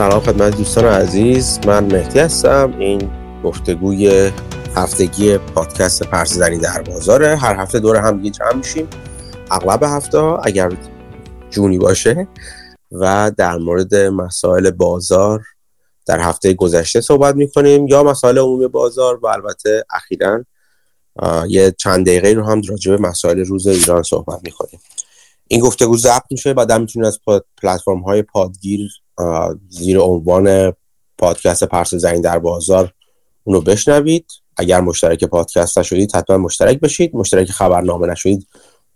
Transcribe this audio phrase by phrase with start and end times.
[0.00, 2.74] سلام خدمت دوستان عزیز من مهدی هستم.
[2.78, 3.10] این
[3.44, 4.32] گفتگوی
[4.76, 7.36] هفتگی پادکست پرسیدنی در بازاره.
[7.36, 8.88] هر هفته دور هم دیگه جمع میشیم.
[9.50, 10.72] اغلب هفته اگر
[11.50, 12.28] جونی باشه.
[12.92, 15.42] و در مورد مسائل بازار
[16.06, 20.44] در هفته گذشته صحبت می‌کنیم یا مسائل عمومی بازار و البته اخیرا
[21.48, 24.80] یه چند دقیقه رو هم راجع به مسائل روز ایران صحبت می‌کنیم.
[25.48, 27.18] این گفتگو ضبط میشه بعد می‌تونید از
[27.62, 28.90] پلتفرم های پادگیر
[29.68, 30.72] زیر عنوان
[31.18, 32.92] پادکست پرس زنگ در بازار
[33.44, 34.26] اونو بشنوید.
[34.56, 37.16] اگر مشترک پادکست نشدید حتما مشترک بشید.
[37.16, 38.46] مشترک خبرنامه نشدید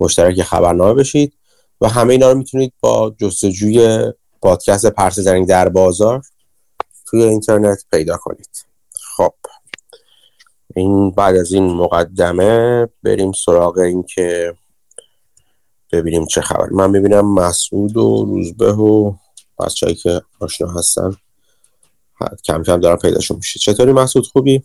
[0.01, 1.33] مشترک خبرنامه بشید.
[1.81, 6.23] و همه اینا رو می‌تونید با جستجوی پادکست پرس زنگ در بازار
[7.07, 8.67] توی اینترنت پیدا کنید.
[9.17, 9.35] خب.
[10.77, 14.55] این بعد از این مقدمه بریم سراغ این که
[15.93, 16.69] ببینیم چه خبر.
[16.71, 19.15] من ببینم مسعود و روزبه و
[19.59, 21.17] بچه‌ای که آشنا هستن
[22.45, 23.61] کم کم دارن پیداشون میشه.
[23.61, 24.63] چطوری مسعود خوبی؟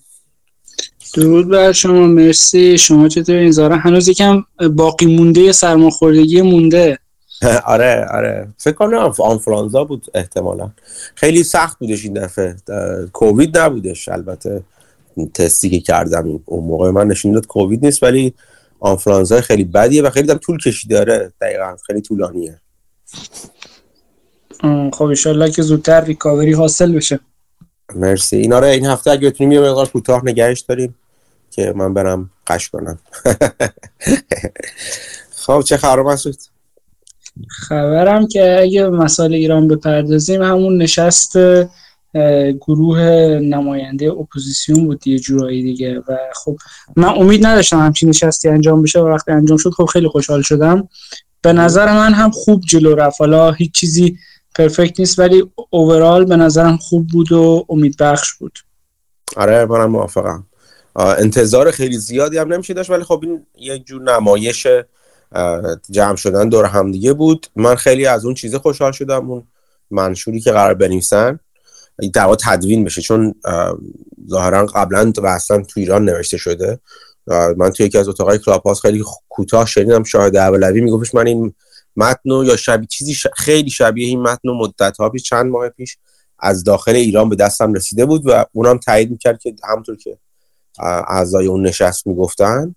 [1.14, 2.08] درود بر شما.
[2.08, 2.78] مرسی.
[2.78, 4.44] شما چطوری؟ این زاره هنوز یکم
[4.76, 7.00] باقی مونده سرماخوردگی مونده.
[7.66, 8.48] آره آره.
[8.58, 10.72] فکر کنم آنفلانزا بود احتمالا.
[11.16, 12.56] خیلی سخت بودش این دفعه.
[13.14, 14.10] کووید نبودش.
[14.10, 14.64] البته
[15.34, 18.34] تستی که کردم اون موقع من نشون داد کووید نیست ولی
[18.80, 20.96] آنفلانزا خیلی بدیه و خیلی دم طول کشیده.
[20.96, 21.76] داره دقیقا.
[21.88, 22.62] خیلی طولانیه.
[24.94, 27.20] خب انشالله که زودتر ریکاوری حاصل بشه.
[27.96, 28.38] مرسی.
[28.38, 30.96] اینا رو این هفته اگه بتونیم یه مقدار کوتاه نگهش داریم
[31.52, 33.00] که من برم قش کنم.
[35.46, 36.36] خب چه خبر مسعود؟
[37.48, 41.38] خبرم که اگه مسائل ایران بپردازیم همون نشست
[42.62, 43.00] گروه
[43.42, 46.58] نماینده اپوزیسیون بود یه جورایی دیگه و خب
[46.96, 50.90] من امید نداشتم همچین نشستی انجام بشه و وقتی انجام شد خب خیلی خوشحال شدم.
[51.42, 53.22] به نظر من هم خوب جلو رفت.
[53.22, 54.18] حالا هیچ چیزی
[54.60, 58.60] پرفکت نیست ولی اوورال به نظرم خوب بود و امید بخش بود.
[59.36, 60.46] آره منم موافقم.
[60.96, 64.68] انتظار خیلی زیادی هم نمیشه داشت ولی خب این یک جور نمایش
[65.90, 67.48] جمع شدن دور همدیگه بود.
[67.56, 69.44] من خیلی از اون چیزه خوشحال شدم اون
[69.92, 71.40] منشوری که قرار بنویسن.
[72.14, 73.36] دعوا تدوین بشه چون
[74.30, 76.80] ظاهرا قبلا و اصلا تو ایران نوشته شده.
[77.58, 81.54] من توی یکی از اتاقای کلاپاس خیلی کوتاه شنیدم شاهد اولوی میگفتش من این
[82.00, 85.98] متن یا شبیه چیزی خیلی شبیه این متن مدت ها پیش چند ماه پیش
[86.40, 90.18] از داخل ایران به دستم رسیده بود و اونم تایید می‌کرد که همونطور که
[91.08, 92.76] اعضای اون نشست می‌گفتن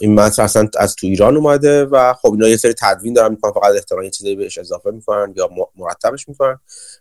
[0.00, 3.52] این متن اصلا از تو ایران اومده و خب اینا یه سری تدوین دارن می‌کنن
[3.52, 6.58] فقط احتمال یه چیزی بهش اضافه می‌کنن یا مرتبش می‌کنن.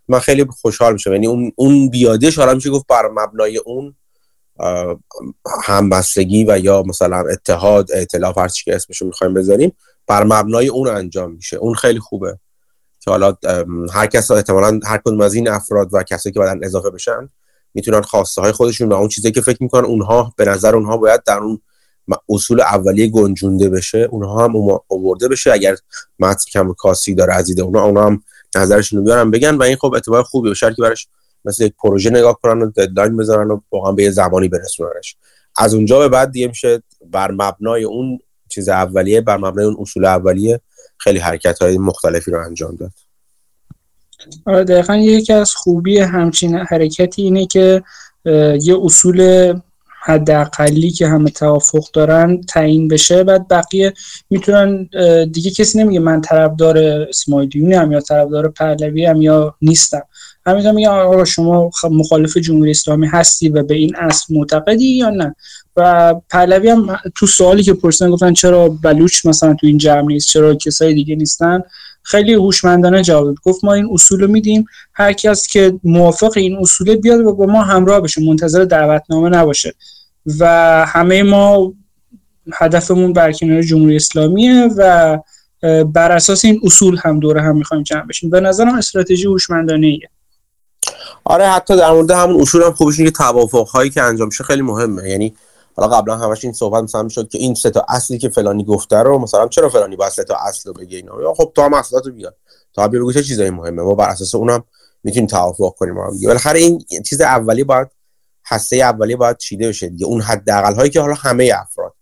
[0.08, 1.12] من خیلی خوشحال میشم.
[1.12, 3.96] یعنی اون اون بیادش حالا میشه گفت بر مبنای اون
[5.64, 9.76] همبستگی و یا مثلا اتحاد ائتلاف هر چی که اسمشو می‌خوایم بذاریم
[10.10, 11.58] بر مبنای اون انجام میشه.
[11.58, 12.40] اون خیلی خوبه.
[13.00, 13.38] که حالا
[13.94, 17.30] هر کس احتمالا هر کدوم از این افراد و کسایی که بعدن اضافه بشن
[17.74, 21.24] می‌تونن خواسته های خودشون و اون چیزی که فکر می‌کنن اونها به نظر اونها باید
[21.24, 21.62] در اون
[22.30, 24.08] اصول اولیه گنجونده بشه.
[24.12, 24.54] اونها هم
[24.90, 25.52] آورده بشه.
[25.52, 25.76] اگر
[26.20, 28.24] متن کم کاسی داره از دید اونها اونها هم
[28.56, 31.08] نظرشون رو بیارن بگن و این خب اتفاق خوبی بشه که براش
[31.46, 35.18] مثل یک پروژه نگاه کنن و ددلاین بذارن و واقعا به یه زمانی برسوننش.
[35.58, 38.20] از اونجا به بعد دیگه میشه بر مبنای اون
[38.50, 40.62] چیز اولیه بر مبنای اون اصول اولیه
[40.98, 42.92] خیلی حرکت های مختلفی رو انجام داد.
[44.46, 47.84] آره دقیقا یکی از خوبی همچین حرکتی اینه که
[48.62, 49.54] یه اصول
[50.02, 53.94] حداقلی که همه توافق دارن تعیین بشه بعد بقیه
[54.30, 54.90] می‌تونن
[55.26, 60.02] دیگه کسی نمیگه من طرفدار اسماعیلیونی هم یا طرفدار پهلوی هم یا نیستم.
[60.50, 65.36] همین میگه آقا شما مخالف جمهوری اسلامی هستی و به این اصل معتقدی یا نه؟
[65.76, 70.28] و پهلوی هم تو سوالی که پرسیدن گفتن چرا بلوچ مثلا تو این جمع نیست
[70.30, 71.62] چرا کسای دیگه نیستن؟
[72.04, 73.36] خیلی هوشمندانه جواب داد.
[73.44, 77.46] گفت ما این اصول رو میدیم هر کس که موافق این اصول بیاد و با
[77.46, 79.74] ما همراه بشه منتظر دعوتنامه نباشه.
[80.40, 80.46] و
[80.88, 81.74] همه ما
[82.54, 85.18] هدفمون برکنار جمهوری اسلامیه و
[85.94, 88.30] بر اساس این اصول هم دوره هم می‌خوایم جمع بشیم.
[88.30, 90.10] به نظرم استراتژی هوشمندانه ایه
[91.24, 94.62] آره حتی در مورد همون اصول هم خوبش که توافق هایی که انجام شه خیلی
[94.62, 95.10] مهمه.
[95.10, 95.36] یعنی
[95.76, 98.98] حالا قبلا همش این صحبت مثلا می‌شد که این سه تا اصلی که فلانی گفته
[98.98, 101.74] رو مثلا چرا فلانی باید سه تا اصل رو بگه اینا؟ یا خب تو هم
[101.74, 102.34] اصلاتو بیار.
[102.74, 103.82] تا بگو چه چیزایی مهمه.
[103.82, 104.64] ما بر اساس اونم
[105.04, 106.28] می‌تونیم توافق کنیم هم دیگه.
[106.28, 107.88] بالاخره این چیز اولی باید
[108.46, 110.06] هسته اولی باید چیده بشه دیگه.
[110.06, 111.94] اون حداقل هایی که حالا همه افراد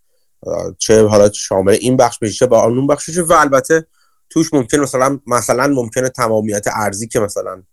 [0.77, 3.21] چه حالا شامل این بخش بشه با اون بخش بشه.
[3.21, 3.86] و البته
[4.30, 7.63] توش ممکن مثلا مثلا ممکنه تمامیت ارزی که مثلا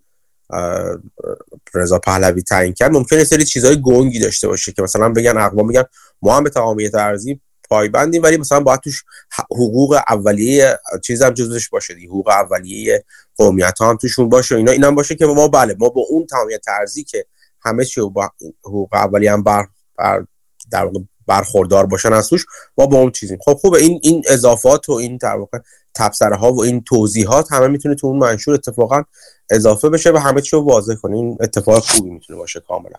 [1.75, 2.93] رضا پهلوی تعیین کرد.
[2.93, 5.85] ممکنه سری چیزهای گنگی داشته باشه که مثلا بگن اقوام میگن
[6.23, 9.05] ما هم به تمامیت ارزی پایبندیم ولی مثلا باید توش
[9.51, 12.09] حقوق اولیه چیز هم جزش باشه دیگه.
[12.09, 13.05] حقوق اولیه
[13.37, 14.73] قومیت هم توشون باشه اینا.
[14.73, 17.27] اینم باشه که ما بله ما با اون تمامیت ترزی که
[17.61, 18.31] همه چی با
[18.65, 19.67] حقوق اولیه هم بر,
[19.99, 20.27] بر
[20.71, 20.91] در
[21.27, 22.47] برخوردار باشن از توش
[22.79, 23.39] ما با اون چیزیم.
[23.45, 23.79] خب خوبه.
[23.79, 25.59] این این اضافات و این در واقع
[25.95, 29.03] تبصره ها و این توضیحات همه می‌تونه تو اون منشور اتفاقا
[29.51, 31.17] اضافه بشه و همه چی رو واضح کنه.
[31.17, 32.99] این اتفاق خوبی می‌تونه باشه کاملا.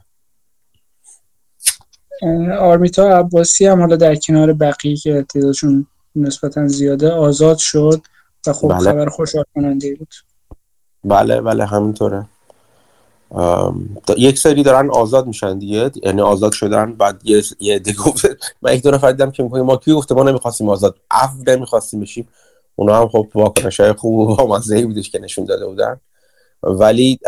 [2.59, 8.01] آرمیتا عباسی هم حالا در کنار بقیه که تعدادشون نسبتا زیاده آزاد شد
[8.47, 8.79] و خب بله.
[8.79, 10.13] خبر خوشحال کننده بود.
[11.03, 12.25] بله بله همینطوره.
[14.17, 15.91] یک سری دارن آزاد میشن دیگه.
[16.03, 18.25] یعنی آزاد شدن بعد یه یه گفت
[18.61, 22.27] من یک دو نفر دیدم که ما کی گفته ما نمی‌خواستیم آزاد عفو نمی‌خواستیم بشیم.
[22.75, 25.99] اونا هم خب واکنش های خوب و بامزه بودش که نشون داده بودن.
[26.63, 27.19] ولی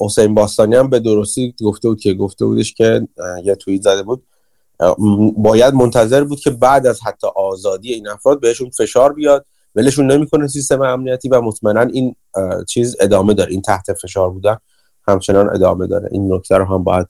[0.00, 3.08] حسین باستانی هم به درستی گفته بود که گفته بودش که
[3.44, 4.22] یه توییت زده بود.
[5.36, 9.46] باید منتظر بود که بعد از حتی آزادی این افراد بهشون فشار بیاد.
[9.74, 12.16] ولشون نمی‌کنه سیستم امنیتی و مطمئنا این
[12.68, 13.50] چیز ادامه داره.
[13.50, 14.56] این تحت فشار بودن.
[15.08, 16.08] همچنان ادامه داره.
[16.12, 17.06] این نکته رو هم باید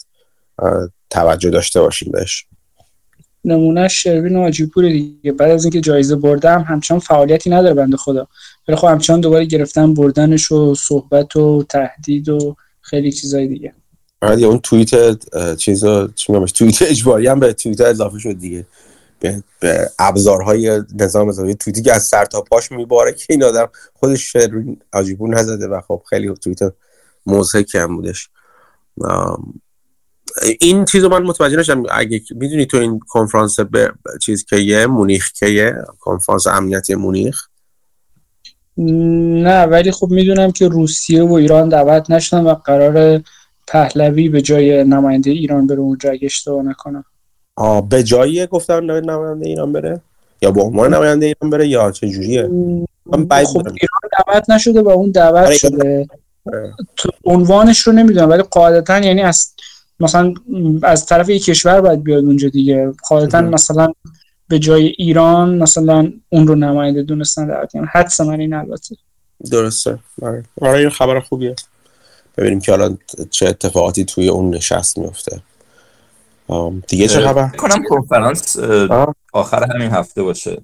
[1.11, 2.47] توجه داشته باشیم بهش.
[3.45, 5.33] نمونه شروین حاجی پور دیگه.
[5.33, 8.29] بعد از اینکه جایزه بردم همچنان فعالیتی نداره بنده خدا.
[8.69, 13.73] ولی خب همچنان دوباره گرفتن بردنش و صحبت و تهدید و خیلی چیزای دیگه.
[14.23, 14.95] آره اون توییت
[15.56, 15.85] چیز
[16.15, 18.67] چی توییت اجباری هم به توییت اضافه شد دیگه.
[19.21, 23.69] به, به ابزارهای نظام اضافه توییتی که از سر تا پاش میباره که این آدم
[23.95, 26.59] خودش شروین عجیبون نزده و خب خیلی توییت
[27.26, 28.31] موزه کم بودش
[30.61, 31.82] این چیز رو من متوجه نشدم.
[31.91, 33.93] اگه می‌دونی تو این کنفرانس به
[34.23, 37.47] چیز که یه مونیخ که یه کنفرانس امنیتی مونیخ؟
[38.76, 43.23] نه ولی خب می‌دونم که روسیه و ایران دعوت نشدن و قرار
[43.67, 47.05] پهلوی به جای نماینده ایران بره اونجا اگه اشتباه نکنم.
[47.56, 50.00] آه به جایی گفتن نماینده ایران بره؟
[50.43, 52.43] یا به عنوان نماینده ایران بره یا چه جوریه؟
[53.11, 53.76] خب ایران
[54.26, 56.06] دعوت نشده و اون دعوت آره، شده.
[57.25, 59.55] عنوانش رو نمی‌دونم ولی قاعدتا یعنی از
[60.00, 60.35] مثلا
[60.83, 62.93] از طرف یک کشور باید بیاد اونجا دیگه.
[63.09, 63.93] قاعدتا مثلا
[64.49, 68.97] به جای ایران مثلا اون رو نماینده دونستن دعوت کنن حدس من این البته.
[69.50, 69.99] درسته.
[70.23, 70.45] آره.
[70.61, 71.55] آره این خبر خوبیه.
[72.37, 72.99] ببینیم که الان
[73.31, 75.41] چه اتفاقاتی توی اون نشست میفته
[76.89, 78.56] دیگه چه خبر؟ کنم کنفرانس
[79.33, 80.61] آخر همین هفته باشه.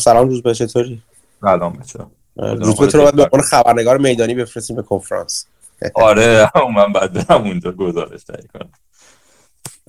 [0.00, 1.02] سلام روز به چطوری؟
[1.40, 1.98] سلام بچه
[2.36, 5.46] روز به تو رو باید به خبرنگار میدانی بفرستیم به کنفرانس.
[5.94, 8.68] آره من بعد برم اونجا گزارش تهیه کنم.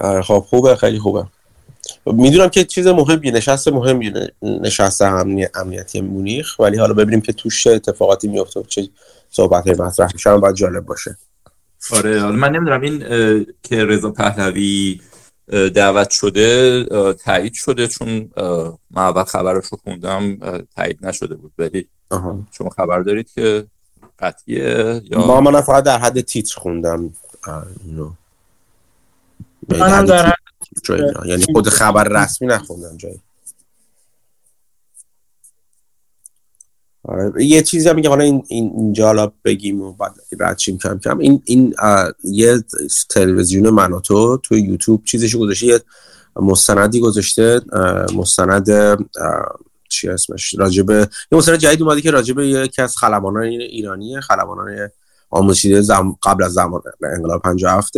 [0.02, 1.26] آره خب خوبه خیلی خوبه.
[2.06, 5.48] می‌دونم که چیز مهمی نشست مهمی نشست امنی...
[5.56, 8.88] امنیتی مونیخ ولی حالا ببینیم که توش اتفاقاتی میفته چه
[9.30, 11.18] صحبت های مطرح میشن باید جالب باشه.
[11.92, 13.00] آره حالا من نمی‌دونم این
[13.64, 15.02] که رضا پهلوی
[15.74, 18.30] دعوت شده تایید شده چون
[18.92, 20.38] من اول خبرش رو خوندم
[20.76, 21.88] تایید نشده بود ولی
[22.52, 23.68] شما خبر دارید که
[24.20, 27.14] قطعیه یا ما من فقط در حد تیتر خوندم.
[27.86, 28.12] اینو.
[29.70, 30.34] منم در حد
[31.26, 33.22] یعنی خود خبر رسمی نخوندم جایی.
[37.04, 37.46] آره.
[37.46, 41.18] یه چیزی هم میگه حالا این اینجا حالا بگیم و بعد رد کم کم.
[41.18, 41.76] این این
[42.24, 42.64] یه
[43.10, 45.68] تلویزیون مناتو تو یوتیوب چیزش گذاشته.
[45.68, 45.80] یه
[46.36, 47.62] مستندی گذاشته.
[48.16, 48.70] مستند
[49.94, 50.94] چی اسمش؟ راجبه
[51.32, 54.90] یه مستند جدید اومده که راجبه یکی از خلبانان ایرانی خلبانان
[55.30, 56.18] آموزشیده زم...
[56.24, 57.94] قبل از زمان انقلاب 57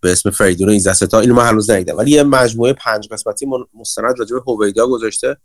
[0.00, 1.96] به اسم فریدون ایزدستا اینو من هنوز ندیدم.
[1.96, 5.36] ولی یه مجموعه پنج قسمتی مستند راجبه هویدا گذاشته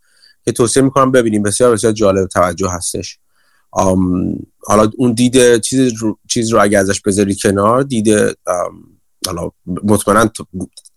[0.45, 1.43] که توصیه می‌کنم ببینیم.
[1.43, 3.19] بسیار بسیار جالب توجه هستش.
[4.67, 8.37] حالا اون دید چیز رو, چیز رو اگه ازش بذاری کنار دید
[9.27, 10.31] حالا مطمئنا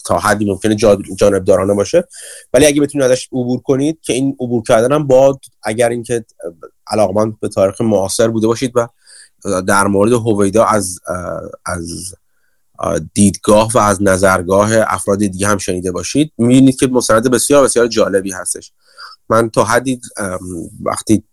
[0.04, 0.74] تا حدی ممکنه
[1.16, 2.08] جانبدارانه باشه.
[2.52, 6.24] ولی اگه بتونید ازش عبور کنید که این عبور کردن هم با اگر اینکه
[6.86, 8.88] علاقمند به تاریخ معاصر بوده باشید و
[9.62, 10.98] در مورد هویدا از
[11.66, 12.14] از
[13.14, 18.32] دیدگاه و از نظرگاه افراد دیگه هم شنیده باشید می‌بینید که مستند بسیار بسیار جالبی
[18.32, 18.72] هستش.
[19.28, 20.00] من تا حدی
[20.82, 21.24] وقتی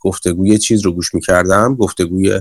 [0.00, 2.40] گفتگوی چیز رو گوش می‌کردم گفتگوی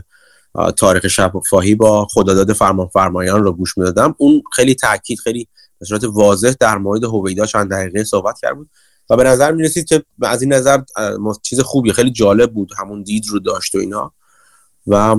[0.78, 4.16] تاریخ شفاهی با خداداد فرمان فرمایان رو گوش می‌دادم.
[4.18, 5.48] اون خیلی تاکید خیلی
[5.80, 8.70] به صورت واضح در مورد هویدا چند دقیقه صحبت کرد بود.
[9.10, 10.82] و به نظر می رسید که از این نظر
[11.42, 14.14] چیز خوبی خیلی جالب بود همون دید رو داشت و اینا.
[14.88, 15.16] و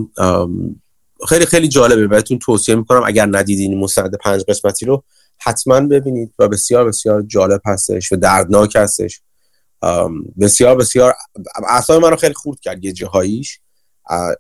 [1.29, 2.07] خیلی خیلی جالبه.
[2.07, 5.05] بهتون توصیه می‌کنم اگر ندیدین مستند پنج قسمتی رو
[5.39, 9.21] حتما ببینید و بسیار بسیار جالب هستش و دردناک هستش.
[10.41, 11.15] بسیار بسیار
[11.69, 13.61] اعصاب من رو خیلی خورد کرد یه جاهاییش.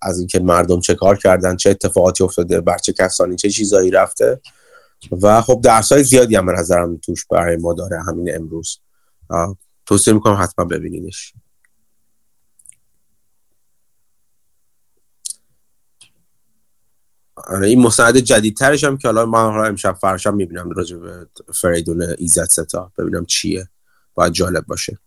[0.02, 4.40] از اینکه مردم چه کار کردن چه اتفاقاتی افتاده بر چه کسانی چه چیزایی رفته.
[5.22, 8.78] و خب درس های زیادی هم به نظرم توش برای ما داره همین امروز.
[9.86, 11.32] توصیه می‌کنم حتما ببینینش.
[17.36, 22.02] آره، این مستند جدیدترش هم که حالا من حالا امشب فرشم می‌بینم راجع به فریدون
[22.18, 22.92] ایزت ستا.
[22.98, 23.68] ببینم چیه.
[24.14, 24.98] باید جالب باشه.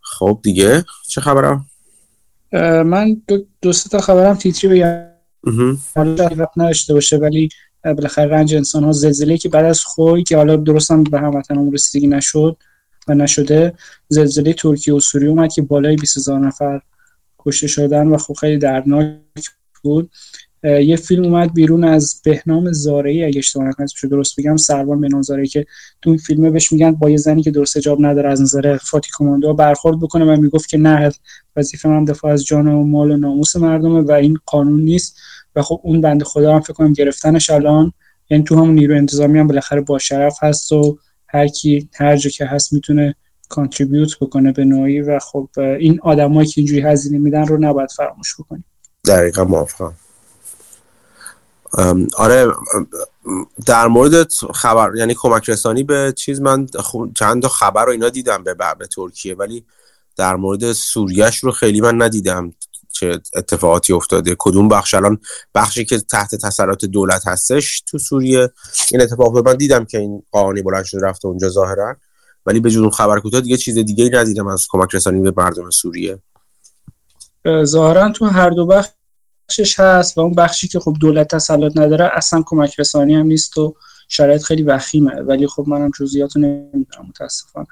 [0.00, 1.66] خب دیگه چه خبرم؟
[2.84, 5.06] من دو, دو تا خبرم تیتری بگم
[5.94, 7.48] حالا نداشته باشه ولی
[7.84, 11.72] بالاخره رنج انسان ها زلزله که بعد از خوی که حالا درست هم به هموطنمون
[11.72, 12.56] رسیدگی نشد
[13.08, 13.74] و نشده
[14.08, 16.80] زلزله ترکیه و سوریه اومد که بالای 20000 نفر
[17.38, 19.18] کشته شدن و خب خیلی دردناک
[19.82, 20.10] بود.
[20.62, 25.46] یه فیلم اومد بیرون از بهنام زارعی اگه اشتباه نکنم درست بگم سروان بهنام زارعی
[25.46, 25.66] که
[26.02, 29.10] تو این فیلمه بهش میگن با یه زنی که درست جواب نداره از نظر فاتی
[29.14, 31.12] کماندو برخورد بکنه و می‌گفت که نه
[31.56, 35.16] وظیفه من دفاع از جان و مال و ناموس مردمه و این قانون نیست
[35.56, 37.92] و خب اون بنده خدا هم فکر کنم گرفتنش الان
[38.30, 42.30] یعنی تو همون نیرو انتظامی هم بالاخره با شرف هست و هر کی هر جا
[42.30, 43.14] که هست می‌تونه
[43.48, 48.34] کانتریبیوت بکنه به نوعی و خب این آدمایی که اینجوری هزینه میدن رو نباید فراموش
[48.40, 48.64] بکنیم.
[49.06, 49.94] دقیقا موافقم.
[52.16, 52.52] آره
[53.66, 56.66] در مورد خبر یعنی کمک رسانی به چیز من
[57.14, 59.64] چند تا خبر رو اینا دیدم به به ترکیه ولی
[60.16, 62.52] در مورد سوریش رو خیلی من ندیدم
[62.92, 64.36] چه اتفاقاتی افتاده.
[64.38, 65.18] کدوم بخش؟ الان
[65.54, 68.50] بخشی که تحت تسلط دولت هستش تو سوریه
[68.92, 71.96] این اتفاق رو من دیدم که این قانی بلند شده رفته اونجا ظاهرا
[72.46, 76.18] ولی به جون خبر کوتاه دیگه چیز دیگه ندیدم از کمک رسانی به مردم سوریه.
[77.64, 78.66] ظاهرا تو هر دو
[79.52, 83.58] بخشش هست و اون بخشی که خب دولت تسلط نداره اصلا کمک رسانی هم نیست
[83.58, 83.74] و
[84.08, 85.22] شرایط خیلی وخیمه.
[85.22, 87.66] ولی خب منم جزئیات رو نمی‌دونم متاسفانه.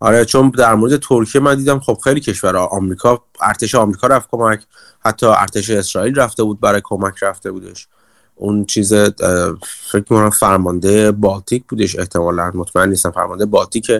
[0.00, 4.60] آره چون در مورد ترکیه من دیدم خب خیلی کشور آمریکا ارتش آمریکا رفت کمک.
[5.00, 7.88] حتی ارتش اسرائیل رفته بود برای کمک رفته بودش.
[8.34, 8.94] اون چیز
[9.92, 12.50] فکر کنم فرمانده بالتیک بودش احتمالا.
[12.54, 13.90] مطمئن نیستم فرمانده بالتیک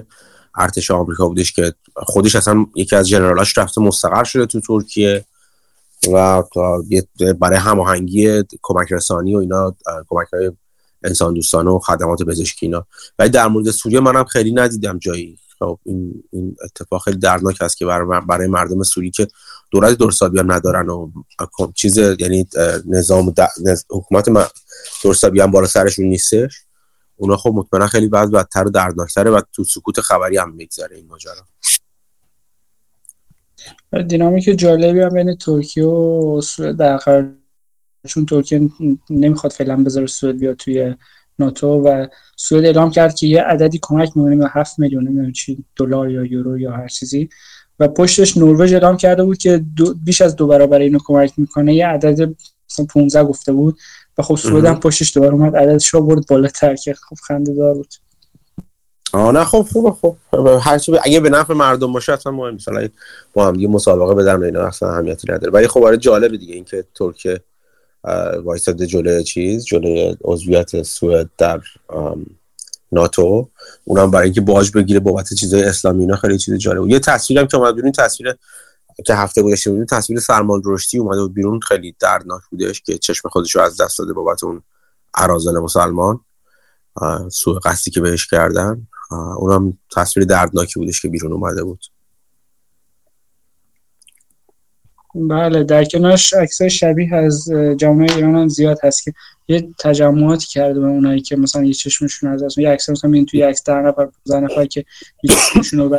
[0.57, 5.25] ارتش آمریکا بودش که خودش اصلا یکی از جنرالاش رفته مستقر شده تو ترکیه.
[6.13, 6.43] و
[7.41, 9.77] برای هماهنگی کمک رسانی و اینا
[10.09, 10.53] کمک های
[11.05, 12.87] انسان دوستانه و خدمات پزشکی اینا.
[13.19, 15.39] ولی در مورد سوریه منم خیلی ندیدم جایی.
[15.59, 17.87] خب این این اتفاق خیلی دردناک است که
[18.29, 19.29] برای, مردم سوری که
[19.71, 21.11] دولت درستابی هم ندارن و
[21.75, 22.49] چیز یعنی
[22.87, 23.35] نظام
[23.91, 24.29] حکومت
[25.05, 26.65] درستابی هم بالا سرشون نیستش.
[27.17, 31.07] اونا خب مطمئنا خیلی بعد بدتر و دردناکتره و تو سکوت خبری هم میگذره این
[31.07, 31.47] ماجرا.
[34.09, 37.31] دینامیک جالبی هم بین ترکیه و سوئد برقرار
[38.07, 38.71] چون ترکیه
[39.11, 40.95] نمی‌خواد فعلا بذاره سوئد بیاد توی
[41.39, 45.65] ناتو و سوئد اعلام کرد که یه عددی کمک می‌کنه به 7 میلیون نمی‌دونم چی
[45.77, 47.29] دلار یا یورو یا هر چیزی.
[47.81, 49.65] و پشتش نروژ اعلام کرده بود که
[50.05, 51.75] بیش از دو برابر اینو کمک می‌کنه.
[51.75, 52.35] یه عدد
[52.91, 53.79] 15 گفته بود
[54.19, 57.75] و خب سوئد هم پشتش دوباره اومد عددش رو برد بالاتر که خب خنده دار
[57.75, 57.95] بود.
[59.13, 60.17] آه نه خب خوبه خب.
[60.63, 62.89] هر چی اگه به نفع مردم باشه اصلا مهم مثلا
[63.33, 65.53] با هم دیگه مسابقه بدن اینا اصلا اهمیتی نداره.
[65.53, 67.41] ولی خب آره جالبه دیگه اینکه ترکیه
[68.45, 71.61] وایساده جلوی چیز جلوی عضویت سوئد در
[72.93, 73.49] ناتو.
[73.85, 77.57] اونم برای اینکه باج بگیره بابت چیزای اسلامی اینا خیلی چیز جالبه یه تصویرم که
[77.57, 78.35] اومد بیرون تصویر
[79.07, 81.61] که هفته گذشته بود تصویر سلمان رشدی اومده بود بیرون.
[81.61, 84.63] خیلی دردناک بودش که چشم خودش رو از دست داده بابت اون
[85.15, 86.21] ارازل مسلمان.
[87.31, 88.87] سوء قصدی که بهش کردن.
[89.11, 91.85] اونم تصویر دردناکی بودش که بیرون اومده بود.
[95.15, 99.13] بله در کنارش عکسای شبیه از جامعه ایران هم زیاد هست که
[99.49, 103.27] یه تجمعاتی کرده به اونایی که مثلا یه چشمشون از اصلا یه عکس مثلا این
[103.27, 104.85] توی عکس در نفر 15 نفر که
[105.23, 105.99] یه چشمشون رو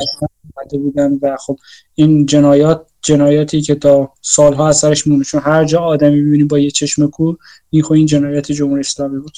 [0.71, 1.57] بودن و خب
[1.95, 6.59] این جنایات جنایاتی که تا سالها از سرش مونه چون هر جا آدمی می‌بینی با
[6.59, 7.37] یه چشم کور
[7.69, 9.37] این خب این جنایت جمهوری اسلامی بود.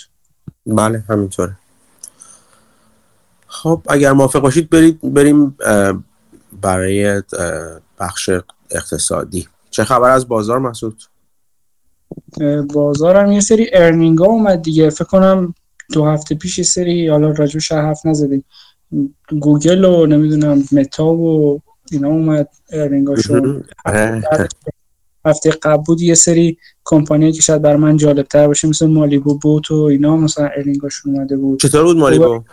[0.66, 1.58] بله همینطوره.
[3.52, 4.70] خب اگر موافق باشید
[5.04, 5.58] بریم
[6.62, 7.22] برای
[8.00, 8.30] بخش
[8.72, 9.48] اقتصادی.
[9.72, 11.02] چه خبر از بازار مسعود؟
[12.74, 14.90] بازار هم یه سری earning ها اومد دیگه.
[14.90, 15.56] فکر کنم
[15.94, 18.46] دو هفته پیش یه سری حالا راجبش حرف نزدیم.
[19.42, 24.24] گوگل و نمی‌دونم متا و اینا اومد earning اشون آره.
[25.26, 29.38] هفته قبل بود یه سری کمپانی که شاید برای من جالب تر باشه مثل Malibu
[29.38, 31.60] Boat و اینا مثلا earning اشون اومده بود.
[31.60, 32.44] چطور بود Malibu؟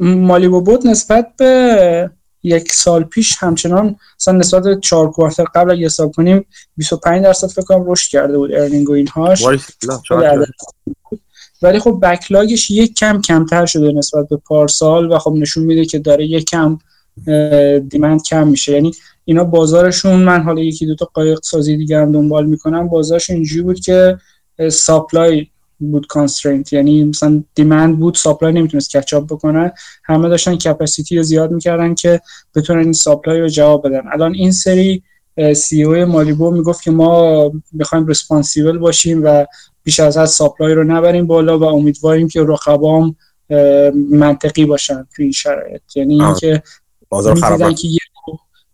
[0.00, 2.10] Malibu Boat نسبت به
[2.42, 6.44] یک سال پیش همچنان مثلا نسبت چهار quarter قبل اگه حساب کنیم
[6.76, 9.44] 25 درصد فکر کنم رشد کرده بود earning و اینهاش.
[11.62, 15.84] ولی خب backlog ش یک کم کمتر شده نسبت به پارسال و خب نشون میده
[15.84, 16.78] که داره یک کم
[17.88, 18.72] demand کم میشه.
[18.72, 18.92] یعنی
[19.24, 23.62] اینا بازارشون من حالا یکی دو تا قایق سازی دیگه هم دنبال می‌کنم بازارش اینجوری
[23.62, 24.18] بود که
[24.70, 25.46] supply
[25.80, 29.72] بود constraint یعنی مثلا demand بود supply نمی‌تونست catch up بکنه.
[30.04, 32.20] همه داشتن capacity رو زیاد می‌کردن که
[32.54, 34.02] بتونن این supply رو جواب بدن.
[34.12, 35.02] الان این سری
[35.56, 39.46] CEO مالیبو می‌گفت که ما می‌خوایم responsible باشیم و
[39.82, 43.16] بیش از حد supply رو نبریم بالا و امیدواریم که رقبام
[44.10, 45.80] منطقی باشن توی این شرایط.
[45.96, 46.62] یعنی اینکه
[47.08, 47.88] بازار خراب که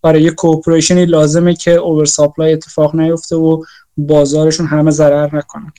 [0.02, 3.64] برای یه cooperation ی لازمه که over supply اتفاق نیفته و
[3.96, 5.72] بازارشون همه ضرر نکنن.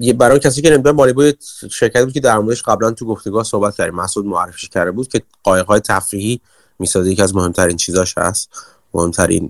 [0.00, 1.32] یه برای کسی که نمی‌دونم مالیبو
[1.70, 3.94] شرکتی بود که در موردش قبلا تو گفتگاه صحبت کردیم.
[3.94, 6.40] مسعود معرفی کرده بود که قایق های تفریحی
[6.78, 8.50] می‌سازه یکی از مهمترین چیزاش هست.
[8.94, 9.48] مهمترین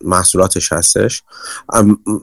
[0.00, 1.22] محصولاتش هستش.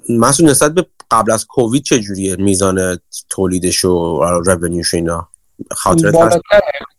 [0.09, 5.29] مسعود نسبت به قبل از کووید چجوریه میزان تولیدش و رونیوش اینا؟
[5.71, 6.41] خاطرت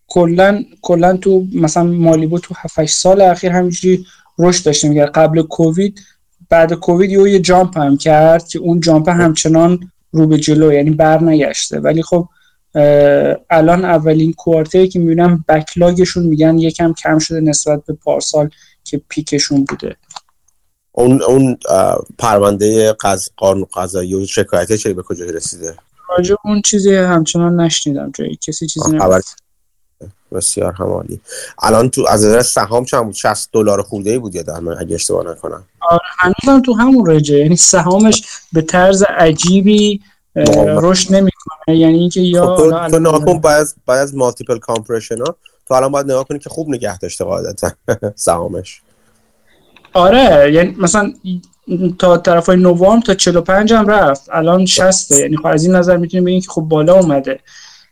[0.08, 4.06] کلا کلا تو مثلا مالیبو تو 7 سال اخیر همینجوری
[4.38, 6.00] رشد داشته میگه قبل کووید
[6.48, 11.22] بعد کووید یه جامپ هم کرد که اون جامپ همچنان رو به جلو یعنی بر
[11.22, 11.80] نگشته.
[11.80, 12.28] ولی خب
[13.50, 18.50] الان اولین کوارتری که می‌بینم بکلاگشون میگن یکم کم شده نسبت به پارسال
[18.84, 19.96] که پیکشون بوده.
[20.92, 21.58] اون اون
[22.18, 25.74] پرونده قز قانون قضایی و شکایت چه به کجا رسیده؟
[26.08, 28.36] راجع اون چیزی همچنان نشنیدم جایی.
[28.36, 29.20] کسی چیزی نمی‌دونم
[30.36, 31.20] بسیار همالی.
[31.62, 34.76] الان تو از نظر سهام چند بود؟ 60 دلار خورده ای بود یا در من
[34.78, 35.64] اگه اشتباه نکنم.
[35.80, 40.00] آره هنوزم تو همون رجه یعنی سهامش به طرز عجیبی
[40.66, 41.76] رشد نمی‌کنه.
[41.76, 45.36] یعنی اینکه یا خب تو ناکن باید از مالتیپل کامپرشن ها
[45.68, 47.70] تو الان باید نگاه کنی که خوب نگه داشته قاعدتا
[48.14, 48.80] سهامش.
[49.92, 51.12] آره یعنی مثلا
[51.98, 54.28] تا طرف های نوام تا 45 هم رفت.
[54.32, 57.40] الان 60 یعنی خب از این نظر می‌تونیم بگیم که خب بالا اومده.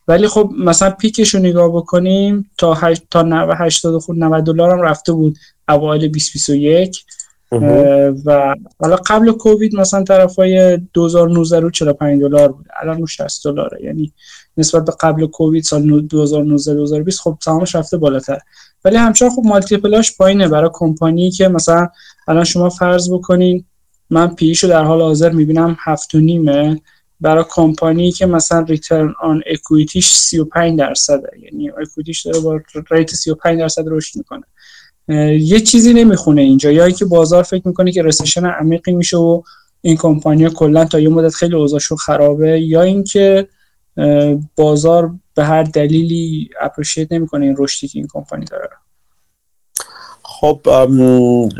[0.08, 3.00] ولی خب مثلا پیکش رو نگاه بکنیم تا هش...
[3.10, 7.04] تا 90 80 خود 90 دلار هم رفته بود اوایل 2021
[8.24, 12.66] و حالا قبل کووید مثلا طرف های 2019 رو 45 دلار بود.
[12.82, 13.84] الان رو 60 دلاره.
[13.84, 14.12] یعنی
[14.56, 18.38] نسبت به قبل کووید سال 2019 2020 خب سهامش رفته بالاتر.
[18.84, 20.48] ولی همچنان خب مالتیپلاش پایینه.
[20.48, 21.88] برای کمپانی که مثلا
[22.28, 23.64] الان شما فرض بکنین
[24.10, 26.80] من پیشو در حال حاضر می‌بینم هفت و نیمه
[27.20, 31.30] برای کمپانی که مثلا ریترن آن اکویتیش 35 درصده.
[31.42, 34.44] یعنی اکویتیش داره با ریت 35 درصد رشد می‌کنه.
[35.40, 36.70] یه چیزی نمی‌خونه اینجا.
[36.70, 39.42] یا اینکه بازار فکر می‌کنه که رسیشن عمیقی میشه و
[39.80, 42.60] این کمپانی کلا تا یه مدت خیلی اوضاعشون خرابه.
[42.60, 43.48] یا اینکه
[44.56, 48.70] بازار به هر دلیلی اپریشیت نمی‌کنه این رشدی که این کمپانی داره.
[50.22, 50.66] خب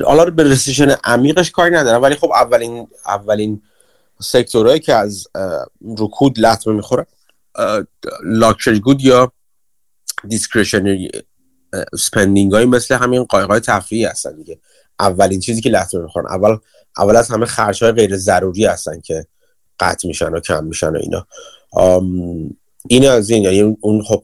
[0.07, 2.03] حالا به رسیشن عمیقش کاری ندارم.
[2.03, 3.62] ولی خب اولین اولین
[4.20, 5.27] سکتورهایی که از
[5.98, 7.07] رکود لطمه می‌خوره
[8.25, 9.33] luxury good یا
[10.29, 11.11] discretionary
[11.99, 14.61] spending های مثل همین قایق های تفریحی هستن دیگه.
[15.00, 16.57] اولین چیزی که لطمه می‌خورن اول
[16.98, 19.27] اول از همه خرج های غیر ضروری هستن که
[19.81, 21.27] قطع میشن و کم میشن و اینا.
[22.88, 24.22] این از این یعنی اون خب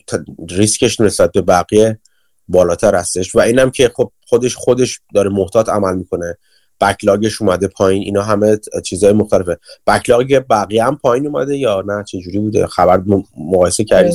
[0.51, 2.01] ریسکش نسبت به بقیه
[2.49, 6.39] بالاتر هستش و اینم که خب خودش خودش داره محتاط عمل می‌کنه.
[6.81, 9.59] backlog ش اومده پایین اینا همه چیزهای مختلفه.
[9.87, 13.03] بکلاگ بقیه هم پایین اومده یا نه؟ چه جوری بوده؟ خبر
[13.37, 14.13] مقایسه کردی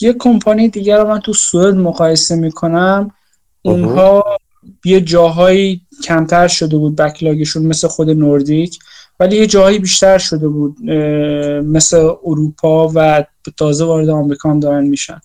[0.00, 3.10] یه کمپانی دیگر رو من تو سوئد مقایسه می‌کنم.
[3.62, 4.24] اونها
[4.84, 8.78] یه جاهایی کمتر شده بود بکلاگشون مثل خود نوردیک
[9.20, 10.82] ولی یه جاهایی بیشتر شده بود
[11.64, 13.24] مثل اروپا و
[13.56, 15.20] تازه وارد آمریکا هم دارن میشن.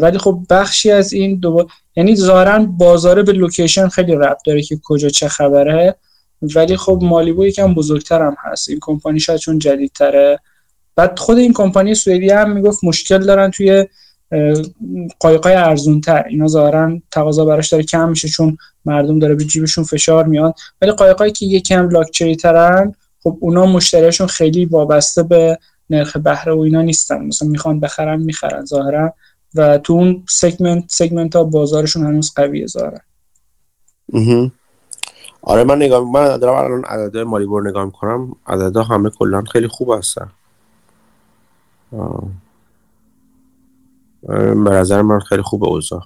[0.00, 4.78] ولی خب بخشی از این دو یعنی ظاهرا بازاره به لوکیشن خیلی ربط داره که
[4.84, 5.94] کجا چه خبره
[6.42, 8.68] ولی خب مالیبو یکم بزرگتر هم هست.
[8.68, 10.40] این کمپانی شاید چون جدیدتره.
[10.96, 13.86] بعد خود این کمپانی سوئدی هم می‌گفت مشکل دارن توی
[15.20, 19.84] قایقای ارزون تر اینا ظاهرا تقاضا براش داره کم میشه چون مردم داره به جیبشون
[19.84, 20.54] فشار میاد.
[20.82, 25.58] ولی قایقایی که یکم لاکچری ترن خب اونا مشتریشون خیلی وابسته به
[25.90, 27.24] نرخ بهره و اینا نیستن.
[27.24, 28.64] مثلا می‌خوان بخرن می‌خرن.
[28.64, 29.14] ظاهرا
[29.54, 32.98] و تو اون سگمنت سگمنت ها بازارشون هنوز قویه ظاهرا.
[35.42, 38.36] آره من نگاه من دارم الان عدد مالیبور نگاه می‌کنم.
[38.46, 40.30] عددها همه کلا خیلی خوب هستن.
[44.64, 46.02] به نظر من خیلی خوب اوضاع.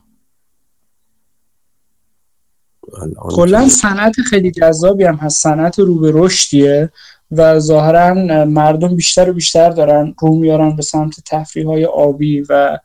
[3.22, 5.42] کلا صنعت خیلی جذابی هم هست.
[5.42, 6.90] صنعت رو به رشدیه
[7.30, 12.78] و ظاهرا مردم بیشتر و بیشتر دارن رو میارن به سمت تفریح های آبی و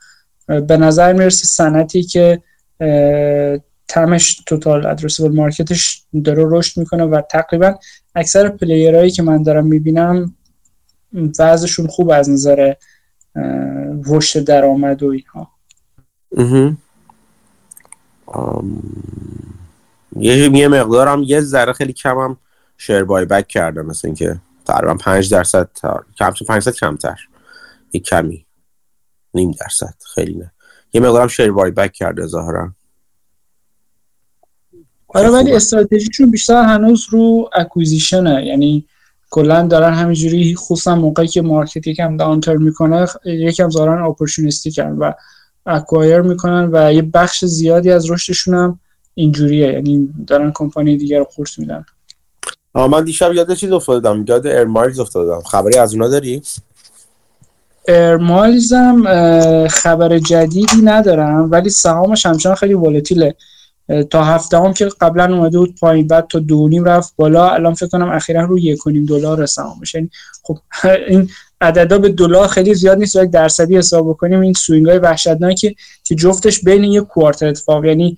[0.47, 2.41] به نظر می‌رسه صنعتی که
[3.87, 7.75] تمش توتال ادرسیبل مارکتش داره رشد می‌کنه و تقریبا
[8.15, 10.35] اکثر پلیرهایی که من دارم می‌بینم
[11.39, 12.73] وضعشون خوب از نظر
[14.05, 15.51] رشد درآمد و اینها.
[20.15, 22.37] یه یه مقدارم یه ذره خیلی کمم
[22.77, 25.69] شیر بای بک کرده مثل اینکه تقریبا 5 درصد
[26.19, 27.17] کم 5 درصد کمتر.
[27.93, 28.46] یک کمی.
[29.37, 30.51] نیم درصد خیلی نه.
[30.93, 32.71] یه مقدارم share buyback کرده ظاهرا.
[35.07, 38.85] آره ولی استراتژیشون بیشتر هنوز رو acquisition ه یعنی
[39.29, 45.11] کلا دارن همینجوری خصوصا موقعی که market یکم downturn می‌کنه یکم ظاهرا opportunistic ن و
[45.65, 48.79] acquire می‌کنن و یه بخش زیادی از رشدشون هم
[49.13, 49.73] اینجوریه.
[49.73, 51.85] یعنی دارن کمپانی دیگر رو قورت میدن.
[52.75, 55.41] من دیشب یاد چیز افتادم؟ یاد ارمایلز افتادم.
[55.41, 56.41] خبری از اونا داری؟
[57.87, 59.07] ارمایلز هم
[59.67, 63.35] خبر جدیدی ندارم ولی سهامش همچنان خیلی volatile ه
[64.09, 67.49] تا هفته هم که قبلا اومده بود پایین بعد تا دو نیم رفت بالا.
[67.49, 69.95] الان فکر کنم اخیرا رو یک و نیم دلار سهامش.
[69.95, 70.09] یعنی
[70.43, 70.57] خب
[71.07, 71.29] این
[71.61, 74.41] عددا به دلار خیلی زیاد نیست یک درصدی حساب بکنیم.
[74.41, 78.17] این swing های وحشتناکی که جفتش بین یک quarter اتفاق یعنی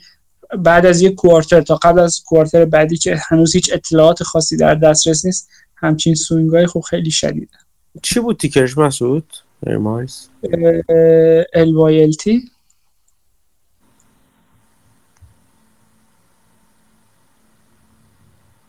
[0.57, 4.75] بعد از یک quarter تا قبل از quarter بعدی که هنوز هیچ اطلاعات خاصی در
[4.75, 7.57] دسترس نیست همچین swing های خب خیلی شدیده.
[8.03, 9.33] چی بود ticker ش مسعود؟
[9.67, 10.29] ارمایز
[11.55, 12.49] LYLT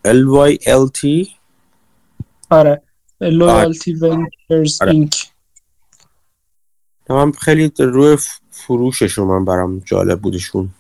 [0.05, 1.29] LYLT
[2.51, 2.83] آره.
[3.21, 5.31] Loyalty Ventures اینک
[7.11, 8.17] من خیلی روی
[8.51, 10.71] فروششون من برام جالب بودشون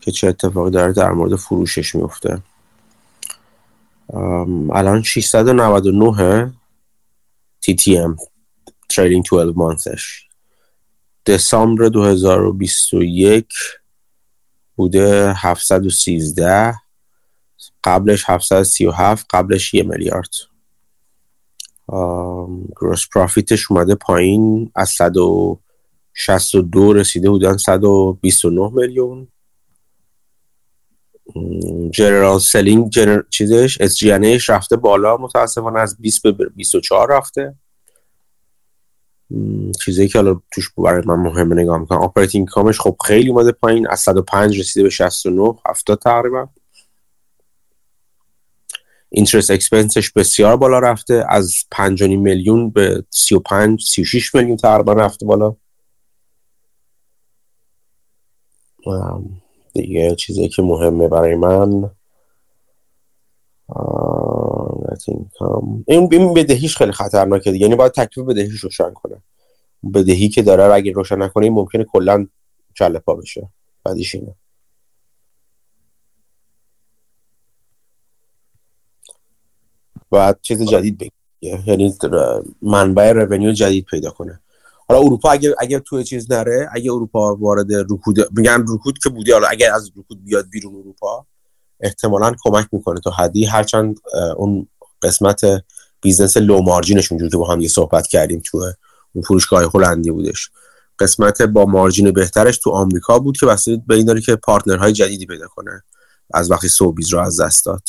[0.00, 2.42] که چه اتفاقی داره در مورد فروشش میفته.
[4.72, 6.52] الان 699
[7.66, 8.16] TTM
[8.92, 10.28] trading 12 مانثش
[11.26, 13.46] دسامبر 2021
[14.76, 16.74] بوده 713
[17.84, 20.30] قبلش 737 قبلش یه میلیارد.
[22.80, 29.28] گروس پرافیتش اومده پایین از 162 رسیده بودن 129 میلیون.
[31.90, 33.22] general selling gener...
[33.30, 34.02] چیزش اس
[34.48, 37.54] رفته بالا متاسفانه از 20 به 24 رفته.
[39.84, 41.98] چیزی که حالا توش برای من مهمه نگاه می‌کنم.
[41.98, 46.48] operating income ش خب خیلی اومده پایین از 105 رسیده به 69 70 تقریبا.
[49.10, 55.26] interest expense ش بسیار بالا رفته از 5 میلیون به 35 36 میلیون تقریبا رفته
[55.26, 55.56] بالا.
[59.72, 61.90] دیگه چیزی که مهمه برای من.
[65.08, 65.28] این
[65.86, 69.22] این بدهیش خیلی خطرناکه یعنی باید تکلیف بدهیش روشن کنه.
[69.94, 72.26] بدهی که داره اگه روشن نکنه ممکنه کلا
[72.78, 73.48] کله پا بشه.
[73.84, 74.34] بعدیش اینه.
[80.10, 81.94] باید چیز جدید بگیره یعنی
[82.62, 84.40] منبع رونیو جدید پیدا کنه.
[84.88, 89.32] حالا اروپا اگه اگه توی چیز نره اگه اروپا وارد رکود میگن رکود که بودی
[89.32, 91.26] حالا اگه از رکود بیاد بیرون اروپا
[91.80, 93.44] احتمالا کمک می‌کنه تو حدی.
[93.44, 94.00] هرچند
[94.36, 94.68] اون
[95.02, 95.40] قسمت
[96.00, 98.72] business low margin ش اونجور که با هم یه صحبت کردیم تو
[99.12, 100.50] اون فروشگاه هلندی بودش.
[100.98, 104.92] قسمت با margin بهترش تو آمریکا بود که واسه به این داره که partner های
[104.92, 105.82] جدیدی پیدا کنه.
[106.34, 107.82] از وقتی سوبیز رو از دست داد.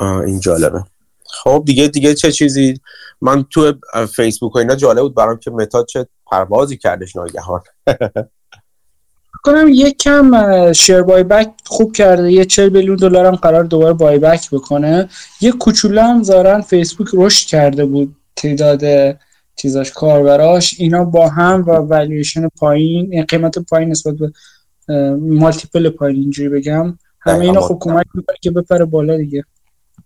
[0.00, 0.84] این جالبه.
[1.24, 2.80] خب دیگه دیگه چه چیزی؟
[3.20, 3.72] من تو
[4.16, 7.60] فیسبوک و اینا جالب بود برام که متا چه پروازی کردش ناگهان.
[9.42, 12.32] کنم یک کم شیر بای بک خوب کرده.
[12.32, 15.08] یه 40 میلیون دلار هم قرار دوباره بای بک بکنه.
[15.40, 18.16] یه کوچولو هم زارن فیسبوک رشد کرده بود.
[18.36, 18.82] تعداد
[19.56, 20.74] چیزاش کاربراش.
[20.78, 24.32] اینا با هم و والویشن پایین این قیمت پایین نسبت به
[25.16, 26.98] مالتیپل پایین اینجوری بگم.
[27.20, 29.44] همه اینا خوب کمک می‌کنه که بپره بالا دیگه.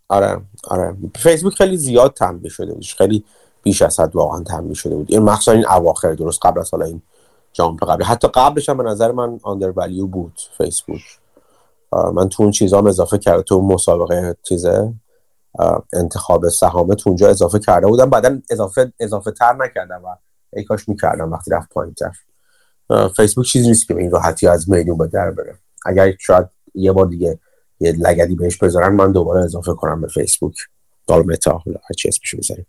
[0.08, 0.96] آره آره.
[1.16, 2.84] فیسبوک خیلی زیاد تنبیه شده بود.
[2.84, 3.24] خیلی
[3.62, 5.06] بیش از حد واقعا تنبیه شده بود.
[5.10, 7.02] این مخصوصا این اواخر درست قبل از حالا این
[7.56, 8.04] جامپ قبلی.
[8.04, 11.02] حتی قبلش هم به نظر من آندر ولیو بود فیسبوک
[11.92, 14.94] من تو اون چیزا اضافه کرده تو مسابقه چیزه
[15.92, 18.10] انتخاب سهامه تو اونجا اضافه کرده بودم.
[18.10, 20.16] بعدا اضافه اضافه تر نکردم و
[20.52, 22.12] ای کاش می‌کردم وقتی رفت پایین تر
[23.16, 25.58] فیسبوک چیزی نیست که این راحتی از میلیون به در بره.
[25.86, 27.38] اگر شاید یه بار دیگه
[27.80, 30.54] یه لگدی بهش بذارن من دوباره اضافه کنم به فیسبوک
[31.06, 32.66] دال متا هر چی اسمشو بذاریم.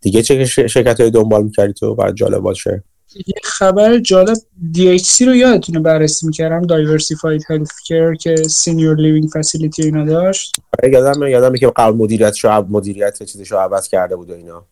[0.00, 2.84] دیگه چه شرکت های دنبال می‌کردی تو؟ بعد جالب باشه.
[3.14, 4.36] یه خبر جالب
[4.74, 10.56] DHC رو یادتونه بررسی می‌کردم Diversified Healthcare که senior living facility اینا داشت.
[10.78, 14.64] آره یادم یادم که قبل مدیریت شو مدیریت چیزشو عوض کرده بود و اینا.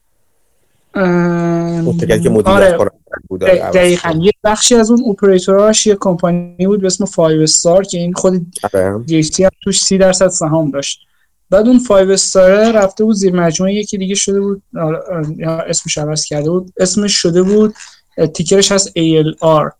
[2.18, 2.90] که مدیریت آره.
[3.28, 4.10] بود دقیقا.
[4.22, 8.46] یه بخشی از اون اپراتوراش یه کمپانی بود به اسم 5 Star که این خود
[9.08, 11.00] DHC هم توش 30 درصد سهام داشت.
[11.50, 14.62] بعد اون 5 Star ه رفته بود زیر مجموعه یکی دیگه شده بود
[15.66, 16.72] اسمش عوض کرده بود.
[16.76, 17.74] اسمش شده بود
[18.34, 19.72] ticker ش هست ALR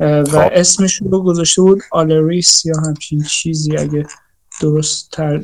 [0.00, 0.50] و خب.
[0.52, 4.06] اسمش رو گذاشته بود AlerisLife یا همچین چیزی اگه
[4.60, 5.42] درست تر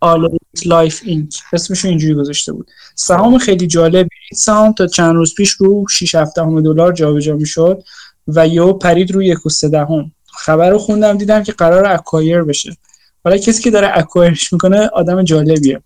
[0.00, 0.28] آل
[0.64, 1.36] Life Inc.
[1.52, 2.70] اسمش اینجوری گذاشته بود.
[2.94, 7.82] سهام خیلی جالب سهام تا چند روز پیش رو 6 همه دلار جابجا می‌شد
[8.28, 10.12] و یهو پرید رو یک و سه دهم.
[10.26, 12.76] خبر رو خوندم دیدم که قرار acquire بشه.
[13.24, 15.80] حالا کسی که داره acquire ش می‌کنه آدم جالبیه.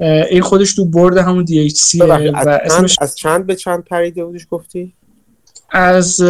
[0.00, 2.12] این خودش تو board همون DHC و
[2.64, 4.94] اسمش از چند به چند پریده بودش گفتی؟
[5.70, 6.20] از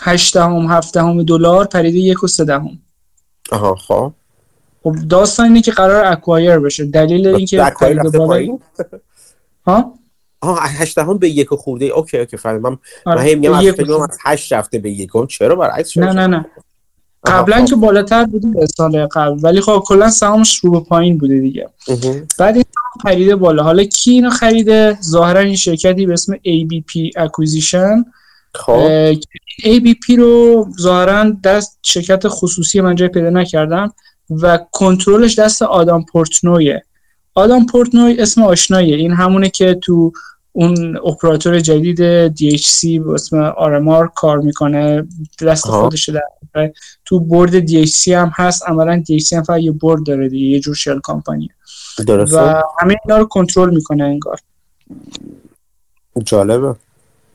[0.00, 2.78] هشت هم هفته هم دلار پریده یک و سه دهم
[3.52, 4.12] آها خب.
[4.82, 6.84] خب داستان اینه که قرار acquire بشه.
[6.84, 8.58] دلیل اینکه پریده بالا
[9.66, 9.94] ها؟
[10.40, 11.84] آها هشت هم به یک خورده.
[11.84, 12.68] اوکی اوکی فهمیدم.
[12.70, 13.34] من آره.
[13.34, 16.46] من میگم از هشت رفته به یکم چرا برعکس شد نه نه نه.
[17.26, 21.68] قبلا که بالاتر بوده سال قبل ولی خب کلا سهامش رو به پایین بوده دیگه.
[22.38, 22.64] بعد این
[23.02, 23.62] خریده بالا.
[23.62, 28.04] حالا کی اینو خریده؟ ظاهرا این شرکتی به اسم ABP Acquisition
[28.54, 29.14] خب.
[29.62, 33.92] ABP رو ظاهرا دست شرکت خصوصی من جای پیدا نکردم
[34.30, 36.82] و کنترلش دست آدام پورتنویه.
[37.34, 38.96] آدام پورتنوی اسم آشناییه.
[38.96, 40.12] این همونه که تو
[40.58, 45.08] اون اپراتور جدید DHC به اسم RMR کار می‌کنه
[45.40, 46.72] دست خودش در
[47.04, 50.74] تو برد DHC هم هست عملا DHC هم فقط یه برد داره دیگه یه جور
[50.74, 51.50] شل کامپانی
[52.32, 54.38] و همه اینا رو کنترل می‌کنه انگار.
[56.24, 56.74] جالبه.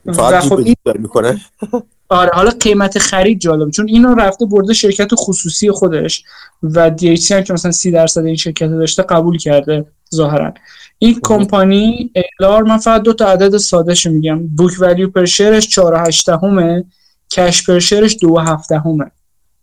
[0.06, 0.76] فقط خب این...
[0.94, 1.40] می‌کنه.
[2.12, 6.24] آره حالا قیمت خرید جالب چون اینو رفته برده شرکت خصوصی خودش
[6.62, 10.54] و DHC هم که مثلا 30 درصد این شرکت داشته قبول کرده ظاهرا.
[10.98, 14.46] این کمپانی اعلار من فقط دو تا عدد ساده میگم.
[14.46, 16.84] بوک ولیو پر شیرش 4 8 همه
[17.30, 19.10] کش پر شیرش 2 7 همه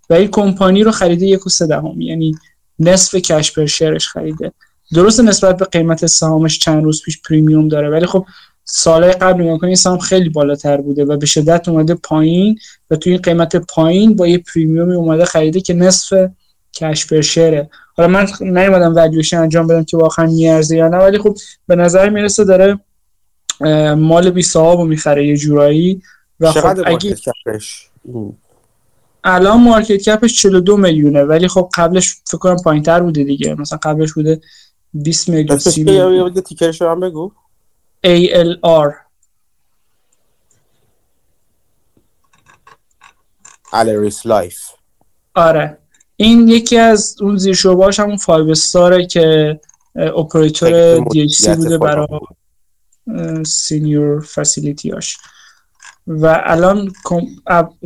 [0.09, 2.35] و این کمپانی رو خریده یک و سه دهم یعنی
[2.79, 4.51] نصف کش پر شیرش خریده.
[4.93, 8.25] درست نسبت به قیمت سهامش چند روز پیش پریمیوم داره ولی خب
[8.71, 13.11] سال قبل نگاه کنید سهام خیلی بالاتر بوده و به شدت اومده پایین و توی
[13.11, 16.29] این قیمت پایین با یه پریمیومی اومده خریده که نصف
[16.73, 21.17] کش پر شیره حالا من نیومدم ولیوشن انجام بدم که واقعا میارزه یا نه ولی
[21.17, 22.79] خب به نظر می‌رسه داره
[23.95, 26.01] مال بی صاحب می‌خره یه جورایی
[26.39, 27.15] و خب اگه
[29.23, 33.55] الان مارکت کپش 42 میلیونه ولی خب قبلش فکر کنم پایین تر بوده دیگه.
[33.55, 34.41] مثلا قبلش بوده
[34.93, 36.33] 20 میلیون 30 میلیون.
[36.33, 37.31] ticker ش هم بگو.
[38.07, 38.93] ALR
[43.73, 44.59] AlerisLife
[45.35, 45.77] آره.
[46.15, 49.59] این یکی از اون زیر شعبهاش همون Five Star ه که
[49.95, 52.07] اپراتور DHC بوده برای
[53.45, 54.25] senior
[54.93, 55.17] هاش
[56.07, 56.93] و الان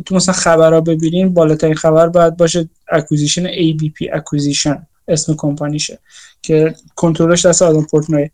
[0.06, 5.98] تو مثلا خبرها ببینین بالاترین خبر باید باشه acquisition ABP Acquisition اسم کمپانیشه
[6.42, 8.30] که کنترلش دست آدم پورتنوی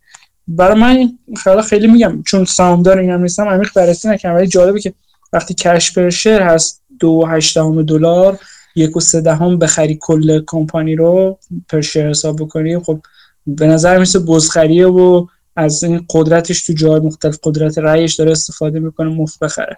[0.48, 4.80] برای من خیلی خیلی میگم چون سهامدار این هم نیستم عمیق بررسی نکنم ولی جالبه
[4.80, 4.94] که
[5.32, 8.38] وقتی کش پر شیر هست دو هشتم دلار
[8.76, 13.00] یک و سه دهم بخری کل کمپانی رو پر شیر حساب بکنی خب
[13.46, 15.26] به نظر میسه بزخریه و
[15.56, 19.76] از این قدرتش تو جای مختلف قدرت رأیش داره استفاده می‌کنه مفت بخره.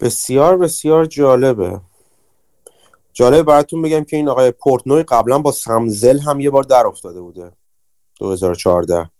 [0.00, 1.80] بسیار بسیار جالبه.
[3.12, 7.20] جالبه براتون بگم که این آقای پورتنوی قبلا با سمزل هم یه بار در افتاده
[7.20, 7.52] بوده.
[8.20, 9.10] 2014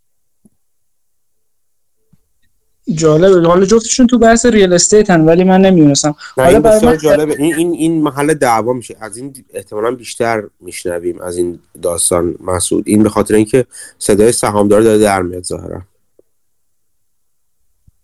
[2.94, 3.48] جالبه.
[3.48, 6.14] حالا جفتشون تو بحث ریال استیت هن ولی من نمی‌دونستم.
[6.36, 7.36] حالا بسیار جالبه.
[7.42, 8.96] این این این محل دعوا میشه.
[9.00, 12.84] از این احتمالا بیشتر میشنویم از این داستان مسعود.
[12.86, 13.66] این به خاطر اینکه
[13.98, 15.82] صدای سهامدار داره در میاد ظاهرا.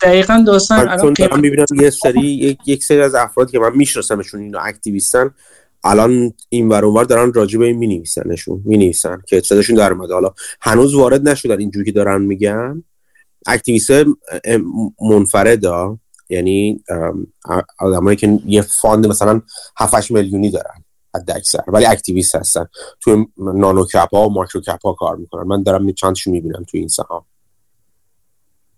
[0.02, 4.40] دقیقا داستان الان دارم می‌بینم یه سری یک, یک سری از افرادی که من میشناسمشون
[4.40, 5.34] اینو activist ن
[5.84, 10.14] الان این ور اونور دارن راجع به این مینویسنشون می‌نویسن که صداشون در اومده.
[10.14, 12.84] حالا هنوز وارد نشدن اینجوری که دارن میگن.
[13.46, 13.90] activist
[15.10, 16.84] منفرد ها یعنی
[17.78, 19.42] آدمایی که یه fund مثلا
[19.76, 22.66] 7 میلیونی دارن حد اکثر ولی activist هستن.
[23.00, 25.42] تو nano cap ها و micro cap ها کار می‌کنن.
[25.42, 27.24] من دارم چندشون می‌بینم تو این سهام.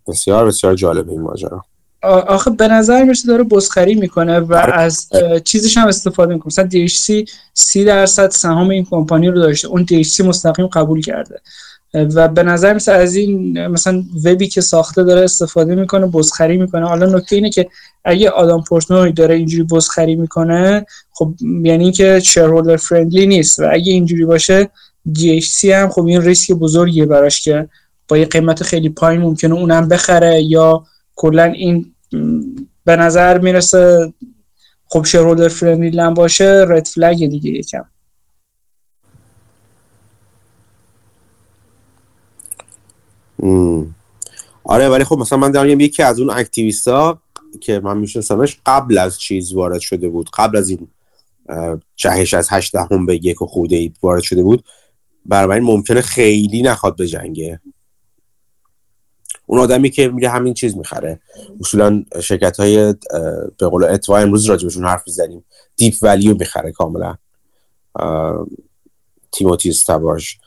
[0.08, 1.64] بسیار بسیار جالبه این ماجرا.
[2.02, 4.74] آخه به نظر می‌رسه داره بزخری می‌کنه و آره.
[4.74, 5.08] از
[5.44, 6.46] چیزش هم استفاده می‌کنه.
[6.46, 9.68] مثلا DHC 30 درصد سهام این کمپانی رو داشته.
[9.68, 11.40] اون DHC مستقیم قبول کرده.
[11.94, 16.88] و به نظر مثل از این مثلا وبی که ساخته داره استفاده می‌کنه بزخری می‌کنه.
[16.88, 17.68] حالا نکته اینه که
[18.04, 23.58] اگه آدم پورتنوی داره اینجوری بزخری می‌کنه خب یعنی که شیرهولدر فرندلی نیست.
[23.58, 24.70] و اگه اینجوری باشه
[25.18, 27.68] GHC هم خب این ریسک بزرگیه براش که
[28.08, 30.84] با یه قیمت خیلی پایین ممکنه اونم بخره یا
[31.16, 31.94] کلا این
[32.84, 34.12] به نظر می‌رسه
[34.86, 37.84] خب شیرهولدر فرندلی باشه رد فلگ دیگه یکم.
[44.64, 47.22] آره ولی خب مثلا من دارم یکی از اون اکتیویستا
[47.60, 50.88] که من میشناسمش قبل از چیز وارد شده بود قبل از این
[51.96, 54.64] جهش از هشت هم به یک و خوده وارد شده بود.
[55.26, 57.60] برای ممکنه خیلی نخواد به جنگه.
[59.50, 61.20] اون آدمی که میره همین چیز می‌خره.
[61.60, 62.94] اصولا شرکت های
[63.58, 65.44] به قول اتوا امروز راجبشون حرف می‌زنیم.
[65.76, 67.16] دیپ ولیو می‌خره کاملا.
[69.32, 70.38] تیموتی استباش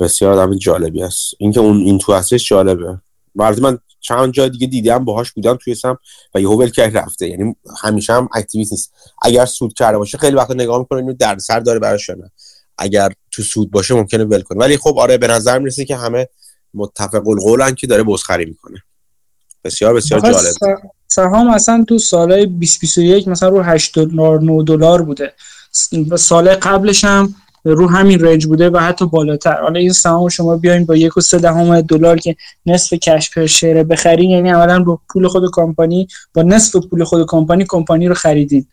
[0.00, 2.98] بسیار آدم جالبی است اینکه اون این تو هستش جالبه.
[3.34, 5.98] وقتی من چند جای دیگه دیدم باهاش بودم توی سم
[6.34, 7.28] و یهو ول کرد رفته.
[7.28, 8.92] یعنی همیشه هم اکتیویت نیست.
[9.22, 12.30] اگر سود کرده باشه خیلی وقتا نگاه می‌کنه اینو سر داره براش نه.
[12.78, 14.58] اگر تو سود باشه ممکنه ول کنه.
[14.58, 16.28] ولی خب آره به نظر می‌رسه که همه
[16.74, 18.82] متفق القولن که داره بزخری می‌کنه.
[19.64, 20.54] بسیار بسیار جالب.
[21.08, 25.32] سهام اصلا تو سال 2021 مثلا رو 8 دلار 9 دلار بوده.
[26.16, 29.60] سال قبلش هم رو همین رنج بوده و حتی بالاتر.
[29.60, 33.46] حالا این سهام شما بیاین با یک و سه دهم دلار که نصف کش پر
[33.46, 38.14] شیر بخرین یعنی اولا با پول خود کمپانی با نصف پول خود کمپانی کمپانی رو
[38.14, 38.66] خریدین.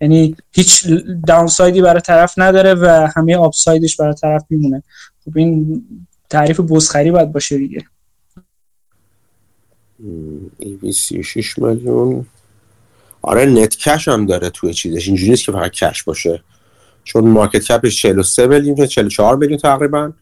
[0.00, 0.86] یعنی هیچ
[1.26, 4.82] داونسایدی برای طرف نداره و همه آپسایدش برای طرف میمونه.
[5.24, 5.84] خب این
[6.32, 7.86] تعریف بزخری باید باشه دیگه.
[10.92, 12.26] 36 میلیون.
[13.22, 15.08] آره نت کش هم داره توی چیزش.
[15.08, 16.44] اینجوری نیست که فقط کش باشه.
[17.04, 20.12] چون مارکت کپش 43 میلیون 44 میلیون تقریبا.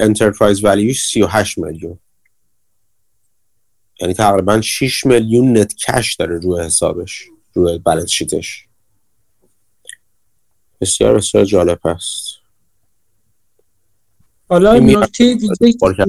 [0.00, 1.98] enterprise value ش 38 میلیون.
[4.00, 8.66] یعنی تقریبا 6 میلیون net cash داره روی حسابش روی balance sheet ش
[10.80, 12.29] بسیار بسیار جالب است.
[14.50, 15.54] حالا نکته دیگه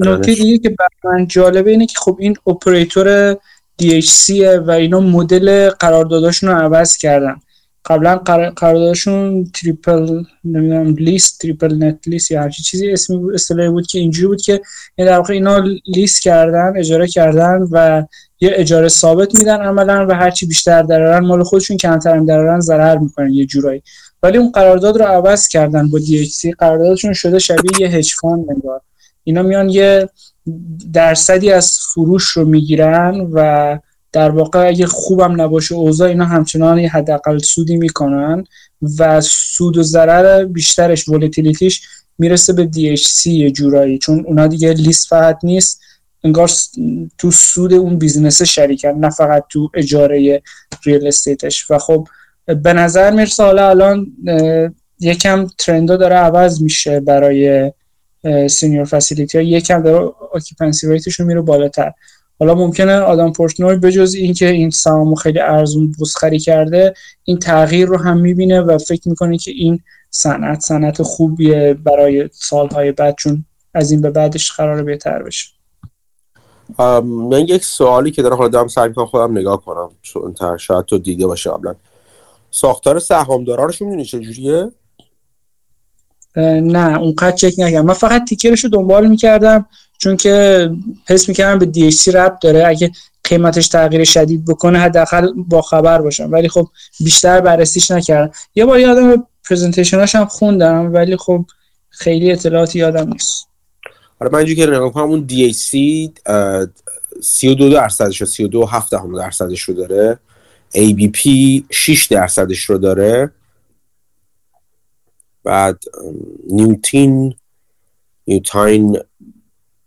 [0.00, 3.34] نکته دیگه که برای جالبه اینه که خب این اپراتور
[3.82, 4.30] DHC
[4.66, 7.36] و اینا مدل قرارداداشون رو عوض کردن.
[7.84, 8.16] قبلا
[8.56, 14.26] قراردادشون triple نمی‌دونم lease triple net lease یا هر چیزی اسمی اصطلاحی بود که اینجوری
[14.26, 14.60] بود که
[14.96, 18.04] این در واقع اینا lease کردن اجاره کردن و
[18.40, 22.98] یه اجاره ثابت میدن عملا و هرچی بیشتر درارن مال خودشون کمتر هم درارن ضرر
[22.98, 23.82] می‌کنن یه جورایی.
[24.22, 28.46] ولی اون قرارداد رو عوض کردن با DHC قراردادشون شده شبیه یه hedge fund
[29.24, 30.08] اینا میان یه
[30.92, 33.78] درصدی از فروش رو می‌گیرن و
[34.12, 38.44] در واقع اگه خوبم نباشه اوضاع اینا همچنان یه حداقل سودی می‌کنن
[38.98, 43.98] و سود و ضرر بیشترش volatility ش می‌رسه به DHC یه جورایی.
[43.98, 45.80] چون اونا دیگه lease فقط نیست.
[46.24, 46.50] انگار
[47.18, 50.42] تو سود اون بیزنس شریکن نه فقط تو اجاره
[50.84, 51.70] real estate ش.
[51.70, 52.08] و خب
[52.46, 54.06] به نظر می‌رسه حالا الان
[55.00, 57.72] یکم trend ا داره عوض میشه برای
[58.48, 59.44] senior facility ها.
[59.44, 61.92] یکم داره occupancy rate شون میره بالاتر.
[62.38, 67.96] حالا ممکنه آدم پورتنوی بجز اینکه این سهامو خیلی ارزون بزخری کرده این تغییر رو
[67.96, 73.90] هم می‌بینه و فکر می‌کنه که این صنعت صنعت خوبیه برای سالهای بعد چون از
[73.90, 75.48] این به بعدش قرار بهتر بشه.
[77.04, 81.26] من یک سوالی که دارم حالا دارم سعی خودم نگاه کنم چون شاید تو دیده
[81.26, 81.74] باشه قبلا.
[82.54, 84.70] ساختار سهامدارا رو می‌دونی چجوریه
[86.36, 87.86] نه اونقدر چک نکردم.
[87.86, 89.66] من فقط تیکرش رو دنبال می‌کردم
[89.98, 90.70] چون که
[91.08, 92.66] حس می‌کردم به DHC رب داره.
[92.66, 92.90] اگه
[93.24, 96.32] قیمتش تغییر شدید بکنه حداقل با خبر باشم.
[96.32, 96.68] ولی خب
[97.00, 98.32] بیشتر بررسیش نکردم.
[98.54, 101.44] یه بار یادم پرزنتیشناش هم خوندم ولی خب
[101.90, 103.46] خیلی اطلاعاتی یادم نیست.
[104.20, 105.76] آره من اینجوری که نگاه کنم اون DHC
[107.22, 110.18] 32 درصدش و 32 7 درصدش رو داره.
[110.74, 111.28] ABP
[111.70, 113.30] 6 درصدش رو داره.
[115.44, 115.82] بعد
[116.50, 117.34] نیوتین
[118.26, 118.98] Newtyn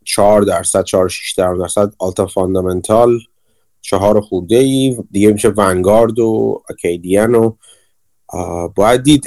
[0.03, 3.19] 4 درصد 4 6 درصد Alta Fundamental
[3.81, 4.97] چهار خورده ای.
[5.11, 7.55] دیگه میشه Vanguard و Acadian و
[8.75, 9.23] باید دید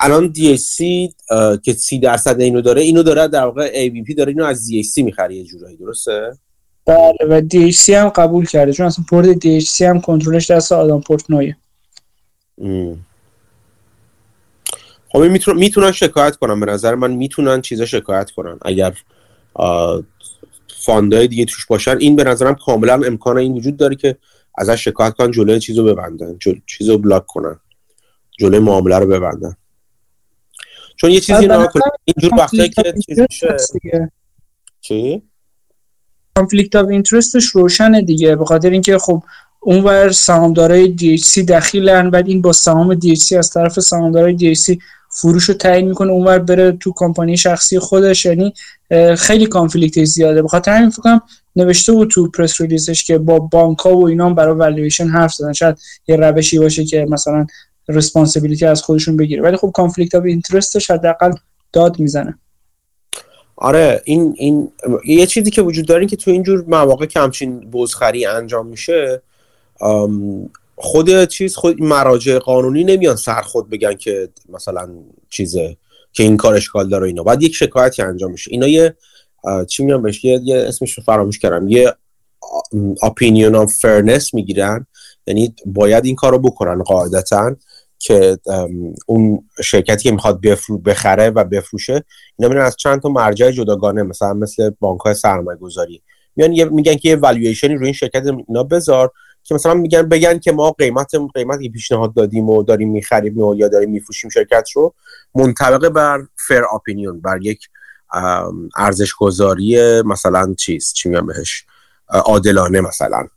[0.00, 1.14] الان DHC
[1.64, 5.34] که سی درصد اینو داره اینو داره در واقع ABP داره اینو از DHC می‌خره
[5.34, 6.38] یه جورایی درسته؟
[6.86, 7.42] بله و
[7.72, 11.56] DHC هم قبول کرده چون اصلا board DHC هم کنترلش دست آدم پورتنویه.
[15.08, 15.18] خب
[15.54, 18.94] می‌تونن شکایت کنن به نظر من می‌تونن چیزا شکایت کنن اگر
[20.76, 21.98] fund ای دیگه توش باشن.
[21.98, 24.16] این به نظرم کاملا امکان این وجود داره که
[24.58, 26.54] ازش شکایت کنن جلوی چیزو ببندن جل...
[26.66, 27.60] چیزو block کنن
[28.38, 29.56] جلوی معامله رو ببندن.
[30.96, 31.68] چون یه چیزی نه
[32.04, 34.10] اینجور وقتی که
[34.80, 35.22] چی؟
[36.38, 39.22] conflict of interest ش روشنه دیگه به خاطر اینکه خب
[39.60, 44.78] اونور سهامدارای DHC دخیلن بعد این با سهام DHC از طرف سهامدارای DHC
[45.10, 48.54] فروش رو تعیین می‌کنه اونور بره تو کمپانی شخصی خودش یعنی
[49.16, 50.42] خیلی conflict زیاده.
[50.42, 51.20] بخاطر همین فکر
[51.56, 55.34] نوشته بود تو press release ش که با بانک ها و اینا برای والویشن حرف
[55.34, 55.52] زدن.
[55.52, 55.76] شاید
[56.08, 57.46] یه روشی باشه که مثلا
[57.88, 59.42] responsibility از خودشون بگیره.
[59.42, 61.32] ولی خب conflict of interest ش حداقل
[61.72, 62.38] داد می‌زنه.
[63.56, 64.72] آره این این
[65.06, 69.22] یه چیزی که وجود داره که تو اینجور مواقع که همچین بزخری انجام میشه
[70.76, 74.88] خود چیز خود مراجع قانونی نمیان سر خود بگن که مثلا
[75.30, 75.76] چیزه
[76.12, 77.22] که این کار اشکال داره اینا.
[77.22, 78.50] بعد یک شکایتی انجام میشه.
[78.50, 78.96] اینا یه
[79.68, 81.68] چی میان بهش؟ یه, یه اسمش رو فراموش کردم.
[81.68, 81.94] یه
[83.04, 84.86] opinion of fairness می‌گیرن.
[85.26, 87.56] یعنی باید این کار رو بکنن قاعدتا.
[88.04, 88.38] که
[89.06, 90.40] اون شرکتی که می‌خواد
[90.84, 92.04] بخره و بفروشه
[92.36, 96.02] اینا میرن از چند تا مرجع جداگانه مثلا مثل بانک های سرمایه گذاری
[96.36, 99.10] میان میگن که یه والویشنی روی این شرکت اینا بذار
[99.44, 103.90] که مثلا میگن بگن که ما قیمت قیمتی پیشنهاد دادیم و داریم می‌خریم یا داریم
[103.90, 104.94] میفروشیم شرکت رو
[105.34, 107.68] منطبق بر فر اپینیون بر یک
[108.76, 111.64] ارزش گذاری مثلا چیز چی میگم بهش؟
[112.08, 113.28] عادلانه مثلا.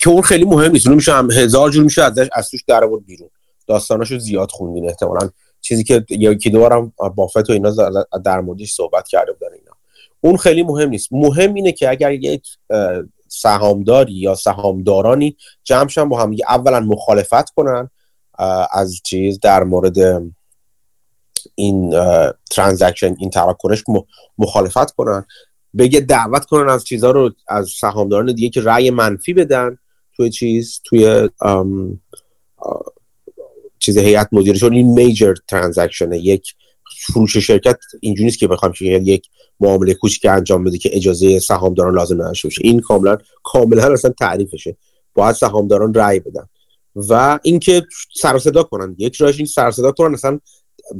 [0.00, 0.86] که اون خیلی مهم نیست.
[0.86, 3.30] اون میشه هم هزار جور میشه ازش از توش در آورد بیرون.
[3.66, 5.30] داستاناشو زیاد خوندین احتمالا.
[5.60, 7.70] چیزی که یکی دو بارم بافت و اینا
[8.24, 9.72] در موردش صحبت کرده بودن اینا.
[10.20, 11.08] اون خیلی مهم نیست.
[11.12, 12.46] مهم اینه که اگر یک
[13.28, 17.90] سهامداری یا سهامدارانی جمعشن با هم اولا مخالفت کنن
[18.72, 20.22] از چیز در مورد
[21.54, 21.90] این
[22.50, 23.84] ترانزکشن این تراکنش
[24.38, 25.26] مخالفت کنن.
[25.78, 29.78] بگه دعوت کنن از چیزها رو از سهامداران دیگه که رأی منفی بدن
[30.16, 31.28] توی چیز توی
[33.78, 36.54] چیز هیئت مدیره چون این major transaction یک
[37.06, 39.28] فروش شرکت اینجوری نیست که بخوام که یک
[39.60, 44.76] معامله کوچیک انجام بده که اجازه سهامداران لازم نداشته باشه این کاملا کاملا اصلا تعریفشه.
[45.14, 46.46] باید سهامداران رأی بدن.
[46.96, 47.82] و اینکه
[48.14, 48.94] سر صدا کنن.
[48.98, 50.14] یک راهش این سر صدا کنن.
[50.14, 50.40] اصلا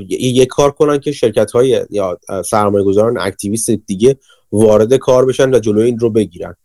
[0.08, 4.16] یک کار کنن که شرکت های یا سرمایه گذاران activist دیگه
[4.54, 6.56] وارد کار بشن و جلوی این رو بگیرن.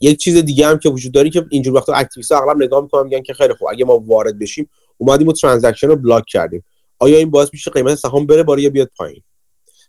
[0.00, 3.22] یک چیز دیگه هم که وجود داری که اینجور وقتا activist اغلب نگاه می‌کنن میگن
[3.22, 6.64] که خیلی خوب اگه ما وارد بشیم اومدیم و transaction رو block کردیم.
[6.98, 9.22] آیا این باعث میشه قیمت سهام بره؟ بالا یا بیاد پایین.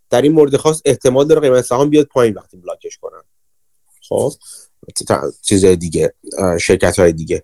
[0.09, 3.21] در این مورد خاص احتمال داره قیمت سهام بیاد پایین وقتی block ش کنن.
[4.09, 4.31] خب
[5.41, 6.13] چیز دیگه
[6.61, 7.43] شرکت های دیگه.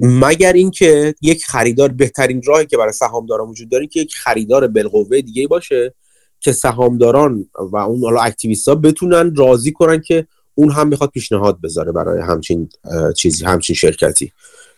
[0.00, 5.20] مگر اینکه یک خریدار بهترین راهی که برای سهامداران وجود داره که یک خریدار بالقوه
[5.20, 5.94] دیگه باشه؟
[6.40, 11.60] که سهامداران و اون حالا activist ها بتونن راضی کنن که اون هم می‌خواد پیشنهاد
[11.60, 12.68] بذاره برای همچین
[13.16, 14.32] چیزی همچین شرکتی.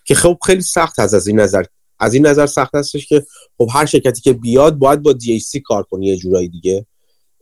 [0.04, 1.64] که خب خیلی سخت هست از این نظر.
[1.98, 3.26] از این نظر سخت هستش که
[3.58, 6.86] خب هر شرکتی که بیاد باید با دی کار کنه یه جورایی دیگه.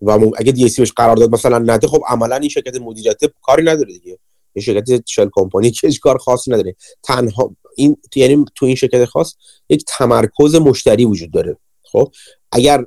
[0.02, 3.92] و اگه دی بهش قرار داد مثلا نده خب عملا این شرکت مدیریت کاری نداره
[3.92, 4.18] دیگه.
[4.52, 6.76] این شرکت شل کمپانی که هیچ کار خاصی نداره.
[7.02, 9.34] تنها این یعنی تو این شرکت خاص
[9.68, 11.56] یک تمرکز مشتری وجود داره.
[11.82, 12.12] خب
[12.52, 12.86] اگر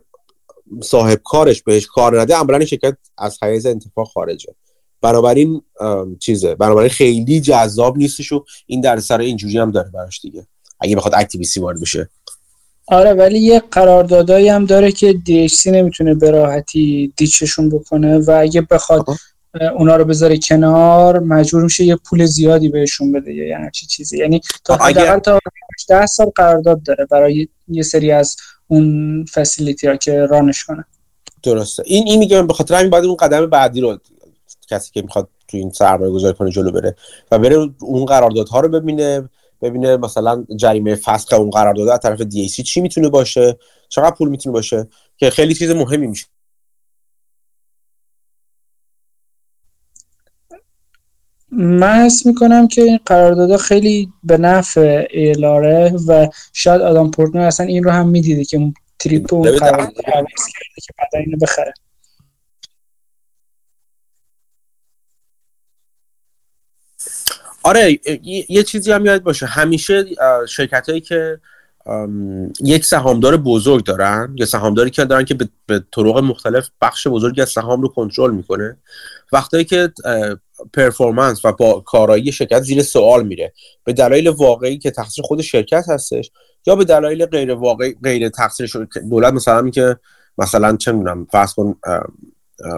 [0.84, 4.56] صاحب کارش بهش کار نده عملا شرکت از حیز انتفاع خارجه.
[5.02, 5.62] بنابراین
[6.20, 10.48] چیزه بنابراین خیلی جذاب نیستش و این در سر اینجوری هم داره براش دیگه.
[10.80, 12.10] اگه بخواد اکتیویستی وارد بشه.
[12.88, 18.62] آره ولی یه قراردادایی هم داره که DHC نمی‌تونه به راحتی دیچشون بکنه و اگه
[18.62, 19.06] بخواد
[19.78, 24.18] اونا رو بذاره کنار مجبور میشه یه پول زیادی بهشون بده یا یعنی چی چیزی.
[24.18, 25.20] یعنی تا اگر...
[25.20, 25.40] تا
[25.90, 28.36] 10 سال قرارداد داره برای یه سری از
[28.72, 30.86] اون فسیلیتی ها که رانش کنه
[31.44, 31.84] درسته.
[31.86, 33.98] این این میگم به خاطر همین باید اون قدم بعدی رو
[34.70, 36.96] کسی که می‌خواد تو این سرمایه گذاری کنه جلو بره
[37.32, 39.30] و بره اون قراردادها رو ببینه
[39.62, 43.58] ببینه مثلا جریمه فسخ اون قرارداد از طرف دی چی می‌تونه باشه
[43.90, 46.26] چقدر پول می‌تونه باشه که خیلی چیز مهمی میشه.
[51.60, 57.66] من حس می‌کنم که این قراردادها خیلی به نفع ایلاره و شاید آدم پورتنر اصلا
[57.66, 61.74] این رو هم می‌دیده که تریپ اون قرارداد که بعد اینو بخره.
[67.64, 68.00] آره
[68.50, 69.46] یه چیزی هم یاد باشه.
[69.46, 70.06] همیشه
[70.50, 71.40] شرکت هایی که
[72.60, 77.50] یک سهامدار بزرگ دارن یا سهامداری که دارن که به طرق مختلف بخش بزرگی از
[77.50, 78.78] سهام رو کنترل می‌کنه
[79.32, 79.94] وقتی که
[80.74, 83.54] پرفورمنس و با کارایی شرکت زیر سوال میره.
[83.84, 86.32] به دلایل واقعی که تقصیر خود شرکت هستش
[86.68, 89.98] یا به دلایل غیر واقعی غیر تقصیر دولت مثلا که
[90.38, 91.76] مثلا چه می‌دونم فرض کن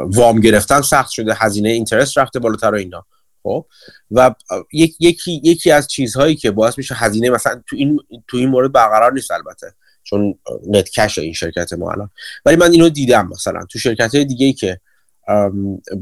[0.05, 3.05] وام گرفتن سخت شده هزینه اینترست رفته بالاتر و اینا.
[3.43, 3.65] خب؟
[4.11, 4.35] و
[4.73, 9.13] یکی یکی از چیزهایی که باعث میشه هزینه مثلا تو این تو این مورد برقرار
[9.13, 9.73] نیست البته
[10.03, 12.09] چون نت کش این شرکت ما الان.
[12.45, 14.79] ولی من اینو دیدم مثلا تو شرکت های دیگه ای که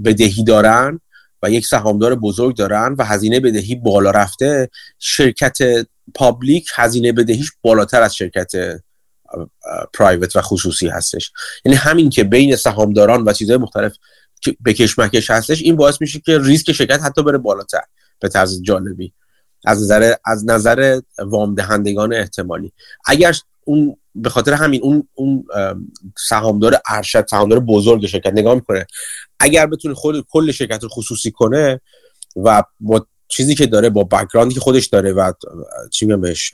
[0.05, 0.99] بدهی دارن
[1.43, 4.69] و یک سهامدار بزرگ دارن و هزینه بدهی بالا رفته
[4.99, 5.57] شرکت
[6.15, 8.51] پابلیک هزینه بدهیش بالاتر از شرکت
[9.93, 11.31] پرایوت و خصوصی هستش.
[11.65, 13.95] یعنی همین که بین سهامداران و چیزهای مختلف
[14.59, 17.81] به کشمکش هستش این باعث میشه که ریسک شرکت حتی بره بالاتر
[18.19, 19.13] به طرز جالبی.
[19.65, 22.73] از نظر از نظر وام دهندگان احتمالی.
[23.05, 25.45] اگر اون به خاطر همین اون اون
[26.18, 28.86] سهامدار ارشد سهامدار بزرگ شرکت نگاه می‌کنه.
[29.39, 31.82] اگر بتونه خود کل شرکت رو خصوصی کنه
[32.36, 35.34] و با چیزی که داره با بکگراندی که خودش داره و
[35.91, 36.51] چی میگم بهش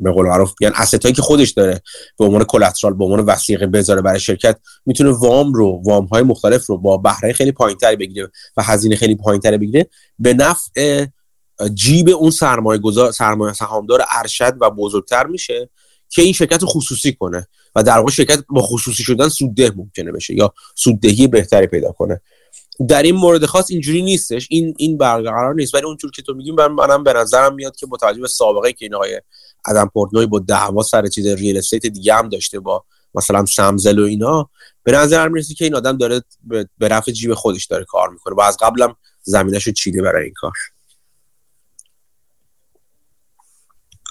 [0.00, 1.82] به قول معروف یعنی اسیتایی که خودش داره
[2.18, 6.66] به عنوان کلاترال به عنوان وثیقه بذاره برای شرکت می‌تونه وام رو وام های مختلف
[6.66, 9.86] رو با بهره خیلی پایینتری بگیره و هزینه خیلی پایینتری بگیره
[10.18, 11.06] به نفع
[11.74, 15.70] جیب اون سرمایه گذار سرمایه سهامدار ارشد و بزرگتر میشه.
[16.10, 20.34] که این شرکت خصوصی کنه و در واقع شرکت با خصوصی شدن سودده ممکنه بشه
[20.34, 22.20] یا سوددهی بهتری پیدا کنه.
[22.88, 24.46] در این مورد خاص اینجوری نیستش.
[24.50, 25.74] این این برقرار نیست.
[25.74, 28.84] ولی اونجور که تو میگیم من منم به نظرم میاد که متوجه به سابقه که
[28.84, 29.20] این آقای
[29.66, 32.84] ادم پورتنوی با دعوا سر چیز ریل استیت دیگه هم داشته با
[33.14, 34.50] مثلا سمزل و اینا
[34.82, 36.22] به نظر می‌رسه که این آدم داره
[36.78, 40.34] به رفع جیب خودش داره کار می‌کنه و از قبلم زمینش رو چیده برای این
[40.36, 40.52] کار.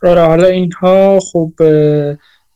[0.04, 1.52] آره حالا اینها خب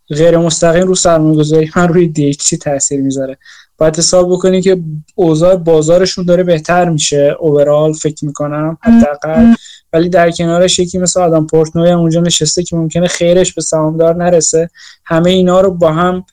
[0.09, 3.37] غیر مستقیم رو سرمایه گذاری من روی دیچی تاثیر می‌ذاره.
[3.77, 4.81] باید حساب بکنی که
[5.15, 7.35] اوضاع بازارشون داره بهتر میشه.
[7.39, 9.53] اوورال فکر می‌کنم حداقل.
[9.93, 14.15] ولی در کنارش یکی مثل آدم پورتنوی هم اونجا نشسته که ممکنه خیرش به سهامدار
[14.15, 14.69] نرسه.
[15.05, 16.25] همه اینا رو با هم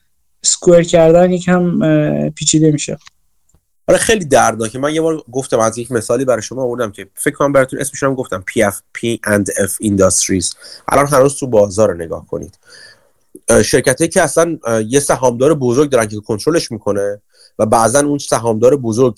[0.43, 1.79] سکوئر کردن یکم
[2.29, 2.97] پیچیده میشه.
[3.91, 4.79] آره خیلی دردناکه.
[4.79, 8.03] من یه بار گفتم از یک مثالی برای شما آوردم که فکر کنم براتون اسمش
[8.03, 10.55] هم گفتم PFP and F Industries.
[10.87, 12.59] الان هنوز تو بازار نگاه کنید.
[13.65, 17.21] شرکتی که اصلا یه سهامدار بزرگ دارن که کنترلش می‌کنه
[17.59, 19.15] و بعضا اون سهامدار بزرگ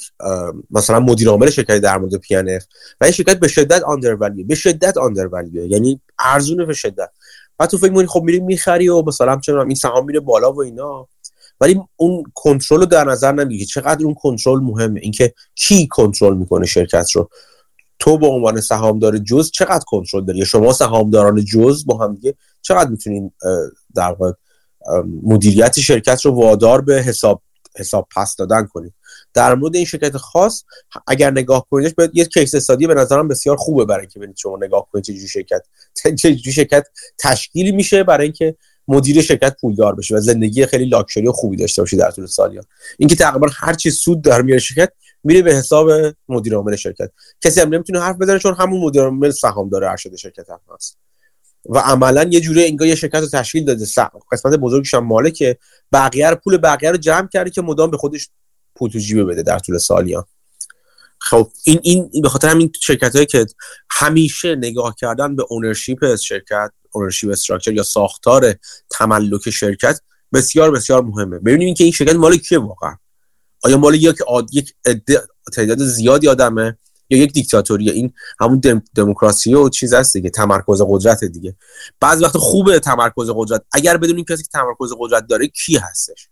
[0.72, 4.16] مثلا مدیر عامل شرکتی در مورد پی و این شرکت به شدت آندر
[4.48, 7.10] به شدت آندر یعنی ارزونه به شدت.
[7.58, 10.62] بعد تو فکر می‌کنی خب میری می‌خری و مثلا چه این سهام میره بالا و
[10.62, 11.08] اینا.
[11.64, 13.66] ولی اون کنترل رو در نظر نمی‌گیری.
[13.66, 15.00] چقدر اون کنترل مهمه.
[15.00, 17.30] اینکه کی کنترل می‌کنه شرکت رو؟
[18.00, 22.90] تو به عنوان سهامدار جز چقدر کنترل داری؟ شما سهامداران جز با هم دیگه چقدر
[22.90, 23.32] می‌تونین
[23.96, 24.16] در
[25.24, 27.42] مدیریت شرکت رو وادار به حساب
[27.78, 28.94] حساب پس دادن کنید؟
[29.34, 30.64] در مورد این شرکت خاص
[31.08, 34.58] اگر نگاه کنیدش به یه کیس استادی به نظرم بسیار خوبه برای اینکه ببینید شما
[34.62, 35.62] نگاه کنید چه شرکت
[36.22, 36.88] چه شرکت
[37.20, 38.56] تشکیلی میشه برای اینکه
[38.88, 42.64] مدیر شرکت پولدار بشه و زندگی خیلی لاکچری و خوبی داشته باشه در طول سالیان
[42.98, 44.92] اینکه تقریبا هر چی سود در میاره شرکت
[45.24, 45.90] میره به حساب
[46.30, 47.12] مدیر عامل شرکت.
[47.42, 50.98] کسی هم نمی‌تونه حرف بزنه چون همون مدیر عامل سهام داره ارشد شرکت هم هست.
[51.66, 53.86] و عملا یه جوری انگار یه شرکت رو تشکیل داده.
[54.32, 55.58] قسمت بزرگش هم مالکه.
[55.92, 58.30] بقیه رو پول بقیه رو جمع کرده که مدام به خودش
[58.76, 60.24] پول تو جیبه بده در طول سالیان
[61.20, 63.46] خب این این به خاطر همین شرکت هایی که
[63.90, 68.56] همیشه نگاه کردن به اونرشیپ شرکت اونرشیپ استراکچر یا ساختار
[68.90, 70.00] تملک شرکت
[70.34, 71.40] بسیار بسیار مهمه.
[71.40, 72.96] ببینیم که این شرکت مال کیه واقعا؟
[73.64, 74.18] آیا مال یک
[74.52, 74.74] یک
[75.54, 76.78] تعداد زیادی آدمه
[77.10, 78.62] یا یک دیکتاتوری این همون
[78.96, 81.56] دموکراسی و چیز هست دیگه تمرکز قدرت دیگه.
[82.00, 83.64] بعض وقت خوبه تمرکز قدرت.
[83.72, 86.30] اگر بدونیم کسی که تمرکز قدرت داره کی هستش؟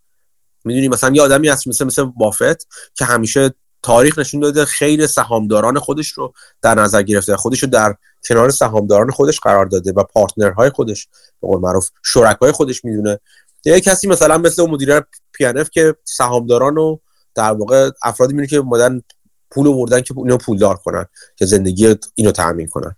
[0.66, 3.54] می‌دونی مثلا یه آدمی هست مثل مثل بافت که همیشه
[3.84, 7.96] تاریخ نشون داده خیلی سهامداران خودش رو در نظر گرفته خودش رو در
[8.28, 11.08] کنار سهامداران خودش قرار داده و پارتنرهای خودش
[11.42, 13.20] به قول معروف شرکای خودش می‌دونه.
[13.66, 15.00] یه کسی مثلا مثل مدیر
[15.34, 17.02] پی ان اف که سهامداران رو
[17.36, 19.02] در واقع افرادی میونه که اومدن
[19.52, 21.06] پول آوردن که اینو پولدار کنن
[21.36, 22.96] که زندگی اینو تامین کنن.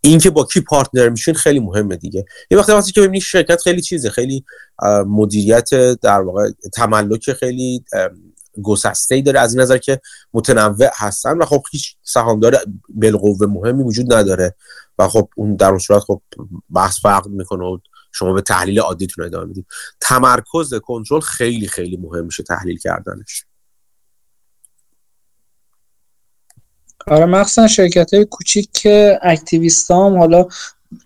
[0.00, 2.24] این که با کی partner میشین خیلی مهمه دیگه.
[2.50, 4.44] یه وقتی وقتی که ببینید شرکت خیلی چیزه خیلی
[5.06, 5.70] مدیریت
[6.02, 7.84] در واقع تملک خیلی
[8.62, 10.00] گسسته ای داره از این نظر که
[10.34, 14.54] متنوع هستن و خب هیچ سهامدار بالقوه مهمی وجود نداره.
[14.98, 16.22] و خب اون در اون صورت خب
[16.70, 17.78] بحث فرق می‌کنه و
[18.12, 19.66] شما به تحلیل عادیتون ادامه می‌دید.
[20.00, 23.44] تمرکز کنترل خیلی خیلی مهم میشه تحلیل کردنش.
[27.06, 30.46] آره مخصوصا شرکت های کوچیک که activist هم حالا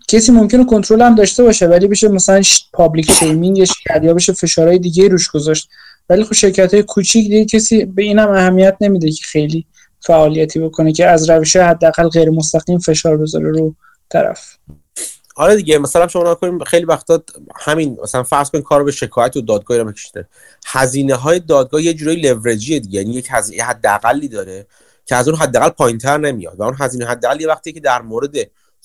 [0.07, 2.41] کسی ممکنه کنترل هم داشته باشه ولی بشه مثلا
[2.73, 5.69] public shaming ش کرد یا بشه فشارهای دیگه روش گذاشت.
[6.09, 9.65] ولی خب شرکت های کوچیک دیگه کسی به اینم اهمیت نمیده که خیلی
[9.99, 13.75] فعالیتی بکنه که از روش حداقل غیر مستقیم فشار بذاره رو
[14.09, 14.57] طرف.
[15.35, 17.23] آره دیگه مثلا شما کنیم خیلی وقتا
[17.55, 20.27] همین مثلا فرض کنید کارو به شکایت و دادگاهی رو میکشیده
[20.65, 23.31] هزینه های دادگاه یه جورایی لورجیه دیگه یعنی یک
[23.61, 24.67] حداقلی داره
[25.05, 28.35] که از اون حداقل پایینتر نمیاد و اون هزینه حداقل یه وقتی که در مورد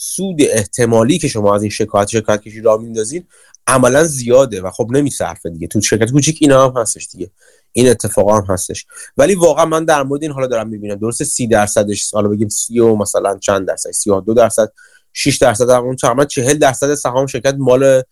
[0.01, 3.25] سود احتمالی که شما از این شکایت شکایت کشی را میندازین
[3.67, 5.67] عملا زیاده و خب نمیصرفه دیگه.
[5.67, 7.31] تو شرکت کوچیک اینا هم هستش دیگه.
[7.73, 8.87] این اتفاقا هم هستش.
[9.17, 10.95] ولی واقعا من در مورد این حالا دارم می‌بینم.
[10.95, 14.73] درسته سی درصدش حالا بگیم سی و مثلا چند درصد سی دو درصد
[15.13, 18.03] 6 درصد اون تقریبا 40 درصد سهام شرکت مال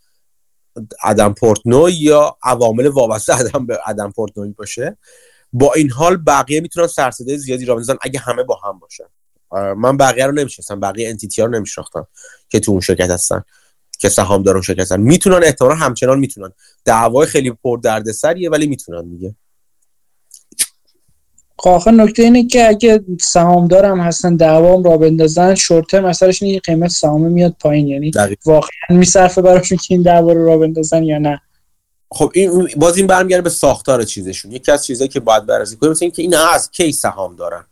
[1.04, 4.98] ادم پورتنو یا عوامل وابسته ادم به ادم پورتنوی باشه.
[5.52, 9.04] با این حال بقیه می‌تونن سرصدای زیادی را بندازن اگه همه با هم باشن.
[9.52, 12.06] من بقیه رو نمی‌شناسم بقیه انتیتی رو نمیشناختم
[12.48, 13.42] که تو اون شرکت هستن
[13.98, 16.52] که سهامداران شرکت می‌تونن احتمالا همچنان می‌تونن.
[16.84, 19.34] دعوای خیلی پر دردسریه ولی می‌تونن دیگه.
[21.58, 26.90] خب آخه نکته اینه که اگه سهامدارم هستن دعوام را بندازن شورت مسئلهش اینه قیمت
[26.90, 27.88] سهام میاد پایین.
[27.88, 28.10] یعنی
[28.46, 31.40] واقعا میصرفه براشون که این دعوا رو را بندازن یا نه.
[32.10, 34.52] خب این باز این برمیگرده به ساختار چیزشون.
[34.52, 37.64] یکی از چیزایی که باید بررسی کنیم مثل اینکه این از کی سهام دارن.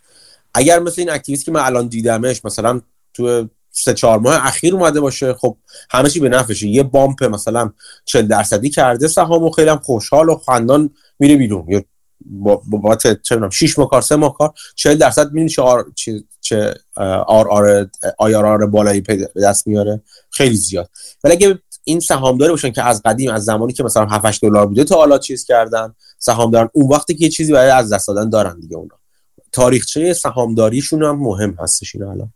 [0.55, 2.81] اگر مثل این اکتیویستی که من الان دیدمش مثلا
[3.15, 5.57] تو سه چهار ماه اخیر اومده باشه خب
[5.91, 6.69] همه چی به نفعشه.
[6.69, 7.73] یه بامپ مثلا
[8.05, 11.65] 40 درصدی کرده سهام و خیلی هم خوشحال و خندان میره بیرون.
[11.69, 11.83] یا
[12.27, 13.21] با با چه
[13.53, 16.75] 6 ماه کار 3 ماه کار 40 درصد می‌بینی چه آر چه, چه
[17.27, 17.89] آر آر
[18.19, 20.03] آر آر بالایی به دست میاره.
[20.31, 20.91] خیلی زیاد.
[21.25, 24.67] ولی اگه این سهامدار باشن که از قدیم از زمانی که مثلا 7 8 دلار
[24.67, 28.31] بوده تا حالا چیز کردن سهامدارن اون وقتی که یه چیزی برای از دست دادن
[28.31, 28.97] دارن دیگه اونا.
[29.55, 32.33] تاریخچه سهامداریشون هم مهم هستش این الان.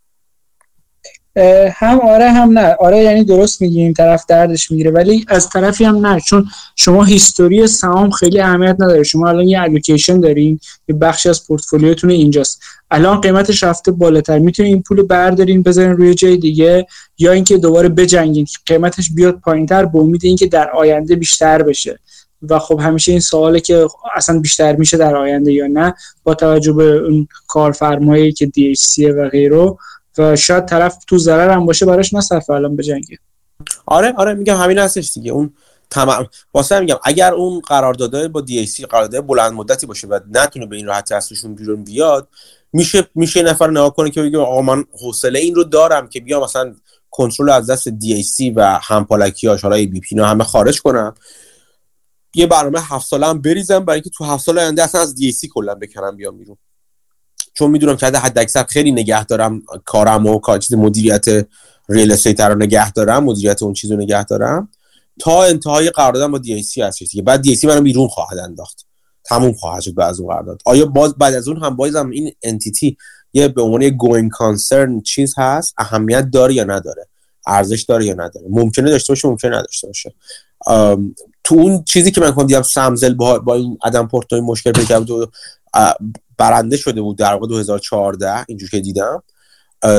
[1.72, 2.76] هم آره هم نه.
[2.80, 4.90] آره یعنی درست میگی این طرف دردش می‌گیره.
[4.90, 6.46] ولی از طرفی هم نه چون
[6.76, 9.02] شما هیستوری سهام خیلی اهمیت نداره.
[9.02, 12.60] شما الان یه الوکیشن دارین یه بخشی از پورتفولیوتون اینجاست.
[12.90, 14.38] الان قیمتش رفته بالاتر.
[14.38, 16.86] می‌تونین این پول بردارین بذارین روی جای دیگه
[17.18, 18.46] یا اینکه دوباره بجنگین.
[18.66, 21.98] قیمتش بیاد پایینتر به امید اینکه در آینده بیشتر بشه.
[22.42, 26.72] و خب همیشه این سواله که اصلا بیشتر میشه در آینده یا نه با توجه
[26.72, 29.76] به اون کارفرمایی که DHC و غیره
[30.18, 33.18] و شاید طرف تو ضرر هم باشه براش نصرف الان بجنگه
[33.86, 35.32] آره آره میگم همین هستش دیگه.
[35.32, 35.52] اون
[35.90, 40.66] تمام واسه میگم اگر اون قرارداد با دی سی قرارداد بلند مدتی باشه و نتونه
[40.66, 42.28] به این راحتی ازشون بیرون بیاد
[42.72, 46.42] میشه میشه نفر نگاه کنه که بگه آقا من حوصله این رو دارم که بیام
[46.42, 46.74] مثلا
[47.10, 51.14] کنترل از دست دی سی و همپالکیاش حالا بی پی همه خارج کنم.
[52.34, 55.32] یه برنامه هفت ساله هم بریزم برای اینکه تو هفت سال آینده اصلا از دی
[55.32, 56.56] سی کلا بکنم بیام بیرون.
[57.54, 61.24] چون می‌دونم که حد اکثر خیلی نگه دارم کارم و کار چیز مدیریت
[61.88, 64.68] real estate رو نگه دارم مدیریت اون چیز رو نگه دارم.
[65.20, 66.98] تا انتهای قراردادم با DHC هست.
[67.10, 68.86] که بعد DHC منو بیرون خواهد انداخت.
[69.24, 70.62] تموم خواهد شد بعد از اون قرارداد.
[70.64, 72.96] آیا باز بعد از اون هم بازم این entity
[73.32, 77.08] یه به عنوان یه going concern چیز هست؟ اهمیت داره یا نداره؟
[77.46, 80.14] ارزش داره یا نداره؟ ممکنه داشته باشه ممکنه نداشته باشه.
[81.48, 84.72] تو اون چیزی که من کنم دیدم سم زل با, با این ادم پورتنوی مشکل
[84.72, 85.28] پیدا کرد
[86.38, 89.22] برنده شده بود در واقع 2014 اینجور که دیدم.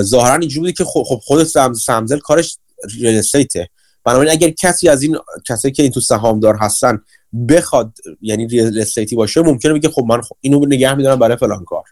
[0.01, 1.43] ظاهرا اینجوری بودی که خب خود
[1.73, 2.57] سم زل کارش
[2.99, 3.69] real estate ه.
[4.03, 7.01] بنابراین اگر کسی از این کسایی که این تو سهامدار هستن
[7.49, 11.65] بخواد یعنی real estate ی باشه ممکنه بگه خب من اینو نگه میدارم برای فلان
[11.65, 11.83] کار.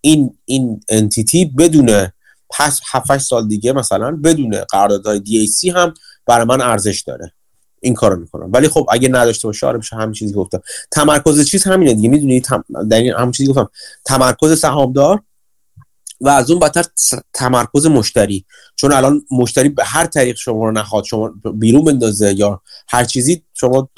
[0.00, 2.08] این این entity بدون
[2.50, 5.94] پس 7 سال دیگه مثلا بدون قراردادهای DHC هم
[6.26, 7.32] برای من ارزش داره.
[7.84, 8.50] این کارو می‌کنم.
[8.52, 10.62] ولی خب اگه نداشته باشه آره میشه همین چیزی گفتم.
[10.90, 12.08] تمرکز چیز همینه دیگه.
[12.08, 12.42] می‌دونی.
[12.90, 13.68] در این همون چیزی گفتم.
[14.04, 15.22] تمرکز سهامدار
[16.20, 16.84] و از اون بدتر
[17.32, 18.44] تمرکز مشتری.
[18.76, 23.42] چون الان مشتری به هر طریق شما رو نخواد شما بیرون بندازه یا هر چیزی
[23.54, 23.88] شما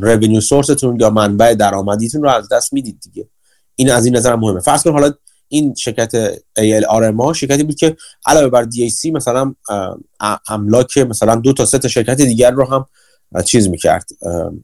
[0.00, 3.28] رونیو سورستون یا منبع درآمدیتون رو از دست می‌دید دیگه.
[3.76, 4.60] این از این نظر مهمه.
[4.60, 5.12] فرض کن حالا
[5.48, 9.54] این شرکت ALRMA شرکتی بود که علاوه بر DAC مثلا
[10.48, 12.86] املاک مثلا دو تا سه تا شرکت دیگر رو هم
[13.46, 14.10] چیز می‌کرد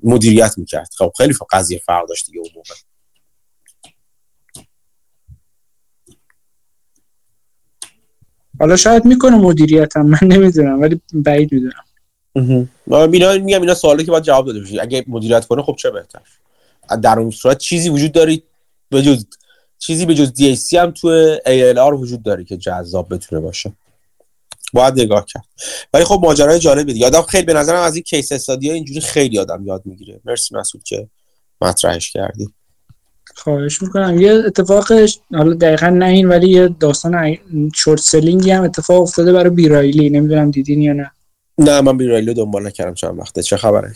[0.03, 0.89] مدیریت می‌کرد.
[0.99, 2.75] خب خیلی قضیه فرق داشت دیگه اون موقع.
[8.61, 11.85] حالا شاید می‌کنه مدیریت هم من نمی‌دونم ولی بعید می‌دونم.
[13.13, 14.83] اینا میگم اینا سوالی که باید جواب داده بشه.
[14.83, 16.21] اگه مدیریت کنه خب چه بهتر؟
[17.03, 18.43] در اون صورت چیزی وجود داری
[18.89, 19.27] به جز
[19.79, 23.73] چیزی به جز DAC هم تو ALR وجود داره که جذاب بتونه باشه.
[24.73, 25.45] باید نگاه کرد.
[25.95, 27.07] ولی خب ماجرای جالبی دیگه.
[27.07, 30.21] آدم خیلی به نظرم از این case study اینجوری خیلی آدم یاد می‌گیره.
[30.25, 31.09] مرسی مسعود که
[31.61, 32.49] مطرحش کردی.
[33.35, 34.21] خواهش می‌کنم.
[34.21, 34.93] یه اتفاق
[35.33, 37.39] حالا دقیقا نه این ولی یه داستان
[37.75, 39.66] short selling ی هم اتفاق افتاده برای B.
[39.66, 40.11] Riley.
[40.11, 41.11] نمی‌دونم دیدین یا نه.
[41.59, 42.08] نه من B.
[42.08, 43.43] Riley دنبال نکردم چند وقته.
[43.43, 43.93] چه خبره؟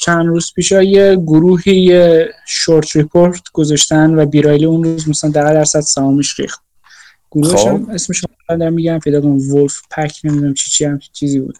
[0.00, 5.54] چند روز پیش یه گروهی یه شورت ریپورت گذاشتن و بیرایلی اون روز مثلا در
[5.54, 6.60] درصد سهامش ریخت.
[7.32, 7.68] گروهش خب.
[7.68, 11.58] هم اسمش دارم میگم پیدا کنم ولف پک نمی‌دونم چی چی هم چیزی بود.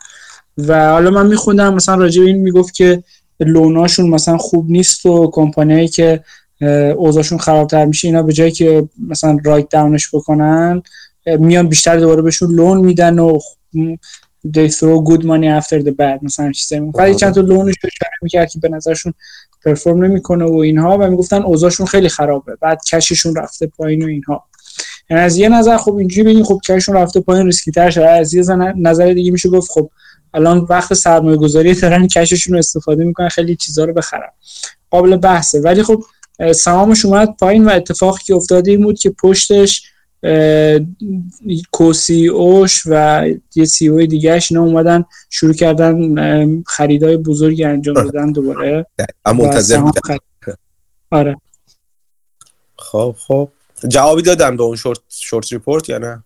[0.59, 3.03] و حالا من میخوندم مثلا راجع به این می‌گفت که
[3.41, 6.25] لوناشون مثلا خوب نیست و کمپانیایی که
[6.97, 10.83] اوضاعشون خرابتر میشه اینا به جایی که مثلا رایت داونش بکنن
[11.39, 13.39] میان بیشتر دوباره بهشون لون میدن و
[14.47, 18.17] they throw good money after the bad مثلا چیزایی ولی چند تا لونش رو اشاره
[18.23, 19.15] می‌کرد که به نظرشون
[19.65, 22.57] پرفورم نمی‌کنه و اینها و می‌گفتن اوضاعشون خیلی خرابه.
[22.61, 24.45] بعد کششون رفته پایین و اینها.
[25.11, 28.35] یعنی از یه نظر خب اینجوری بگیم خب کششون رفته پایین ریسکی تر شده از
[28.35, 28.43] یه
[28.77, 29.91] نظر دیگه میشه گفت خب
[30.35, 34.31] الان وقت سرمایه گذاری دارن کششون رو استفاده می‌کنن خیلی چیزا رو بخرن.
[34.91, 35.61] قابل بحثه.
[35.61, 36.05] ولی خب
[36.55, 39.83] سهامش اومد پایین و اتفاقی که افتاده این بود که پشتش
[41.73, 43.25] کوسی اوش و
[43.55, 48.87] یه سی او دیگهش اینا اومدن شروع کردن خریدای بزرگی انجام دادن دوباره.
[49.27, 49.83] منتظر
[51.11, 51.37] آره.
[52.77, 53.49] خب خب.
[53.89, 56.23] جوابی دادن به اون شورت, short report یا نه؟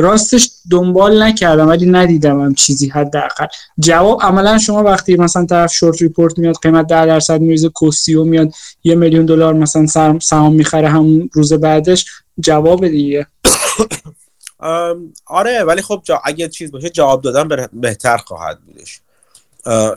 [0.00, 3.46] راستش دنبال نکردم ولی ندیدم هم چیزی حداقل.
[3.78, 8.52] جواب عملا شما وقتی مثلا طرف short report میاد قیمت 10 درصد میریزه co-CEO میاد
[8.84, 12.06] یه میلیون دلار مثلا سهام می‌خره همون روز بعدش
[12.40, 13.26] جواب دیگه.
[15.26, 19.00] آره ولی خب جا اگه چیز باشه جواب دادن بهتر خواهد بودش.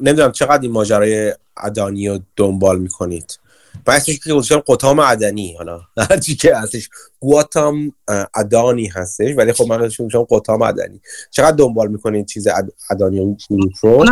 [0.02, 3.40] نمی‌دونم چقدر این ماجرای ادانی رو دنبال می‌کنید.
[3.88, 6.90] اسمش که گذاشتم قطام عدنی حالا هرچی که هستش.
[7.20, 7.94] گواتام
[8.36, 11.02] ادانی هستش ولی خب من گذاشتم قطام عدنی.
[11.32, 12.48] چقدر دنبال می‌کنید چیز
[12.90, 13.36] ادانی و
[13.84, 14.06] رو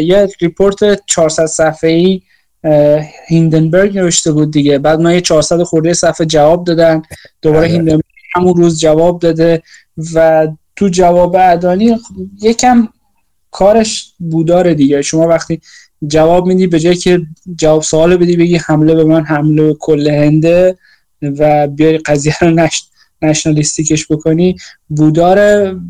[0.00, 2.22] یه ریپورت 400 صفحه‌ای
[3.28, 4.78] هیندنبرگ نوشته بود دیگه.
[4.78, 7.02] بعد ما یه 400 خورده صفحه جواب دادن
[7.42, 7.72] دوباره بله.
[7.72, 8.04] هیندنبرگ
[8.34, 9.62] همون روز جواب داده
[10.14, 11.98] و تو جواب ادانی
[12.42, 12.88] یکم
[13.50, 15.02] کارش بوداره دیگه.
[15.02, 15.60] شما وقتی
[16.06, 17.20] جواب میدی به جای که
[17.56, 20.76] جواب سوال بدی بگی حمله به من حمله کل هنده
[21.22, 22.84] و بیای قضیه رو نش...
[23.22, 24.56] نشنالیستیکش بکنی.
[24.88, 25.38] بودار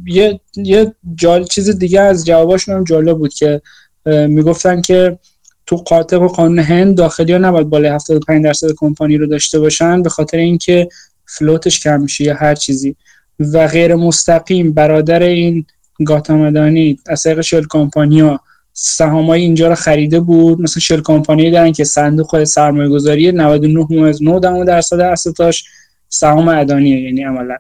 [0.06, 1.44] یه, یه جال...
[1.44, 3.62] چیز دیگه از جواباشون هم جالب بود که
[4.06, 5.18] می‌گفتن که
[5.66, 10.02] تو قاطق و قانون هند داخلی ها نباید بالای 75 درصد کمپانی رو داشته باشن
[10.02, 10.88] به خاطر اینکه
[11.26, 12.96] فلوتش کم میشه یا هر چیزی.
[13.40, 15.66] و غیر مستقیم برادر این
[16.06, 18.40] گاتامدانی از طریق شل کمپانیا
[18.76, 20.60] سهامای اینجا رو خریده بود.
[20.60, 25.64] مثلا شل کمپانی دارن که صندوق سرمایه گذاری 99.9 درصد اسستاش
[26.08, 27.56] سهام ادانیه یعنی عملا.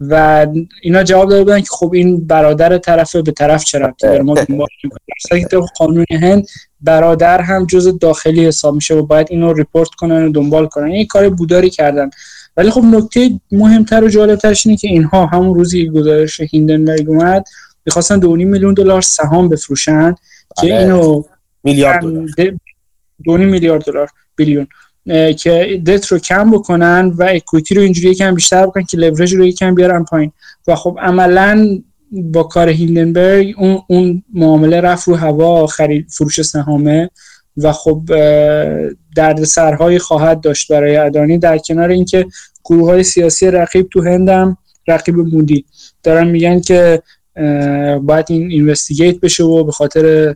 [0.00, 0.46] و
[0.82, 4.34] اینا جواب داده بودن که خب این برادر طرف به طرف چرا ما
[5.78, 6.46] قانون هند
[6.80, 10.90] برادر هم جز داخلی حساب میشه و باید اینو ریپورت کنن و دنبال کنن.
[10.90, 12.10] این کار بوداری کردن.
[12.56, 17.44] ولی خب نکته مهمتر و جالبترش اینه که اینها همون روزی گزارش هیندنبرگ اومد
[17.86, 20.14] می‌خواستن 2 میلیون دلار سهام بفروشن.
[20.60, 20.78] که بله.
[20.78, 21.22] اینو
[21.64, 22.28] میلیارد دلار.
[23.24, 24.66] دو میلیارد دلار بیلیون.
[25.38, 29.46] که دت رو کم بکنن و اکویتی رو اینجوری یکم بیشتر بکنن که لورج رو
[29.46, 30.32] یکم بیارن پایین.
[30.66, 31.82] و خب عملا
[32.12, 37.10] با کار هیندنبرگ اون, اون معامله رفت رو هوا خرید فروش سهامه.
[37.56, 38.02] و خب
[39.16, 41.38] درد سرهایی خواهد داشت برای ادانی.
[41.38, 42.26] در کنار اینکه
[42.64, 44.56] گروه های سیاسی رقیب تو هندم
[44.88, 45.64] رقیب مودی
[46.02, 47.02] دارن میگن که
[48.02, 50.34] باید این investigate بشه و به خاطر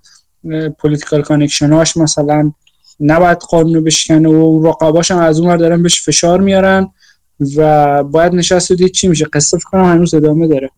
[0.78, 2.52] political connection اش مثلا
[3.00, 6.90] نباید قانون بشکنه و رقباش هم از اون دارن بهش فشار میارن
[7.57, 9.24] و باید نشست و دید چی میشه.
[9.24, 10.70] قصه کنم هنوز ادامه داره.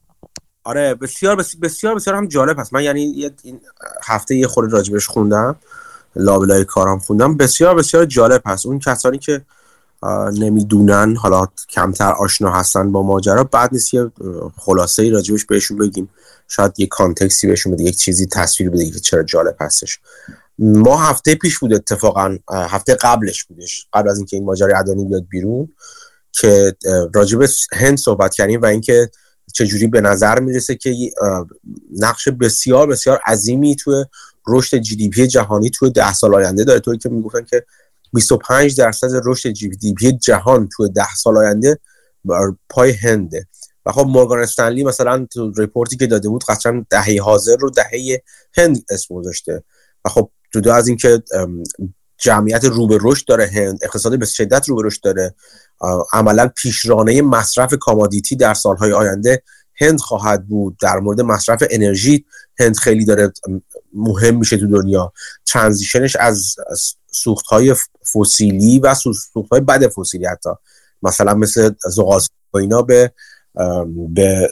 [0.65, 2.75] آره بسیار بسیار بسیار هم جالب هست.
[2.75, 3.61] من یعنی این
[4.05, 5.57] هفته یه خورده راجبش خوندم.
[6.17, 7.37] لابلای کارم خوندم.
[7.37, 8.67] بسیار بسیار جالب هست.
[8.67, 9.43] اون کسانی که
[10.33, 11.17] نمی‌دونن.
[11.17, 13.45] حالا کمتر آشنا هستن با ماجرا.
[13.45, 14.11] بعد نیست یه
[14.57, 16.09] خلاصه ای راجبش بهشون بگیم.
[16.49, 20.01] شاید یه کانتکسی بهشون بده یک چیزی تصویر بده که چرا جالب هستش.
[20.59, 25.27] ما هفته پیش بود اتفاقا هفته قبلش بودش قبل از اینکه این ماجرای ادانی بیاد
[25.29, 25.73] بیرون
[26.33, 26.77] که
[27.15, 27.39] راجب
[27.73, 29.11] هند صحبت کردیم و اینکه
[29.53, 30.95] چجوری به نظر می‌رسه که
[31.99, 34.05] نقش بسیار بسیار عظیمی توی
[34.49, 36.81] رشد GDP جهانی توی ده سال آینده داره.
[36.81, 37.65] طوری که می‌گفتن که
[38.17, 41.79] 25 درصد رشد GDP جهان توی ده سال آینده
[42.69, 43.47] پای هنده.
[43.87, 47.71] و خب Morgan Stanley مثلا تو report ی که داده بود قطعا دهه حاضر رو
[47.71, 48.23] دهه
[48.57, 49.63] هند اسم گذاشته.
[50.05, 51.23] و خب جدا از اینکه
[52.19, 55.35] جمعیت رو به رشد داره هند اقتصاد به شدت رو به رشد داره
[56.13, 59.43] عملا پیشرانه مصرف commodity در سالهای آینده
[59.81, 60.77] هند خواهد بود.
[60.81, 62.25] در مورد مصرف انرژی
[62.59, 63.33] هند خیلی داره
[63.97, 65.13] مهم میشه تو دنیا.
[65.47, 66.57] transition ش از
[67.13, 67.75] سوخت های
[68.15, 70.51] فسیلی و سوخت های بد فسیلی حتی.
[71.03, 73.13] مثلا مثل زغال و اینا به
[74.09, 74.51] به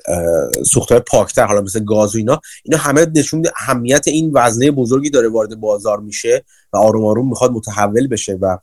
[0.73, 2.41] سوخت های پاکتر حالا مثل گاز و اینا.
[2.65, 7.51] اینا همه نشون اهمیت این وزنه بزرگی داره وارد بازار میشه و آروم آروم می‌خواد
[7.51, 8.59] متحول بشه و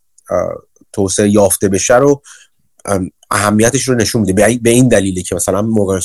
[0.94, 2.22] توسعه یافته بشه رو
[3.32, 4.58] اهمیتش رو نشون میده.
[4.58, 6.02] به این دلیله که مثلا موگان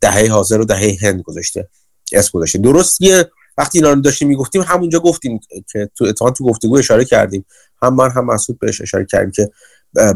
[0.00, 1.68] دهه حاضر و دهه هند گذاشته
[2.12, 2.58] اسم گذاشته.
[2.58, 5.40] درست یه وقتی اینا رو داشتیم می‌گفتیم همونجا گفتیم
[5.72, 7.44] که تو اتفاقا تو گفتگو اشاره کردیم.
[7.82, 9.50] هم من هم مسعود بهش اشاره کردیم که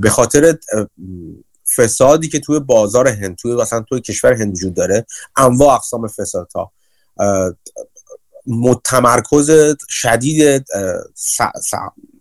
[0.01, 0.59] به خاطر
[1.77, 5.07] فسادی که توی بازار هند توی مثلا توی کشور هند وجود داره
[5.37, 6.73] انواع اقسام فسادها
[8.47, 9.51] متمرکز
[9.89, 10.65] شدید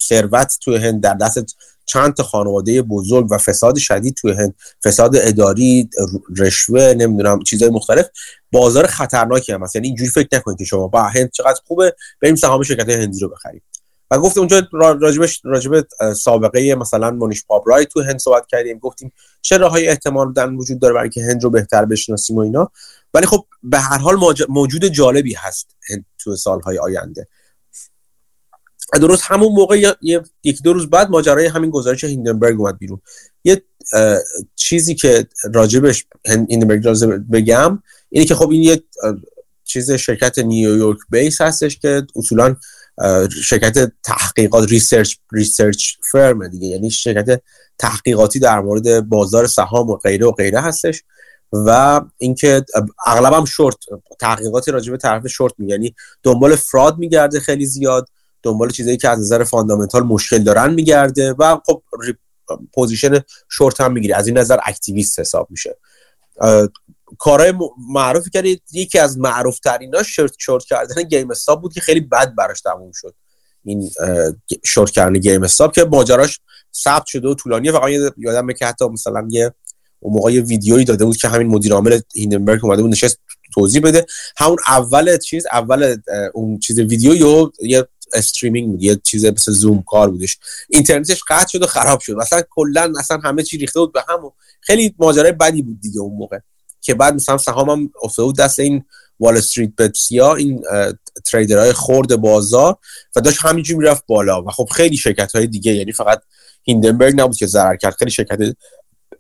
[0.04, 1.56] ثروت توی هند در دست
[1.86, 5.90] چند خانواده بزرگ و فساد شدید توی هند فساد اداری
[6.38, 8.06] رشوه نمی‌دونم چیزهای مختلف
[8.52, 9.76] بازار خطرناکی هم هست.
[9.76, 13.30] یعنی اینجوری فکر نکنید که شما با هند چقدر خوبه بریم سهام شرکت هندی رو
[13.30, 13.62] بخریم.
[14.12, 18.80] و و گفتیم اونجا راجبش راجب سابقه مثلا مونیش پابرای تو هند صحبت کردیم.
[18.80, 22.72] گفتیم چه راههای احتمال در وجود داره برای که هند رو بهتر بشناسیم و اینا.
[23.14, 27.28] ولی خب به هر حال موجود جالبی هست هند تو سالهای آینده.
[28.94, 29.94] درست همون موقع
[30.44, 33.02] یک دو روز بعد ماجرای همین گزارش هیندنبرگ اومد بیرون.
[33.44, 33.62] یه
[34.56, 36.84] چیزی که راجبش هیندنبرگ
[37.32, 38.84] بگم اینه که خب این یه
[39.64, 42.56] چیز شرکت نیویورک based هستش که اصولا
[43.44, 46.68] شرکت تحقیقات research research firm دیگه.
[46.68, 47.42] یعنی شرکت
[47.78, 51.04] تحقیقاتی در مورد بازار سهام و غیره و غیره هستش
[51.54, 52.66] و اینکه
[53.06, 53.76] اغلبم شورت
[54.20, 58.10] تحقیقاتی راجع به طرف شورت می یعنی دنبال fraud میگرده خیلی زیاد.
[58.46, 61.84] دنبال چیزایی که از نظر fundamental مشکل دارن میگرده و خب
[62.74, 63.20] position
[63.50, 64.16] short هم می‌گیره.
[64.16, 65.78] از این نظر activist حساب میشه.
[67.18, 67.54] کارهای
[67.90, 72.62] معروفی کرد یکی از معروف تریناش short, short کردن GameStop بود که خیلی بد براش
[72.62, 73.16] تموم شد.
[73.64, 73.92] این
[74.66, 76.40] شورت کردن GameStop که ماجراش
[76.84, 77.72] ثبت شده و طولانیه.
[77.72, 79.54] فقط یادم که حتی مثلا یه
[80.00, 83.20] اون موقع ویدیویی داده بود که همین مدیر عامل هیندنبرگ اومده بود نشست
[83.54, 84.06] توضیح بده.
[84.38, 85.98] همون اول چیز اول
[86.34, 90.38] اون چیز ویدیو یه استریمینگ بود یه چیز مثل زوم کار بودش.
[90.70, 92.14] اینترنتش قطع شد و خراب شد.
[92.14, 94.32] مثلا کلا اصلا همه چی ریخته بود به هم
[94.62, 96.40] خیلی ماجرای بدی بود دیگه اون موقع.
[96.82, 98.84] که بعد مثلا سهامم افتاده بود دست این
[99.20, 100.64] وال استریت بتسیا این
[101.26, 102.78] تریدرهای خورد بازار
[103.16, 104.42] و داشت همینجوری می‌رفت بالا.
[104.44, 106.22] و خب خیلی شرکت های دیگه یعنی فقط
[106.64, 107.96] هیندنبرگ نبود که ضرر کرد.
[107.96, 108.40] خیلی شرکت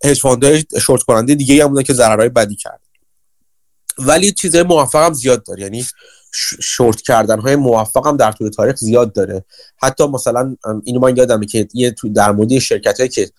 [0.03, 0.21] hedge
[0.79, 2.81] short کننده دیگه هم بودن که ضررهای بدی کرد.
[3.97, 5.61] ولی چیزهای موفق هم زیاد داره.
[5.61, 5.85] یعنی
[6.61, 9.45] شورت کردن های موفق هم در طول تاریخ زیاد داره.
[9.77, 13.29] حتی مثلا اینو من یادمه که یه تو در مورد شرکت هایی که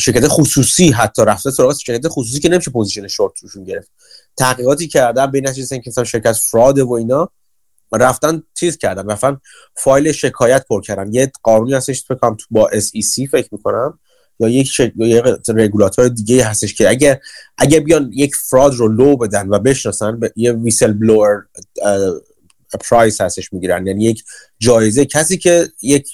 [0.00, 3.90] شرکت خصوصی حتی رفته سراغ شرکت خصوصی که نمیشه position short روشون گرفت.
[4.36, 7.28] تحقیقاتی کردن به اینکه مثلا شرکت fraud و اینا
[7.92, 9.40] رفتن چیز کردن رفتن
[9.76, 11.14] فایل شکایت پر کردن.
[11.14, 13.98] یه قانونی هستش فکر با SEC فکر می‌کنم
[14.40, 14.92] یا یک شک...
[14.96, 17.20] یا یک رگولاتور دیگه هستش که اگر
[17.58, 21.46] اگر بیان یک fraud رو لو بدن و بشناسن یه whistleblower
[22.78, 23.86] prize هستش می‌گیرن.
[23.86, 24.24] یعنی یک
[24.58, 26.08] جایزه کسی که یک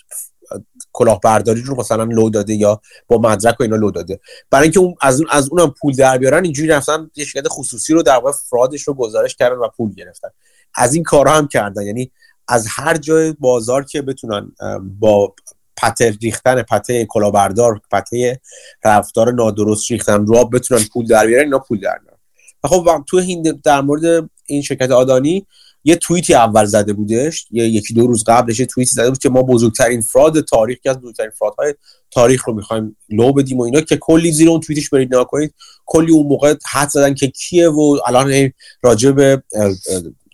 [0.93, 4.21] کلاهبرداری رو مثلا لو داده یا با مدرک و اینا لو داده.
[4.51, 7.93] برای اینکه اون از اون از اونم پول در بیارن اینجوری رفتن یه شرکت خصوصی
[7.93, 10.29] رو در واقع fraud ش رو گزارش کردن و پول گرفتن.
[10.75, 11.83] از این کارها هم کردن.
[11.83, 12.11] یعنی
[12.49, 14.53] از هر جای بازار که بتونن
[14.99, 15.35] با
[15.77, 18.41] پته ریختن پته کلاهبردار پته
[18.85, 22.19] رفتار نادرست ریختن رو بتونن پول در بیارن اینا پول در میارن.
[22.65, 25.47] خب تو هند در مورد این شرکت آدانی
[25.87, 29.43] یه توییتی اول زده بودش یه یکی دو روز قبلش توییتی زده بود که ما
[29.43, 31.75] بزرگترین فراد تاریخ که از بزرگترین فرادهای
[32.11, 35.55] تاریخ رو می‌خوایم لو بدیم و اینا که کلی زیر اون توییتش برید نگاه کنید
[35.87, 39.43] کلی اون موقع حدس زدن که کیه و الان راجع به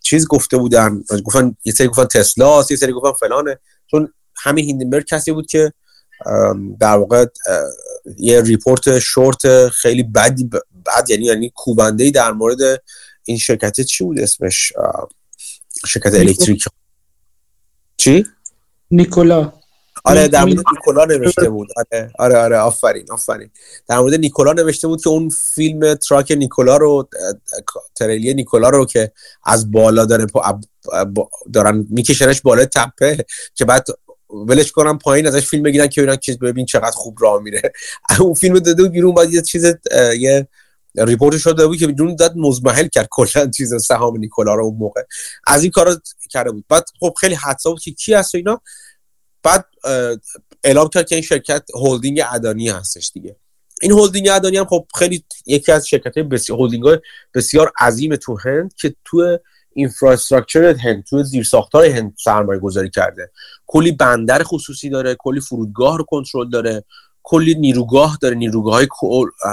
[0.03, 3.59] چیز گفته بودن گفتن یه سری گفتن تسلا یه سری گفتن فلانه.
[3.87, 5.73] چون همین هیندنبرگ کسی بود که
[6.81, 7.27] در واقع
[8.19, 10.45] یه report short خیلی بدی
[10.87, 12.83] بد یعنی یعنی کوبنده در مورد
[13.25, 14.73] این شرکت چی بود اسمش؟
[15.87, 16.65] شرکت electric
[17.97, 18.27] چی؟
[18.91, 19.53] نیکولا.
[20.05, 21.69] آره در مورد نیکولا نوشته بود.
[21.77, 23.51] آره آره آره آفرین آفرین.
[23.89, 27.09] در مورد نیکولا نوشته بود که اون فیلم truck نیکولا رو
[27.95, 29.13] تریلی نیکولا رو که
[29.45, 30.27] از بالا داره
[31.53, 33.25] دارن میکشنش بالا تپه
[33.55, 33.87] که بعد
[34.49, 37.73] ولش کنم پایین ازش فیلم بگیرن که ببین چقدر خوب راه میره.
[38.21, 39.65] اون فیلم داده بیرون بعد یه چیز
[40.19, 40.49] یه
[40.97, 45.03] report شده بود که بیرون داد مضمحل کرد کلا چیز سهام نیکولا رو اون موقع.
[45.47, 45.97] از این کارا
[46.31, 46.65] کرده بود.
[46.69, 48.61] بعد خب خیلی حدسا بود که کی هست و اینا.
[49.43, 49.65] بعد
[50.65, 53.37] اعلام کرد که این شرکت هولدینگ ادانی هستش دیگه.
[53.83, 56.99] این هولدینگ ادانی هم خب خیلی یکی از شرکت بسیار هولدینگ های
[57.35, 59.39] بسیار عظیم تو هند که تو
[59.75, 63.31] infrastructure هند تو زیرساختار هند سرمایه گذاری کرده.
[63.67, 66.85] کلی بندر خصوصی داره کلی فرودگاه رو کنترل داره.
[67.23, 68.87] کلی نیروگاه داره نیروگاه های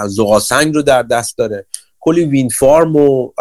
[0.08, 1.66] زغال سنگ رو در دست داره.
[2.00, 3.32] کلی wind farm و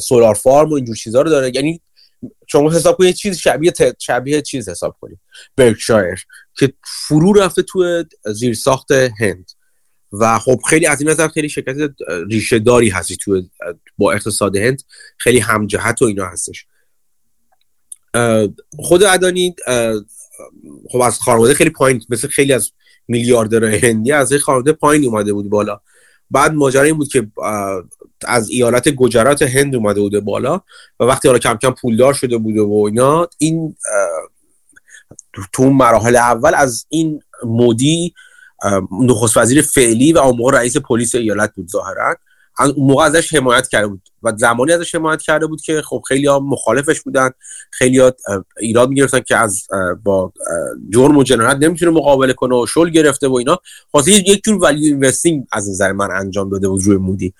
[0.00, 1.52] solar farm و اینجور چیزها رو داره.
[1.54, 1.80] یعنی
[2.46, 5.18] شما حساب کنید چیز شبیه شبیه چیز حساب کنید.
[5.56, 9.50] برکشایر که فرو رفته تو زیر ساخت هند.
[10.12, 11.76] و خب خیلی از این نظر خیلی شرکت
[12.30, 13.42] ریشه داری هستی تو
[13.98, 14.82] با اقتصاد هند.
[15.18, 16.66] خیلی همجهت و اینا هستش.
[18.78, 19.54] خود ادانی
[20.90, 22.72] خب از خانواده خیلی پایین مثل خیلی از
[23.12, 25.80] میلیاردر هندی از خانواده پایین اومده بود بالا.
[26.30, 27.26] بعد ماجرا این بود که
[28.26, 30.60] از ایالت گجرات هند اومده بوده بالا
[31.00, 33.76] و وقتی حالا کم کم پولدار شده بوده و اینا این
[35.52, 38.14] تو مراحل اول از این مودی
[39.00, 42.16] نخست وزیر فعلی و اون رئیس پلیس ایالت بود ظاهرا.
[42.58, 46.26] اون موقع ازش حمایت کرده بود و زمانی ازش حمایت کرده بود که خب خیلی
[46.26, 47.30] ها مخالفش بودن.
[47.70, 48.12] خیلی ها
[48.60, 49.66] ایراد می‌گرفتن که از
[50.04, 50.32] با
[50.90, 53.58] جرم و جنایت نمی‌تونه مقابله کنه و شل گرفته و اینا.
[53.92, 57.34] خاصی یک جور value investing از نظر من انجام داده بود روی مودی.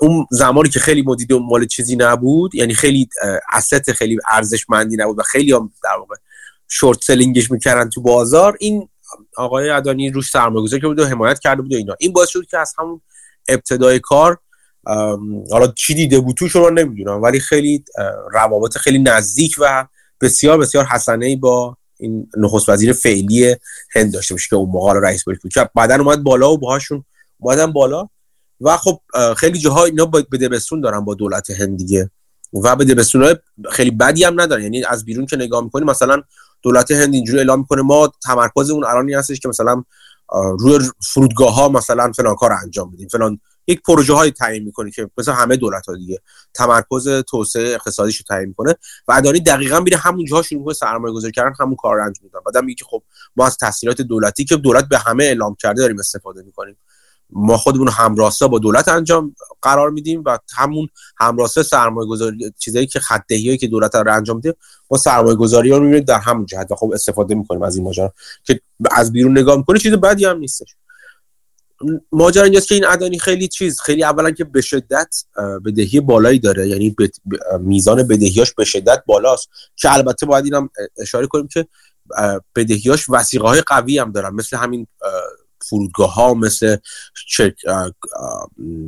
[0.00, 3.08] اون زمانی که خیلی مودی مال چیزی نبود یعنی خیلی
[3.52, 6.16] asset خیلی ارزشمندی نبود و خیلی هم در واقع
[6.68, 8.88] short selling ش می‌کردن تو بازار این
[9.36, 11.94] آقای ادانی روش سرمایه‌گذاری کرده بود و حمایت کرده بود و اینا.
[12.00, 13.00] این باعث شد که از همون
[13.48, 14.38] ابتدای کار
[15.50, 17.84] حالا چی دیده بود توش من نمی‌دونم ولی خیلی
[18.32, 19.86] روابط خیلی نزدیک و
[20.20, 23.56] بسیار بسیار حسنه با این نخست وزیر فعلی
[23.94, 25.38] هند داشته باشه که اون موقع رئیس بود.
[25.54, 27.04] که بعدا اومد بالا و باهاشون
[27.38, 28.08] اومدن بالا
[28.60, 29.00] و خب
[29.36, 32.10] خیلی جاها اینا به دبستون دارن با دولت هند دیگه
[32.52, 33.34] و به دبستون
[33.70, 34.62] خیلی بدی هم ندارن.
[34.62, 36.22] یعنی از بیرون که نگاه می‌کنی مثلا
[36.62, 39.84] دولت هند اینجوری اعلام می‌کنه ما تمرکزمون الان هستش که مثلا
[40.58, 40.78] روی
[41.12, 45.34] فرودگاه ها مثلا فلان کار انجام بدیم فلان یک پروژه های تعیین می‌کنه که مثلا
[45.34, 46.18] همه دولت ها دیگه
[46.54, 48.74] تمرکز توسعه اقتصادیش رو تعیین می‌کنه
[49.08, 52.24] و ادانی دقیقا میره همون جاها شروع می‌کنه سرمایه گذاری کردن همون کار رو انجام
[52.24, 52.40] میدن.
[52.46, 53.02] بعدم میگه خب
[53.36, 56.76] ما از تسهیلات دولتی که دولت به همه اعلام کرده داریم استفاده می‌کنیم.
[57.34, 60.88] ما خودمون همراستا با دولت انجام قرار میدیم و همون
[61.18, 64.54] همراستا سرمایه گذاری چیزایی که خط هایی که دولت رو انجام میده
[64.88, 68.12] با سرمایه گذاری ها می‌بینید در همون جهت و خب استفاده می‌کنیم از این ماجرا
[68.44, 68.60] که
[68.90, 70.76] از بیرون نگاه می‌کنه چیز بدی هم نیستش.
[72.12, 75.14] ماجرا اینجاست که این ادانی خیلی چیز خیلی اولا که به شدت
[75.64, 76.68] بدهی بالایی داره.
[76.68, 76.96] یعنی
[77.60, 79.48] میزان بدهیاش به شدت بالاست.
[79.76, 81.66] که البته باید اینم اشاره کنیم که
[82.56, 84.34] بدهیاش وسیقه های قوی هم دارن.
[84.34, 84.86] مثل همین
[85.68, 86.76] فرودگاه ها مثل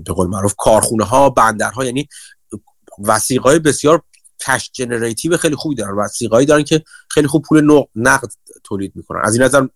[0.05, 1.85] به قول معروف کارخونه ها بندرها.
[1.85, 2.09] یعنی
[2.99, 4.03] وسیقه های بسیار
[4.47, 5.95] کش جنریتیو خیلی خوبی دارن.
[5.95, 8.29] وسیقه دارن که خیلی خوب پول نقد
[8.65, 9.21] تولید می‌کنن.
[9.25, 9.67] از این نظر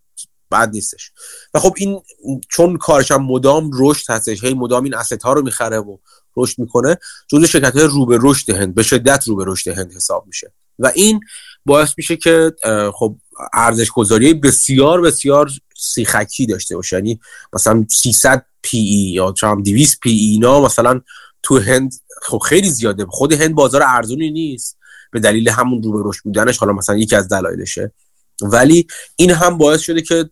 [0.50, 1.12] بعد نیستش.
[1.54, 2.00] و خب این
[2.48, 5.96] چون کارش هم مدام رشد هستش هی مدام این asset ها رو می‌خره و
[6.36, 6.96] رشد می‌کنه
[7.28, 10.52] جزو شرکت های رو به رشد هند به شدت رو به رشد هند حساب میشه.
[10.78, 11.20] و این
[11.66, 12.52] باعث میشه که
[12.94, 13.16] خب
[13.52, 16.96] ارزش گذاری بسیار بسیار سیخکی داشته باشه.
[16.96, 17.20] یعنی
[17.52, 21.00] مثلا 300 P/E یا چم 200 P/E اینا مثلا
[21.42, 23.06] تو هند خب خیلی زیاده.
[23.06, 24.78] خود هند بازار ارزونی نیست.
[25.12, 27.92] به دلیل همون رو به رشد بودنش حالا مثلا یکی از دلایلشه.
[28.42, 28.86] ولی
[29.16, 30.30] این هم باعث شده که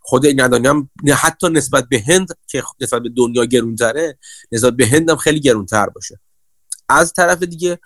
[0.00, 4.18] خود این هم حتی نسبت به هند که نسبت به دنیا گرونتره
[4.52, 6.20] نسبت به هند هم خیلی گرونتر باشه.
[6.88, 7.78] از طرف دیگه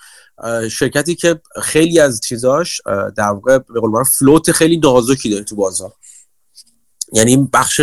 [0.70, 2.80] شرکتی که خیلی از چیزاش
[3.16, 5.92] در واقع به قول فلوت خیلی نازکی داره تو بازار.
[7.12, 7.80] یعنی بخش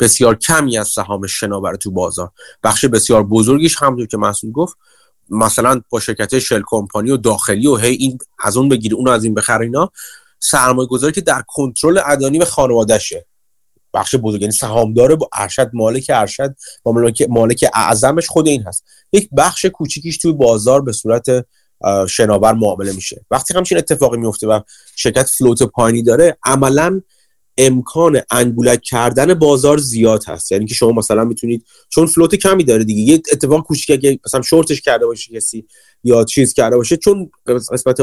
[0.00, 2.30] بسیار کمی از سهام شناور تو بازار.
[2.62, 4.76] بخش بسیار بزرگیش همونطور که مسئول گفت
[5.30, 9.24] مثلا با شرکت شل کمپانی و داخلی و هی این از اون بگیره اون از
[9.24, 9.90] این بخره اینا.
[10.40, 13.26] سرمایه گذاری که در کنترل ادانی و خانوادهشه.
[13.94, 18.84] بخش بزرگ یعنی سهامدار با ارشد مالک ارشد با مالک, مالک اعظمش خود این هست.
[19.12, 21.46] یک بخش کوچیکیش توی بازار به صورت
[22.08, 23.24] شناور معامله میشه.
[23.30, 24.60] وقتی همچین اتفاقی میفته و
[24.96, 27.00] شرکت فلوت پایینی داره عملا
[27.58, 30.52] امکان انگولک کردن بازار زیاد هست.
[30.52, 34.42] یعنی که شما مثلا می‌تونید چون فلوت کمی داره دیگه یه اتفاق کوچیک اگه مثلا
[34.42, 35.66] شورتش کرده باشه کسی
[36.04, 38.00] یا چیز کرده باشه چون قسمت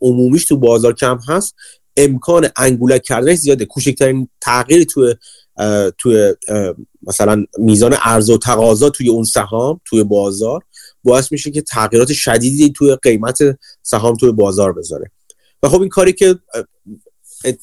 [0.00, 1.54] عمومیش تو بازار کم هست
[1.96, 3.64] امکان انگولک کردنش زیاده.
[3.64, 5.14] کوچکترین تغییری تو
[5.98, 6.34] توی
[7.02, 10.62] مثلا میزان عرضه و تقاضا توی اون سهام توی بازار
[11.04, 13.38] باعث میشه که تغییرات شدیدی توی قیمت
[13.82, 15.10] سهام توی بازار بذاره.
[15.62, 16.38] و خب این کاری که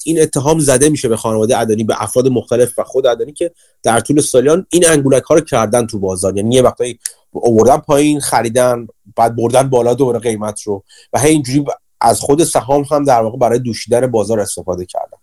[0.06, 3.52] این اتهام زده میشه به خانواده ادانی به افراد مختلف و خود ادانی که
[3.84, 6.38] در طول سالیان این انگولک ها رو کردن تو بازار.
[6.38, 7.00] یعنی یه وقتایی
[7.34, 10.84] آوردن پایین خریدن بعد بردن بالا دوباره قیمت رو.
[11.14, 11.66] و هی اینجوری
[12.02, 15.18] از خود سهام هم در واقع برای دوشیدن بازار استفاده کردن.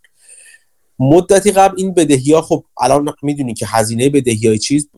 [0.99, 4.89] مدتی قبل این بدهی ها خب الان می‌دونی که هزینه بدهی های چیز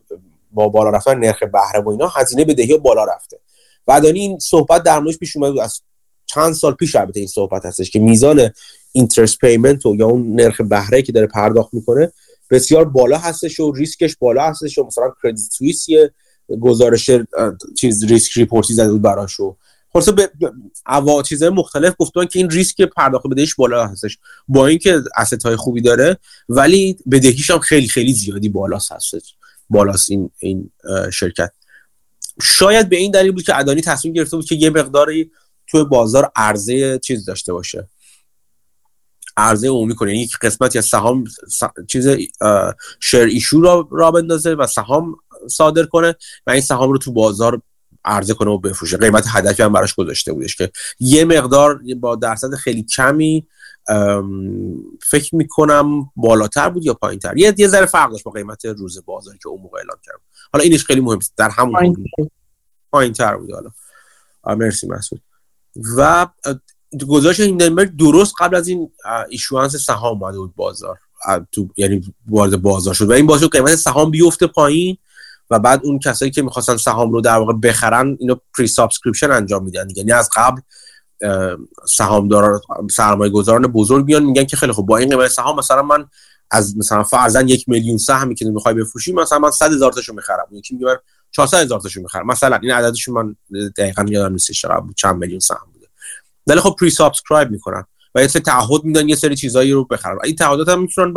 [0.51, 3.39] با بالا رفتن نرخ بهره و اینا هزینه بدهی ها بالا رفته.
[3.85, 5.81] بعد این صحبت در موردش پیش اومد از
[6.25, 8.49] چند سال پیش البته این صحبت هستش که میزان
[8.91, 12.11] اینترست پیمنت و یا اون نرخ بهره که داره پرداخت می‌کنه
[12.49, 15.87] بسیار بالا هستش و ریسکش بالا هستش و مثلا Credit Suisse
[16.61, 17.09] گزارش
[17.77, 19.57] چیز ریسک report ی زده بود براشو
[19.97, 20.31] خلاصه به
[20.85, 24.17] انواع چیزهای مختلف گفتن که این ریسک پرداخت بدهیش بالا هستش.
[24.47, 26.17] با اینکه asset های خوبی داره
[26.49, 29.35] ولی بدهیش هم خیلی خیلی زیادی بالاست هستش.
[29.69, 30.71] بالاست این این
[31.13, 31.51] شرکت.
[32.41, 35.31] شاید به این دلیل بود که ادانی تصمیم گرفته بود که یه مقداری
[35.67, 37.89] توی بازار عرضه چیز داشته باشه.
[39.37, 40.09] عرضه عمومی کنه.
[40.09, 41.23] یعنی یک قسمتی از سهام
[41.87, 42.07] چیز
[42.99, 45.15] شیر ایشو را را بندازه و سهام
[45.49, 46.15] صادر کنه
[46.47, 47.61] و این سهام رو تو بازار
[48.07, 48.97] عرضه کنه و بفروشه.
[48.97, 53.47] قیمت هدفی هم براش گذاشته بودش که یه مقدار با درصد خیلی کمی
[55.09, 59.05] فکر می‌کنم بالاتر بود یا پایین تر یه یه ذره فرق داشت با قیمت روز
[59.05, 60.19] بازاری که اون موقع اعلام کردم.
[60.53, 61.95] حالا اینش خیلی مهم در همون
[62.91, 63.13] پایین.
[63.13, 63.69] تر بود حالا.
[64.55, 65.21] مرسی مسعود.
[65.97, 66.27] و
[67.07, 68.91] گزارش هیندنبرگ درست قبل از این
[69.29, 70.99] issuance سهام اومده بود بازار.
[71.51, 73.09] تو یعنی وارد بازار شد.
[73.09, 74.97] و این باعث قیمت سهام بیفته پایین.
[75.49, 79.87] و بعد اون کسایی که می‌خواستن سهام رو در واقع بخرن اینو pre-subscription انجام میدن
[79.95, 80.61] یعنی از قبل
[81.89, 86.05] سهامدار سرمایه گذاران بزرگ بیان میگن که خیلی خوب با این قیمت سهام مثلا من
[86.51, 90.47] از مثلا فرضاً یک میلیون سهمی که می‌خوای بفروشی مثلا من 100 هزار تاشو می‌خرم.
[90.51, 90.97] یکی میگه من
[91.31, 92.27] 400 هزار تاشو می‌خرم.
[92.27, 93.35] مثلا این عددش من
[93.77, 95.87] دقیقاً یادم نیست چقدر چند میلیون سهم بوده.
[96.47, 97.83] ولی خب pre-subscribe می‌کنن.
[98.15, 100.17] و یه سری تعهد میدن یه سری چیزایی رو بخرن.
[100.23, 101.13] این تعهدات هم می‌تونن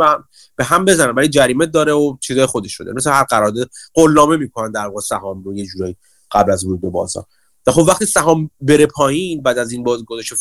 [0.55, 2.93] به هم بزنن ولی جریمه داره و چیزای خودش شده.
[2.93, 5.97] مثل هر قرارداد قولنامه می‌کنن در واقع سهام رو یه جورایی
[6.31, 7.25] قبل از ورود به بازار.
[7.67, 10.33] خب وقتی سهام بره پایین بعد از این باز گذاشت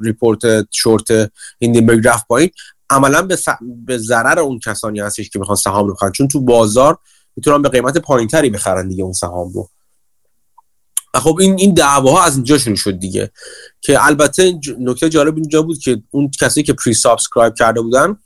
[0.00, 2.50] report short هیندنبرگ رفت پایین
[2.90, 3.38] عملا به,
[3.86, 6.12] به ضرر اون کسانی هستش که می‌خوان سهام رو بخرن.
[6.12, 6.98] چون تو بازار
[7.36, 9.68] می‌تونن به قیمت پایینتری بخرن دیگه اون سهام رو.
[11.14, 13.30] خب این این دعواها از اینجا شروع شد دیگه.
[13.80, 18.16] که البته نکته جالب اینجا بود که اون کسی که pre-subscribe کرده بودن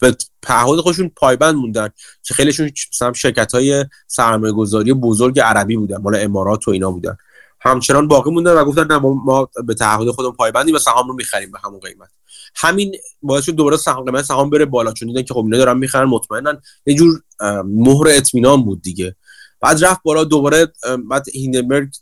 [0.00, 1.88] به تعهد خودشون پایبند موندن
[2.22, 7.16] که خیلیشون مثلا شرکت های سرمایه گذاری بزرگ عربی بودن مال امارات و اینا بودن.
[7.60, 11.50] همچنان باقی موندن و گفتن نه ما به تعهد خودمون پایبندیم و سهام رو می‌خریم
[11.52, 12.08] به همون قیمت.
[12.54, 15.78] همین باعث شد دوباره سهام قیمت سهام بره بالا چون دیدن که خب اینا دارن
[15.78, 16.54] می‌خرن مطمئنا
[16.86, 17.22] یه جور
[17.64, 19.16] مهر اطمینان بود دیگه.
[19.64, 20.72] بعد رفت بالا دوباره
[21.10, 21.94] بعد هیندنبرگ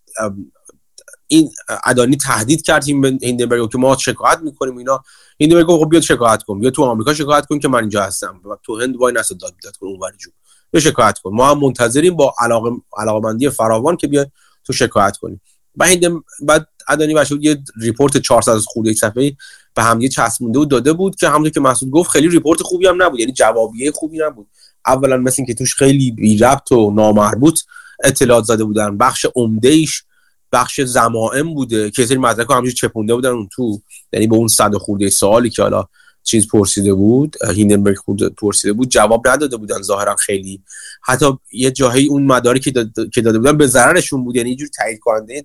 [1.27, 1.51] این
[1.85, 5.03] ادانی تهدید کرد هیندنبرگ که ما شکایت می‌کنیم اینا.
[5.39, 8.41] هیندنبرگ خب بیاد شکایت کن بیا تو آمریکا شکایت کن که من اینجا هستم.
[8.45, 10.31] و تو هند وای نسد داد بیداد کن اونوری جو
[10.71, 11.35] بیا شکایت کن.
[11.35, 14.27] ما هم منتظریم با علاقه علاقمندی فراوان که بیا
[14.65, 15.41] تو شکایت کنیم.
[15.83, 19.37] هیند بعد ادانی باشه یه report 400 از خورده یک صفحه
[19.75, 22.87] به هم یه چسبونده و داده بود که همونطور که مسعود گفت خیلی report خوبی
[22.87, 24.47] هم نبود یعنی جوابیه خوبی نبود.
[24.87, 27.61] اولا مثل اینکه توش خیلی بی ربط و نامربوط
[28.05, 28.99] اطلاعات زده بودن.
[28.99, 30.05] بخش عمده ایش
[30.53, 33.83] بخش ضمائم بوده که سری مدرک همینجوری چپونده بودن اون تو.
[34.13, 35.85] یعنی به اون صد خورده سوالی که حالا
[36.23, 40.63] چیز پرسیده بود هیندنبرگ خود پرسیده بود جواب نداده بودن ظاهرا خیلی.
[41.03, 44.37] حتی یه جاهایی اون مداری که داده, که داده بودن به ضررشون بود.
[44.37, 45.45] یعنی یه جور تایید کننده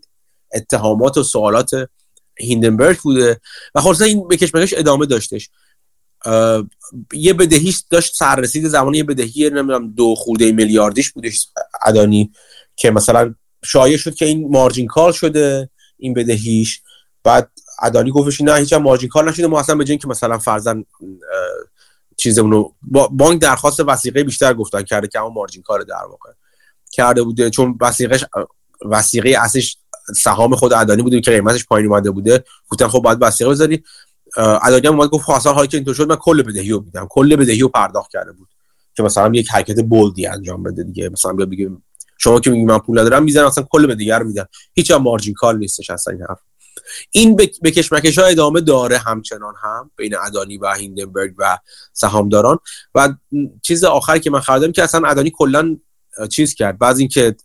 [0.54, 1.72] اتهامات و سوالات
[2.40, 3.40] هیندنبرگ بوده.
[3.76, 5.50] و خلاصا این کشمکش ادامه داشتش.
[7.14, 11.48] یه بدهیش داشت سررسید زمان یه بدهی نمی‌دونم دو خورده میلیاردیش بودش
[11.86, 12.32] ادانی
[12.76, 16.82] که مثلا شایع شد که این مارجین کال شده این بدهیش.
[17.24, 17.52] بعد
[17.82, 19.48] ادانی گفتش نه هیچ مارجین کال نشده.
[19.48, 20.84] ما اصلا به که مثلا فرزن
[22.18, 22.76] چیزمون رو
[23.12, 26.30] بانک درخواست وسیقه بیشتر گفتن کرده که اون مارجین کار در واقع
[26.92, 27.50] کرده بوده.
[27.50, 28.20] چون وسیقه
[28.86, 29.78] وسیقه اصلش
[30.18, 32.44] سهام خود ادانی بوده که قیمتش پایین اومده بوده.
[32.70, 33.84] گفتن خب باید وسیقه بذاری.
[34.38, 37.08] ادانی اومد گفت خب هایی که اینطور شد من کل بدهی رو میدم.
[37.10, 38.48] کل بدهی رو پرداخت کرده بود
[38.96, 41.10] که مثلا یک حرکت بولدی انجام بده دیگه.
[41.10, 41.84] مثلا بیا بگیم
[42.18, 44.46] شما که میگی من پول ندارم می‌زنم اصلا کل به دیگر میدن.
[44.74, 46.40] هیچ هم مارجین کال نیستش اصلا این حرف.
[47.12, 51.58] این به کشمکش ها ادامه داره همچنان هم بین ادانی و هیندنبرگ و
[51.94, 52.58] سهامداران.
[52.96, 53.14] و
[53.62, 55.78] چیز آخری که من خریدم که اصلا ادانی کلا
[56.30, 56.78] چیز کرد.
[56.78, 57.36] بعد اینکه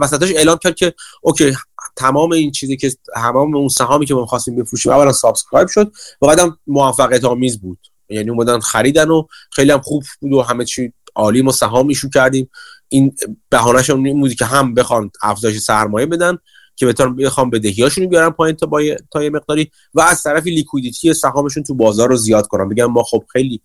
[0.00, 1.56] وسطش اعلام کرد که اوکی
[1.96, 6.26] تمام این چیزی که تمام اون سهامی که ما خواستیم بفروشیم اولا subscribe شد و
[6.26, 7.78] بعدم موفقیت آمیز بود.
[8.08, 12.08] یعنی اومدن خریدن و خیلی هم خوب بود و همه چی عالی ما سهام issue
[12.08, 12.50] کردیم.
[12.88, 13.16] این
[13.48, 16.38] بهانهشون این بودی که هم بخوان افزایش سرمایه بدن
[16.76, 18.80] که بتونن بخوام بدهیاشون بیارن پایین تا با
[19.12, 22.68] تا یه مقداری و از طرفی لیکویدیتی سهامشون تو بازار رو زیاد کنن.
[22.68, 23.60] بگن ما خب خیلی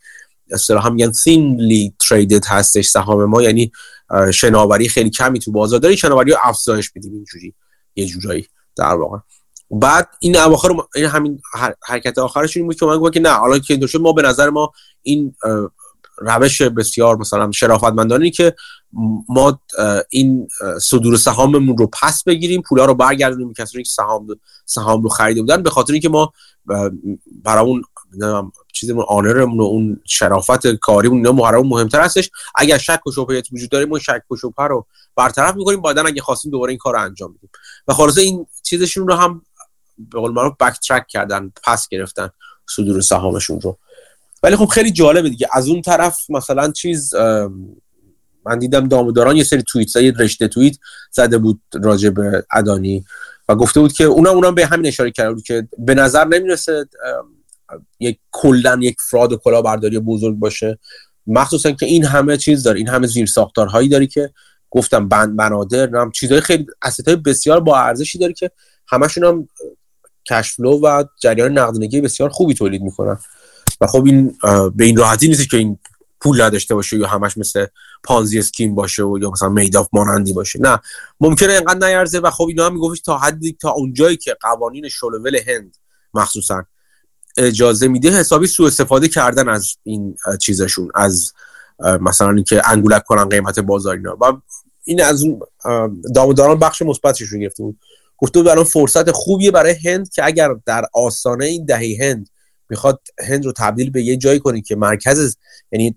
[0.51, 3.41] اصطلاحا میگن thinly traded هستش سهام ما.
[3.41, 3.71] یعنی
[4.33, 7.53] شناوری خیلی کمی تو بازار داری شناوری افزایش بدیم اینجوری.
[7.97, 9.17] یه جورایی در واقع.
[9.71, 11.41] بعد این اواخر این همین
[11.87, 14.49] حرکت آخرش این بود که من گفتم که نه حالا که این ما به نظر
[14.49, 14.71] ما
[15.01, 15.35] این
[16.17, 18.55] روش بسیار مثلا شرافتمندانی که
[19.29, 19.59] ما
[20.09, 20.47] این
[20.81, 24.27] صدور سهاممون رو پس بگیریم پولا رو برگردونیم کسانی که سهام
[24.65, 26.33] سهام رو خریده بودن به خاطر اینکه ما
[27.43, 27.83] برای اون
[28.79, 32.29] چیزمون آنرمون و اون شرافت کاریمون اینا محرم مهمتر هستش.
[32.55, 34.85] اگر شک و شبهه وجود داره ما شک و شبهه رو
[35.15, 35.81] برطرف می‌کنیم.
[35.81, 37.49] بعدا اگه خواستیم دوباره این کار رو انجام بدیم.
[37.87, 39.41] و خلاصه این چیزشون رو هم
[39.97, 42.29] به قول معروف بک ترک کردن پس گرفتن
[42.75, 43.77] صدور سهامشون رو.
[44.43, 45.47] ولی خب خیلی جالبه دیگه.
[45.53, 47.15] از اون طرف مثلا چیز
[48.45, 50.77] من دیدم داموداران یه سری توییت یه رشته توییت
[51.11, 53.05] زده بود راجع به ادانی
[53.49, 56.85] و گفته بود که اونا اونا به همین اشاره کرده بود که به نظر نمی‌رسه
[57.99, 60.79] یک کلا یک فراد و کلاهبرداری بزرگ باشه.
[61.27, 64.33] مخصوصا که این همه چیز داره این همه زیر ساختارهایی داری که
[64.71, 68.51] گفتم بند بنادر نم چیزهای خیلی اسیتای بسیار با ارزشی داره که
[68.87, 69.47] همشون هم
[70.29, 73.17] کشفلو و جریان نقدینگی بسیار خوبی تولید می‌کنن.
[73.81, 74.37] و خب این
[74.75, 75.79] به این راحتی نیست که این
[76.21, 77.65] پول نداشته باشه یا همش مثل
[78.03, 80.59] پانزی اسکیم باشه و یا مثلا میداف مانندی باشه.
[80.59, 80.79] نه
[81.19, 85.39] ممکنه اینقدر نیارزه و خب اینا هم می‌گفت تا حدی تا اونجایی که قوانین شلوول
[85.47, 85.77] هند
[86.13, 86.63] مخصوصا
[87.37, 91.33] اجازه میده حسابی سوء استفاده کردن از این چیزشون از
[92.01, 94.17] مثلا اینکه انگولک کنن قیمت بازار اینا.
[94.21, 94.41] و
[94.83, 95.39] این از اون
[96.15, 97.79] دامداران بخش مثبتش رو گرفته بود.
[98.17, 102.29] گفته بود الان فرصت خوبیه برای هند که اگر در آستانه این دهه هند
[102.69, 105.37] می‌خواد هند رو تبدیل به یه جایی کنید که مرکز
[105.71, 105.95] یعنی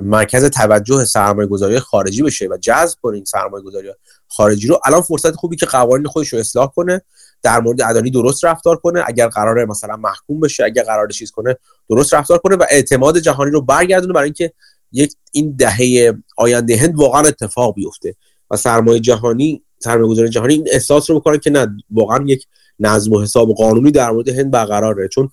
[0.00, 3.88] مرکز توجه سرمایه گذاری خارجی بشه و جذب کنید سرمایه گذاری
[4.28, 7.02] خارجی رو الان فرصت خوبی که قوانین خودش رو اصلاح کنه.
[7.42, 11.56] در مورد ادانی درست رفتار کنه اگر قراره مثلا محکوم بشه اگر قرار چیز کنه
[11.90, 14.52] درست رفتار کنه و اعتماد جهانی رو برگردونه برای اینکه
[14.92, 18.14] یک این دهه آینده هند واقعا اتفاق بیفته
[18.50, 22.46] و سرمایه جهانی سرمایه گذاری جهانی این احساس رو بکنه که نه واقعا یک
[22.80, 25.08] نظم و حساب قانونی در مورد هند برقراره.
[25.08, 25.30] چون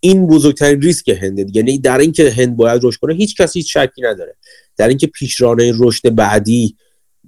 [0.00, 4.02] این بزرگترین ریسک هنده یعنی در اینکه هند باید رشد کنه هیچ کسی هیچ شکی
[4.02, 4.36] نداره.
[4.76, 6.76] در اینکه پیشرانه رشد بعدی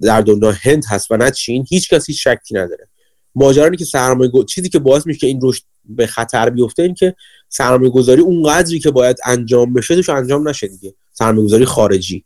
[0.01, 2.87] در دنیا هند هست و نه چین هیچ کسی شکی نداره.
[3.35, 7.15] ماجرا که سرمایه چیزی که باعث میشه که این رشد به خطر بیفته این که
[7.49, 10.93] سرمایه گذاری اون قدری که باید انجام بشه توش انجام نشه دیگه.
[11.11, 12.25] سرمایه گذاری خارجی.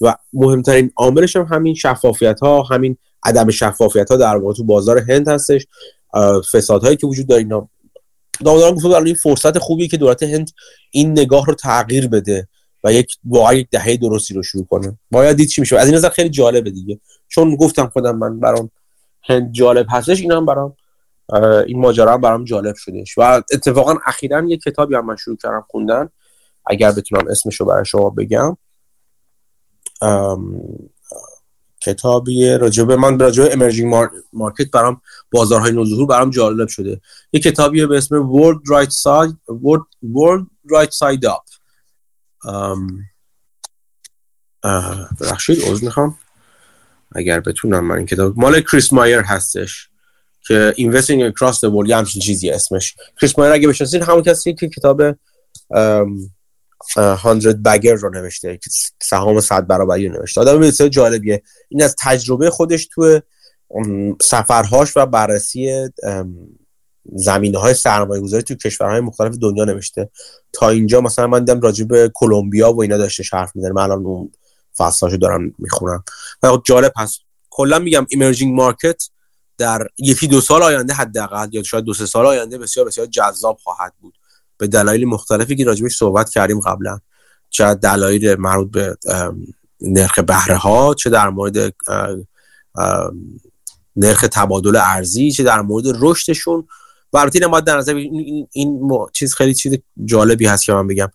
[0.00, 4.98] و مهمترین عاملش هم همین شفافیت ها همین عدم شفافیت ها در واقع تو بازار
[4.98, 5.66] هند هستش.
[6.52, 7.68] فسادهایی که وجود داره اینا.
[8.44, 10.50] دامداران گفته این فرصت خوبیه که دولت هند
[10.90, 12.48] این نگاه رو تغییر بده
[12.84, 14.98] و یک واقعا یک دهه درستی رو شروع کنه.
[15.10, 15.78] باید دید چی میشه.
[15.78, 17.00] از این نظر خیلی جالبه دیگه.
[17.28, 18.70] چون گفتم خودم من برام
[19.28, 20.76] هند جالب هستش اینا هم برام
[21.66, 25.64] این ماجرا هم برام جالب شدش و اتفاقا اخیرا یه کتابی هم من شروع کردم
[25.68, 26.08] خوندن
[26.66, 28.56] اگر بتونم اسمش رو برای شما بگم.
[31.80, 37.00] کتابی راجبه من راجبه emerging market برام بازارهای نوظهور برام جالب شده.
[37.32, 41.44] یه کتابی به اسم World Right Side World, World Right Side Up.
[45.20, 46.18] بخشید عذر می‌خوام.
[47.14, 49.88] اگر بتونم من این کتاب مال کریس مایر هستش
[50.46, 52.94] که Investing Across the World یه همچین چیزی اسمش.
[53.20, 55.02] کریس مایر اگه بشناسید همون کسی که کتاب
[56.94, 58.58] 100 bagger رو نوشته
[59.02, 60.40] سهام صد برابری رو نوشته.
[60.40, 61.42] آدم بسیار جالبیه.
[61.68, 63.20] این از تجربه خودش تو
[64.22, 65.88] سفرهاش و بررسی
[67.12, 70.10] زمینه های سرمایه گذاری تو کشورهای مختلف دنیا نوشته.
[70.52, 73.72] تا اینجا مثلا من دیدم راجع به کلمبیا و اینا داشته حرف می‌زنه.
[73.72, 74.30] من الان
[74.78, 76.04] فصلاشو دارم می‌خونم
[76.42, 77.20] و جالب هست.
[77.50, 79.02] کلا میگم emerging market
[79.58, 83.58] در یکی دو سال آینده حداقل یا شاید دو سه سال آینده بسیار بسیار جذاب
[83.62, 84.14] خواهد بود.
[84.58, 87.00] به دلایل مختلفی که راجبش صحبت کردیم قبلا.
[87.50, 88.96] چه دلایل مربوط به
[89.80, 91.74] نرخ بهره ها چه در مورد
[93.96, 96.68] نرخ تبادل ارزی چه در مورد رشدشون.
[97.12, 101.10] و ما در نظر این, این چیز خیلی چیز جالبی هست که من بگم.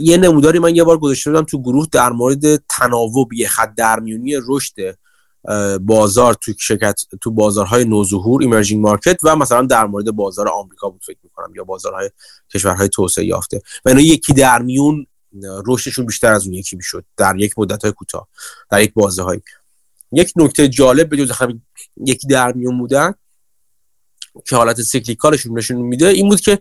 [0.00, 4.34] یه نموداری من یه بار گذاشته بودم تو گروه در مورد تناوب یه خط درمیونی
[4.48, 4.96] رشد
[5.80, 11.02] بازار تو شرکت تو بازارهای نوظهور emerging market و مثلا در مورد بازار آمریکا بود
[11.04, 12.10] فکر می‌کنم یا بازارهای
[12.54, 13.62] کشورهای توسعه یافته.
[13.84, 15.06] و اینا یکی در میون
[15.66, 18.28] رشدشون بیشتر از اون یکی می‌شد در یک مدت های کوتاه
[18.70, 19.40] در یک بازه های
[20.12, 21.62] یک نکته جالب به جز همین
[22.06, 23.14] یکی در میون بودن
[24.46, 26.58] که حالت سیکلیکالشون نشون میده این بود که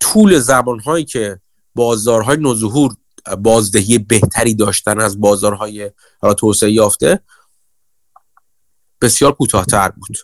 [0.00, 1.40] طول زمانهایی که
[1.76, 2.96] بازارهای نوظهور
[3.38, 5.90] بازدهی بهتری داشتن از بازارهای
[6.38, 7.20] توسعه یافته
[9.00, 10.18] بسیار کوتاهتر بود.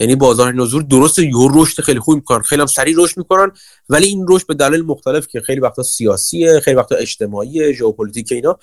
[0.00, 2.42] یعنی بازار نوظهور درسته یه رشد خیلی خوب می‌کنن.
[2.42, 3.50] خیلی هم سریع رشد می‌کنن
[3.88, 8.58] ولی این رشد به دلیل مختلف که خیلی وقتا سیاسیه خیلی وقتا اجتماعی ژئوپلیتیک اینا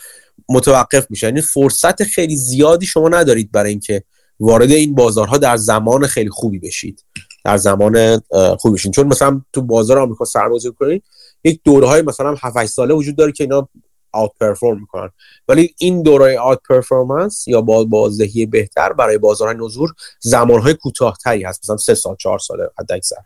[0.49, 4.03] متوقف میشه یعنی فرصت خیلی زیادی شما ندارید برای اینکه
[4.39, 7.05] وارد این بازارها در زمان خیلی خوبی بشید.
[7.45, 8.21] در زمان
[8.59, 8.91] خوبی بشین.
[8.91, 11.03] چون مثلا تو بازار آمریکا سرمایه‌گذاری کنید
[11.43, 13.69] یک دورهای مثلا 7 ساله وجود داره که اینا
[14.11, 15.09] outperform می‌کنن.
[15.47, 21.63] ولی این دوره outperformance یا با بازدهی بهتر برای بازارهای نوظهور زمانهای کوتاهتری هست.
[21.63, 23.21] مثلا سه سال چهار ساله حد اکثر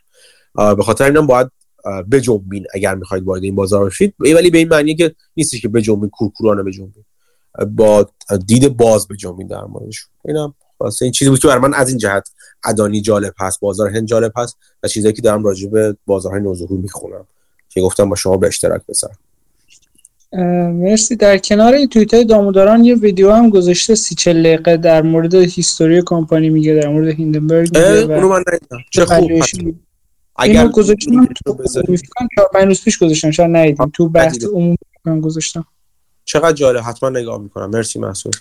[0.56, 1.52] به خاطر اینم باید
[2.11, 4.15] بجنبین اگر می‌خواید وارد این بازار بشید.
[4.19, 7.06] ولی به این معنی که نیستش که بجنبین کورکورانه بجنبین.
[7.68, 8.10] با
[8.45, 11.98] دید باز بجنبین در موردش اینم واسه این چیزی بود که برای من از این
[11.98, 12.30] جهت
[12.64, 13.60] ادانی جالب هست.
[13.60, 17.27] بازار هند جالب هست و چیزایی که دارم راجع به بازارهای نوظهور می‌خونم.
[17.69, 19.17] که گفتم با شما به اشتراک بذارم.
[20.73, 21.15] مرسی.
[21.15, 25.35] در کنار این توییت های داموداران یه ویدیو هم گذاشته سی چل دقیقه در مورد
[25.35, 28.43] هیستوری کمپانی میگه در مورد هیندنبرگ میگه اونو من
[28.89, 29.31] چه خوب
[30.35, 34.77] اگر گذاشتم چهار روز پیش گذاشتم شاید ندیدیم تو بحث عمومی
[35.21, 35.65] گذاشتم.
[36.25, 37.69] چقدر جالب حتما نگاه می‌کنم.
[37.69, 38.35] مرسی محسود.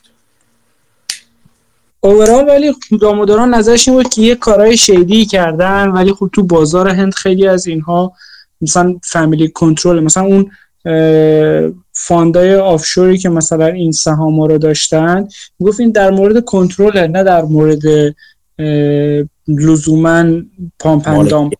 [2.00, 6.88] اوورال ولی داموداران نظرش این بود که یه کارهای شیدی کردن ولی خب تو بازار
[6.88, 8.12] هند خیلی از اینها
[8.60, 10.50] مثلا فامیلی کنترل مثلا اون
[11.92, 15.28] فاندای آفشوری که مثلا این سهام رو داشتن
[15.60, 17.82] گفت این در مورد کنترل نه در مورد
[19.48, 20.24] لزوما
[20.78, 21.50] پامپندام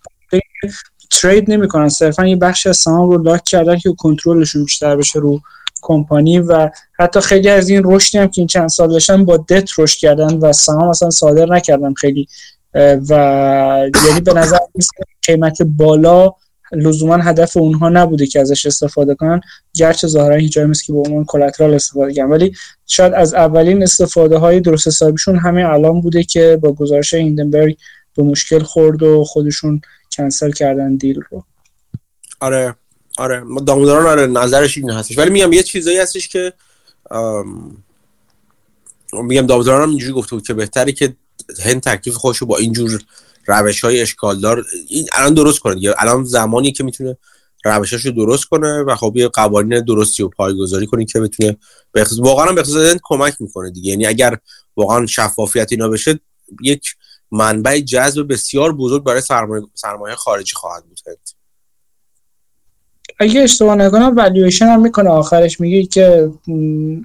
[1.11, 1.89] ترید نمی‌کنن.
[1.89, 5.41] صرفا یه بخش از سهام رو لاک کردن که کنترلشون بیشتر بشه رو
[5.83, 9.71] کمپانی و حتی خیلی از این رشدی هم که این چند سال داشتن با دت
[9.79, 12.29] رشد کردن و سهام اصلا صادر نکردن خیلی.
[13.09, 14.59] و یعنی به نظر
[15.27, 16.33] قیمت بالا
[16.73, 19.41] لزوما هدف اونها نبوده که ازش استفاده کنن.
[19.75, 22.53] گرچه ظاهرا هیچ جایی که به عنوان کلاترال استفاده کنن ولی
[22.87, 27.77] شاید از اولین استفاده های درست حسابیشون همین الان بوده که با گزارش هیندنبرگ
[28.17, 29.81] به مشکل خورد و خودشون
[30.17, 31.45] کنسل کردن دیل رو.
[32.41, 32.75] آره
[33.19, 33.43] آره.
[33.67, 35.19] داموداران آره نظرش این هستش.
[35.19, 36.53] ولی میگم یه چیزایی هستش که
[39.13, 41.15] میگم داموداران هم اینجوری گفته بود که بهتره که
[41.63, 43.03] هند تکلیف خودشو با اینجور
[43.49, 45.95] روش های اشکالدار این الان درست کنه دیگه.
[45.99, 47.17] الان زمانی که می‌تونه
[47.65, 51.57] روشش رو درست کنه و خب یه قوانین درستی و پایگذاری کنه که بتونه
[51.95, 52.19] بخص...
[52.19, 52.63] واقعا به
[53.03, 53.91] کمک می‌کنه دیگه.
[53.91, 54.39] یعنی اگر
[54.77, 56.21] واقعا شفافیت اینا بشه
[56.63, 56.95] یک
[57.31, 60.99] منبع جذب بسیار بزرگ برای سرمایه, سرمایه خارجی خواهد بود.
[63.21, 65.11] اگه اشتباه نکنم والویشن هم می‌کنه.
[65.11, 66.31] آخرش میگه که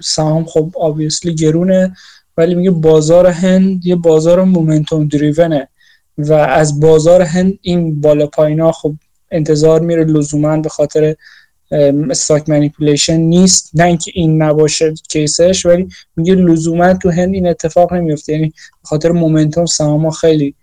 [0.02, 1.96] سهام خب آبیسلی گرونه
[2.38, 5.70] ولی میگه بازار هند یه بازار مومنتوم دریونه
[6.18, 8.94] و از بازار هند این بالا پایینا خب
[9.32, 11.16] انتظار میره لزوما به خاطر
[12.10, 13.72] stock manipulation نیست.
[13.74, 18.34] نه اینکه این نباشه case ش ولی میگه لزوما تو هند این اتفاق نمیفته.
[18.34, 20.56] یعنی به خاطر momentum سهام خیلی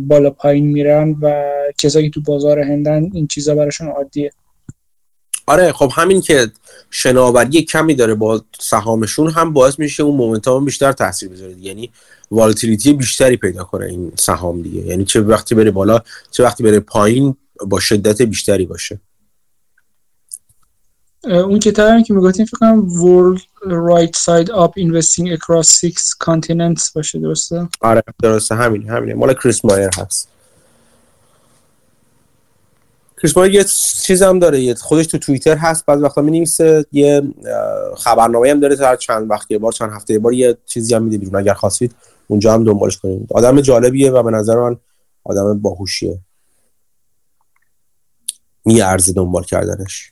[0.00, 1.44] بالا پایین میرن و
[1.78, 4.32] کسایی که تو بازار هندن این چیزا براشون عادیه.
[5.46, 6.50] آره خب همین که
[6.90, 11.54] شناوری کمی داره با سهامشون هم باعث میشه اون momentum بیشتر تاثیر بذاره.
[11.60, 11.90] یعنی
[12.30, 14.80] volatility بیشتری پیدا کنه این سهام دیگه.
[14.80, 16.00] یعنی چه وقتی بره بالا
[16.30, 19.00] چه وقتی بره پایین با شدت بیشتری باشه.
[21.24, 25.94] اون کتابی که می‌گفتیم فکر کنم World Right Side Up Investing Across Six
[26.24, 28.54] Continents باشه درسته؟ آره درسته.
[28.54, 29.14] همین همینه.
[29.14, 30.33] مال کریس مایر هست.
[33.22, 33.64] کریس مایر یه
[34.02, 36.46] چیز هم داره یه خودش تو توییتر هست بعض وقتا می
[36.92, 37.22] یه
[37.96, 41.02] خبرنامه هم داره هر چند وقت یه بار چند هفته یه بار یه چیزی هم
[41.02, 41.94] میده بیرون اگر خواستید
[42.26, 43.28] اونجا هم دنبالش کنید.
[43.30, 44.76] آدم جالبیه و به نظر من
[45.24, 46.18] آدم باهوشیه.
[48.64, 50.10] میارزه دنبال کردنش.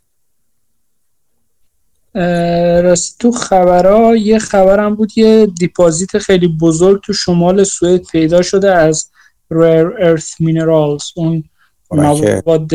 [2.85, 8.73] راستی تو خبرها یه خبرم بود یه دیپازیت خیلی بزرگ تو شمال سوئد پیدا شده
[8.73, 9.11] از
[9.51, 11.45] ریر ارث مینرالز اون
[11.93, 12.71] مواد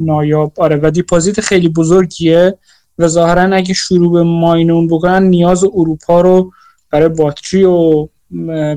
[0.00, 0.52] نایاب.
[0.56, 2.58] آره و deposit خیلی بزرگیه
[2.98, 6.52] و ظاهرا اگه شروع به mining بکنن نیاز اروپا رو
[6.90, 8.08] برای باتری و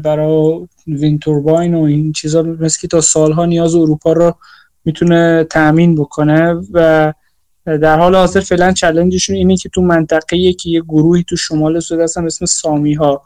[0.04, 4.36] برای wind turbine و این چیزا مثل که تا سالها نیاز اروپا رو
[4.86, 7.14] می‌تونه تأمین بکنه و
[7.66, 11.80] در حال حاضر فعلا challenge شون اینه که تو منطقه که یه گروهی تو شمال
[11.80, 13.22] سوئد هستن اسم سامی ها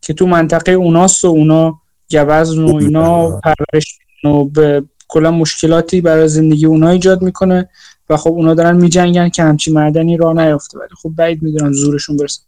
[0.00, 1.80] که تو منطقه اوناست و اونا
[2.10, 7.68] گوزن و اینا پرورش و به کلا مشکلاتی برای زندگی اونها ایجاد می‌کنه
[8.10, 12.16] و خب اونا دارن میجنگن که همچی معدنی را نیفته ولی خب بعید می‌دونن زورشون
[12.16, 12.40] برسه.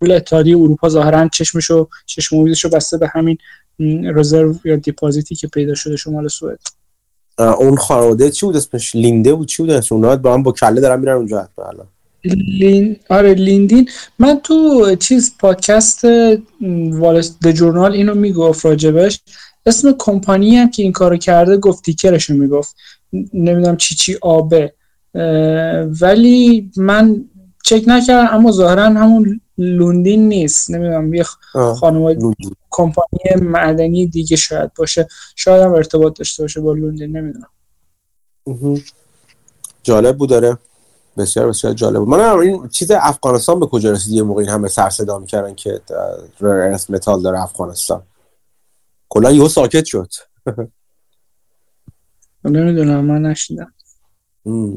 [0.00, 3.38] پول اتحادیه اروپا ظاهرا چشمشو چشم امیدشو بسته به همین
[4.14, 6.58] رزرو یا دیپازیتی که پیدا شده شمال سوئد.
[7.38, 11.00] اون خانواده چی بود اسمش؟ لینده بود؟ چی بود اونا با هم با کله دارن
[11.00, 11.86] میرن اونجا الان.
[12.58, 13.88] لین آره لیندین.
[14.18, 16.04] من تو چیز پادکست
[16.90, 19.20] والس د جورنال اینو می‌گفت راجبش.
[19.66, 22.76] اسم کمپانی هم که این کارو کرده گفت تیکرشو می‌گفت.
[23.34, 24.72] نمی‌دونم چی چی آبه.
[26.00, 27.24] ولی من
[27.64, 30.70] چک نکردم اما ظاهرا همون لوندین نیست.
[30.70, 31.24] نمی‌دونم یه
[31.80, 32.20] خانواده
[32.70, 35.08] کمپانی معدنی دیگه شاید باشه.
[35.36, 37.48] شاید هم ارتباط داشته باشه با لوندین نمی‌دونم.
[39.82, 40.58] جالب بود داره
[41.16, 42.08] بسیار بسیار جالب بود.
[42.08, 45.80] من این چیز افغانستان به کجا رسید؟ یه موقع این همه سر صدا می‌کردن که
[46.42, 48.02] ارث متال داره افغانستان.
[49.16, 50.08] کلا یهو ساکت شد.
[52.44, 53.72] نمی‌دونم من نشیدم.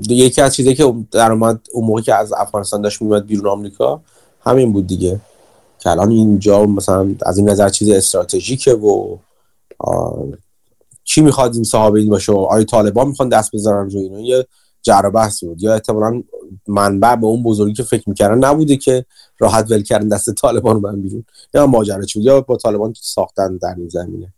[0.10, 4.02] یکی از چیزایی که در اومد اون موقع که از افغانستان داشت میومد بیرون آمریکا
[4.42, 5.20] همین بود دیگه.
[5.80, 9.18] که الان اینجا مثلا از این نظر چیز استراتژیکه و
[11.04, 14.48] چی می‌خواد این صحابه این باشه و آیا طالبان می‌خوان دست بزنن روی اینو یه
[14.82, 15.64] جر بحث بود.
[15.64, 16.24] یا احتمالا
[16.68, 19.06] منبع به اون بزرگی که فکر می‌کردن نبوده که
[19.40, 21.26] راحت ول کردن دست طالبان رو من بیرون.
[21.54, 24.34] یا ماجرا چود یا با طالبان ساختن در این زمینه.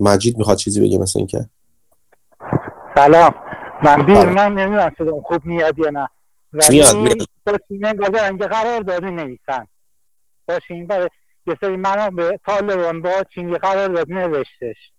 [0.00, 1.48] مجید می‌خواد چیزی بگه مثلا اینکه؟
[2.94, 3.34] سلام.
[3.84, 6.08] من بیر من نمی‌دونم صدا خوب میاد یا نه.
[6.52, 6.80] ولی
[7.46, 9.66] با سیمن گفته انگه قرار داده نویسن.
[10.48, 10.58] با
[10.88, 11.08] برای
[11.46, 14.92] یه سری منو به طالبان با چینی قرار داد نوشتش.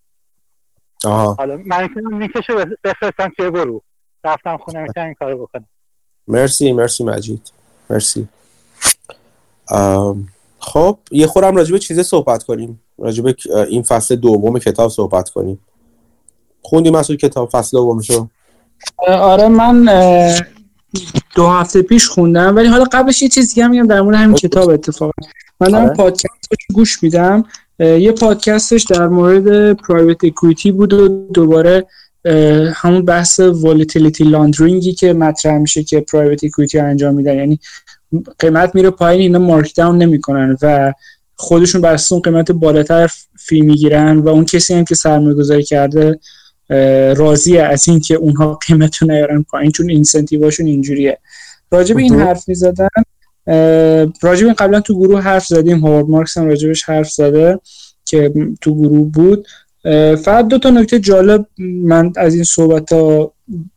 [1.04, 1.34] آها.
[1.34, 3.82] حالا من می‌تونم لینکشو بفرستم توی گروه
[4.24, 5.66] رفتم خونه می‌تونم این کارو بکنم.
[6.28, 7.52] مرسی مرسی مجید.
[7.90, 8.28] مرسی.
[10.58, 12.80] خب یه خورم راجبه چیزه صحبت کنیم.
[12.98, 13.34] راجبه
[13.68, 15.60] این فصل دوم کتاب صحبت کنیم.
[16.62, 18.28] خوندی مسئول کتاب فصل دومشو؟
[19.08, 19.84] آره من
[21.34, 24.68] دو هفته پیش خوندم ولی حالا قبلش یه چیزی هم میگم در مورد همین کتاب
[24.68, 25.12] اتفاقا.
[25.60, 25.94] من دارم آره.
[25.94, 27.44] پادکست گوش میدم.
[27.78, 31.86] یه پادکستش در مورد private equity بود و دوباره
[32.74, 37.34] همون بحث volatility laundering ی که مطرح میشه که private equity انجام میدن.
[37.34, 37.58] یعنی
[38.38, 40.92] قیمت میره پایین اینا mark down نمی‌کنن و
[41.36, 46.18] خودشون بر اون قیمت بالاتر fee می‌گیرن و اون کسی هم که سرمایه گذاری کرده
[47.16, 51.18] راضیه از این که اونها قیمت رو نیارن پایین چون incentive اشون اینجوریه.
[51.70, 52.88] راجب این حرف می‌زدن
[54.22, 57.60] راجب این قبلا تو گروه حرف زدیم هاورد مارکس هم راجبش حرف زده
[58.04, 59.46] که تو گروه بود.
[60.24, 63.32] فقط دو تا نکته جالب من از این صحبت ها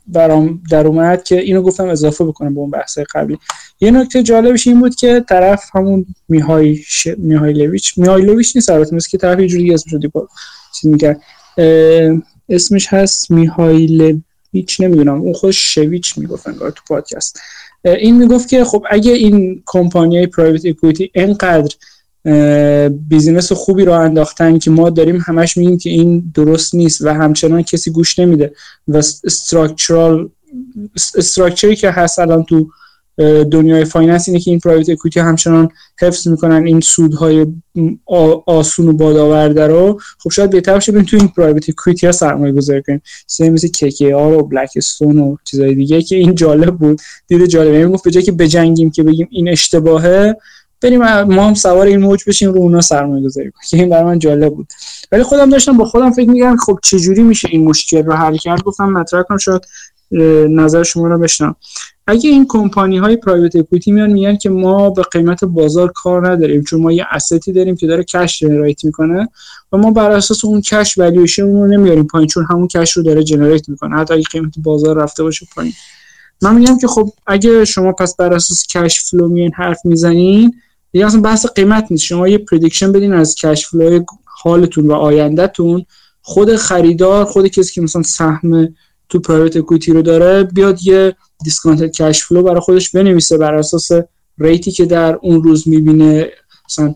[0.07, 3.37] برام در اومد که اینو گفتم اضافه بکنم به اون بحث قبلی.
[3.81, 7.07] یه نکته جالبش این بود که طرف همون میهای ش...
[7.17, 10.27] میهایلویچ میهایلویچ نیست البته مثل که طرف یه جوری اسمش رو
[10.81, 11.21] چیز می‌کرد.
[12.49, 15.21] اسمش هست میهایلویچ نمی‌دونم.
[15.21, 17.39] اون خود شویچ می‌گفت انگار تو پادکست.
[17.85, 21.75] این می‌گفت که خب اگه این کمپانی های private equity انقدر
[23.07, 27.61] business خوبی رو انداختن که ما داریم همش میگیم که این درست نیست و همچنان
[27.61, 28.53] کسی گوش نمیده
[28.87, 30.29] و structural
[31.15, 32.69] structure ی که هست الان تو
[33.51, 35.69] دنیای finance اینه که این private equity همچنان
[36.01, 37.45] حفظ می‌کنن این سودهای
[38.45, 39.99] آسون و بادآورده رو.
[40.19, 43.01] خب شاید بهتر باشه تو این private equity ها سرمایه گذاری کنیم.
[43.39, 47.01] مثل کی آر و بلک استون و چیزای دیگه که این جالب بود.
[47.27, 47.73] دید جالب.
[47.73, 50.35] یعنی گفت به جای که بجنگیم که بگیم این اشتباهه
[50.81, 53.63] بریم ما هم سوار این موج بشیم رو اونا سرمایه گذاری کنیم.
[53.69, 54.67] که این برای من جالب بود.
[55.11, 58.63] ولی خودم داشتم با خودم فکر میگم خب چجوری میشه این مشکل رو حل کرد؟
[58.63, 59.61] گفتم مطرح کنم شاید
[60.49, 61.55] نظر شما رو بشنم
[62.07, 66.63] اگه این کمپانی های پرایوت اکویتی میان میگن که ما به قیمت بازار کار نداریم
[66.63, 69.27] چون ما یه استی داریم که داره کش جنریت می‌کنه
[69.71, 73.23] و ما بر اساس اون cash valuation رو نمیاریم پایین چون همون cash رو داره
[73.23, 73.95] generate می‌کنه.
[73.97, 75.73] حتی اگه قیمت بازار رفته باشه پایین.
[76.41, 80.53] من میگم که خب اگه شما پس بر اساس cash flow میان حرف می‌زنین
[80.97, 82.03] دیگه اصلا بحث قیمت نیست.
[82.03, 85.85] شما یه prediction بدین از cash flow حالتون و آیندهتون
[86.21, 88.75] خود خریدار خود کسی که مثلا سهم
[89.09, 93.91] تو private equity رو داره بیاد یه discounted cash flow برای خودش بنویسه بر اساس
[94.37, 96.29] rate ی که در اون روز می‌بینه
[96.69, 96.93] مثلا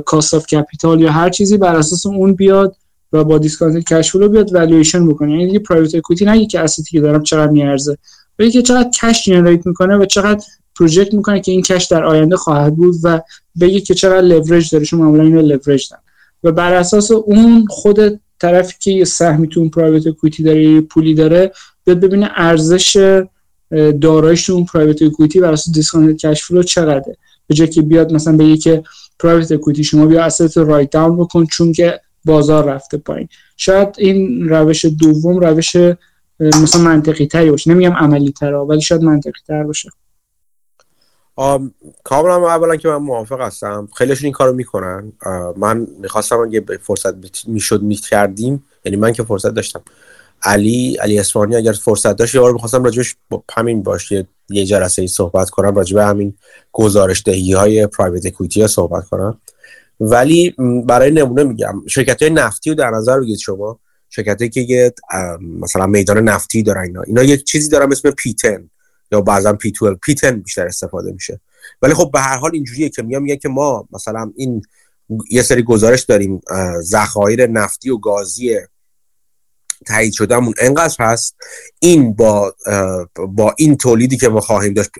[0.00, 2.76] cost of capital یا هر چیزی بر اساس اون بیاد
[3.12, 5.30] و با discounted cash flow بیاد والویشن بکنه.
[5.30, 7.98] یعنی دیگه private equity نگه که asset ی که دارم چقدر میارزه
[8.38, 10.44] ولی که چقدر cash generate می‌کنه و چقدر
[10.78, 13.20] project می‌کنه که این cash در آینده خواهد بود و
[13.60, 14.84] بگه که چقدر لورج داره.
[14.84, 16.02] شما معمولا اینو لورج دارن.
[16.44, 20.80] و بر اساس اون خود طرفی که یه سهمی تو اون private equity داره یه
[20.80, 21.52] پولی داره
[21.84, 23.22] بیاد ببینه ارزش
[24.00, 27.16] دارایش اون private equity بر اساس discount cash flow چقدره.
[27.46, 28.82] به جای که بیاد مثلا بگه که
[29.18, 33.28] private equity شما بیا asset write down بکن چون که بازار رفته پایین.
[33.56, 35.76] شاید این روش دوم روش
[36.40, 37.70] مثلا منطقی تری باشه.
[37.70, 39.90] نمیگم عملی تر ولی شاید منطقی تر باشه.
[42.04, 43.88] کاملا اولا که من موافق هستم.
[43.96, 45.12] خیلیشون این کارو می‌کنن.
[45.56, 47.14] من می‌خواستم اگه فرصت
[47.46, 49.82] می‌شد می‌کردیم یعنی من که فرصت داشتم.
[50.42, 55.08] علی علی اسفانی اگر فرصت داشت یه می‌خواستم راجبش با همین باشه یه جلسه ای
[55.08, 56.34] صحبت کنم راجب همین
[56.72, 59.40] گزارش دهی های private equity ها صحبت کنم.
[60.00, 60.54] ولی
[60.86, 63.78] برای نمونه میگم شرکت های نفتی رو در نظر بگید شما.
[64.10, 64.94] شرکتی که یه
[65.40, 67.02] مثلا میدان نفتی دارن اینا.
[67.02, 68.70] اینا یک چیزی دارن اسم P ten
[69.12, 71.40] یا بعضا P 12 P 10 بیشتر استفاده میشه.
[71.82, 74.62] ولی خب به هر حال اینجوریه که میگم میگن که ما مثلا این
[75.30, 76.40] یه سری گزارش داریم
[76.80, 78.56] ذخایر نفتی و گازی
[79.86, 81.36] تایید شدهمون انقدر هست.
[81.78, 82.54] این با
[83.16, 84.90] با این تولیدی که ما خواهیم داشت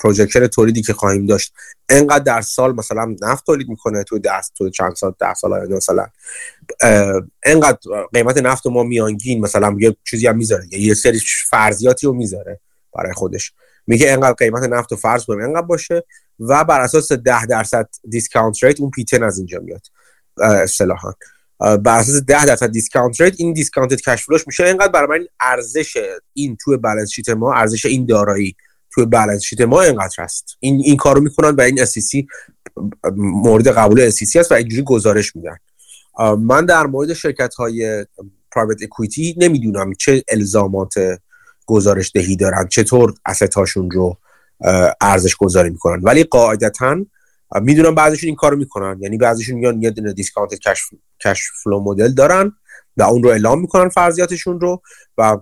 [0.00, 1.52] پروژکشن تولیدی که خواهیم داشت
[1.88, 5.74] انقدر در سال مثلا نفت تولید می‌کنه تو دست تو چند سال ده سال آینده
[5.74, 6.06] مثلا.
[7.42, 7.78] انقدر
[8.12, 11.20] قیمت نفت ما میانگین مثلا یه چیزی هم می‌ذاره یه سری
[11.50, 12.60] فرضیاتی رو می‌ذاره.
[12.94, 13.52] برای خودش.
[13.86, 16.04] میگه انقدر قیمت نفت و فرض کنیم انقدر باشه
[16.40, 19.86] و بر اساس 10 درصد discount rate اون P ten از اینجا میاد
[20.38, 21.12] اصطلاحا.
[21.58, 24.64] بر اساس 10 درصد discount rate این discounted cash flow ش میشه.
[24.64, 25.96] انقدر برای من ارزش
[26.32, 28.56] این توی balance sheet ما ارزش این دارایی
[28.90, 32.24] توی balance sheet ما انقدر هست این این کارو می‌کنن و این SEC
[33.16, 35.56] مورد قبول SEC است و اینجوری گزارش میدن.
[36.38, 38.06] من در مورد شرکت های
[38.52, 40.94] private equity نمی‌دونم چه الزامات
[41.66, 42.68] گزارش دهی دارن.
[42.68, 43.14] چطور
[43.56, 44.16] هاشون رو
[45.00, 46.02] ارزش گذاری می‌کنن.
[46.02, 46.96] ولی قاعدتا
[47.60, 48.98] می‌دونم بعضیشون این کارو می‌کنن.
[49.00, 50.54] یعنی بعضیشون میگن یه دونه discounted
[51.24, 52.52] cash flow مدل دارن
[52.96, 54.82] و اون رو اعلام می‌کنن فرضیاتشون رو
[55.18, 55.38] و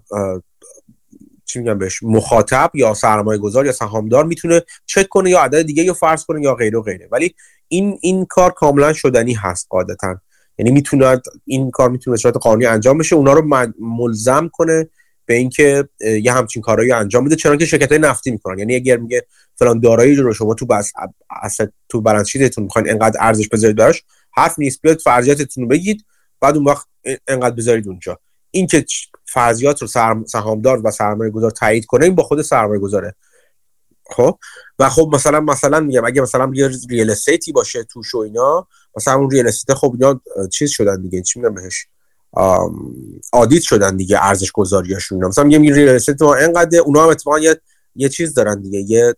[1.45, 5.83] چی میگم بهش مخاطب یا سرمایه گذار یا سهامدار می‌تونه چک کنه یا عدد دیگه
[5.83, 7.09] یا فرض کنه یا غیره و غیره.
[7.13, 7.35] ولی
[7.69, 10.21] این این کار کاملا شدنی هست قاعدتا.
[10.59, 13.17] یعنی می‌تونه این کار می‌تونه به صورت قانونی انجام بشه.
[13.17, 14.89] اونا رو ملزم کنه
[15.31, 15.89] به اینکه
[16.23, 18.59] یه همچین کارهایی انجام بده چون که شرکت های نفتی می‌کنن.
[18.59, 20.93] یعنی اگر میگه فلان دارایی رو شما تو بس
[21.89, 24.83] تو balance sheet تون می‌خواین انقدر ارزش بذارید براش حرف نیست.
[24.83, 26.05] بیاد فرضیاتتون رو بگید
[26.41, 26.87] بعد اون وقت
[27.27, 28.19] انقدر بذارید اونجا.
[28.51, 28.85] این که
[29.25, 29.89] فرضیات رو
[30.27, 33.15] سهامدار و سرمایه گذار تایید کنه این با خود سرمایه گذاره
[34.07, 34.39] خب؟
[34.79, 38.69] و خب مثلا مثلا میگم اگه مثلا یه real estate ی باشه توش و اینا
[38.97, 40.21] مثلا اون real estate خب اینا
[40.53, 41.23] چیز شدن دیگه.
[41.23, 41.87] چی میگم بهش؟
[43.33, 47.61] audit شدن دیگه ارزش گذاریاشون مثلا میگم real estate ما انقدر اونا هم اتفاقا یه
[47.95, 49.15] یه چیز دارن دیگه یه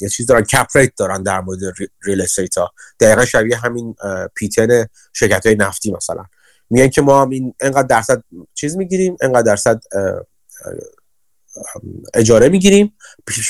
[0.00, 1.58] یه چیز دارن cap rate دارن در مورد
[2.04, 2.70] real estate ها.
[3.00, 3.94] دقیقا شبیه همین
[4.34, 6.24] پیتن شرکت های نفتی مثلا.
[6.70, 8.22] میگن که ما هم این انقدر درصد
[8.54, 9.80] چیز می‌گیریم انقدر درصد
[12.14, 12.92] اجاره می‌گیریم.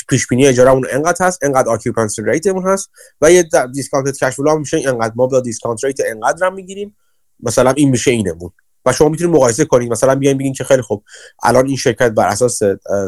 [0.09, 1.77] پیش بینی اجاره اون انقدر هست انقدر
[2.17, 2.89] rate اون هست
[3.21, 6.95] و یه discounted cash میشه انقدر ما با discount rate انقدر هم می‌گیریم.
[7.39, 8.51] مثلا این میشه اینمون.
[8.85, 9.91] و شما می‌تونید مقایسه کنید.
[9.91, 11.03] مثلا بیاین بگین که خیلی خوب.
[11.43, 12.59] الان این شرکت بر اساس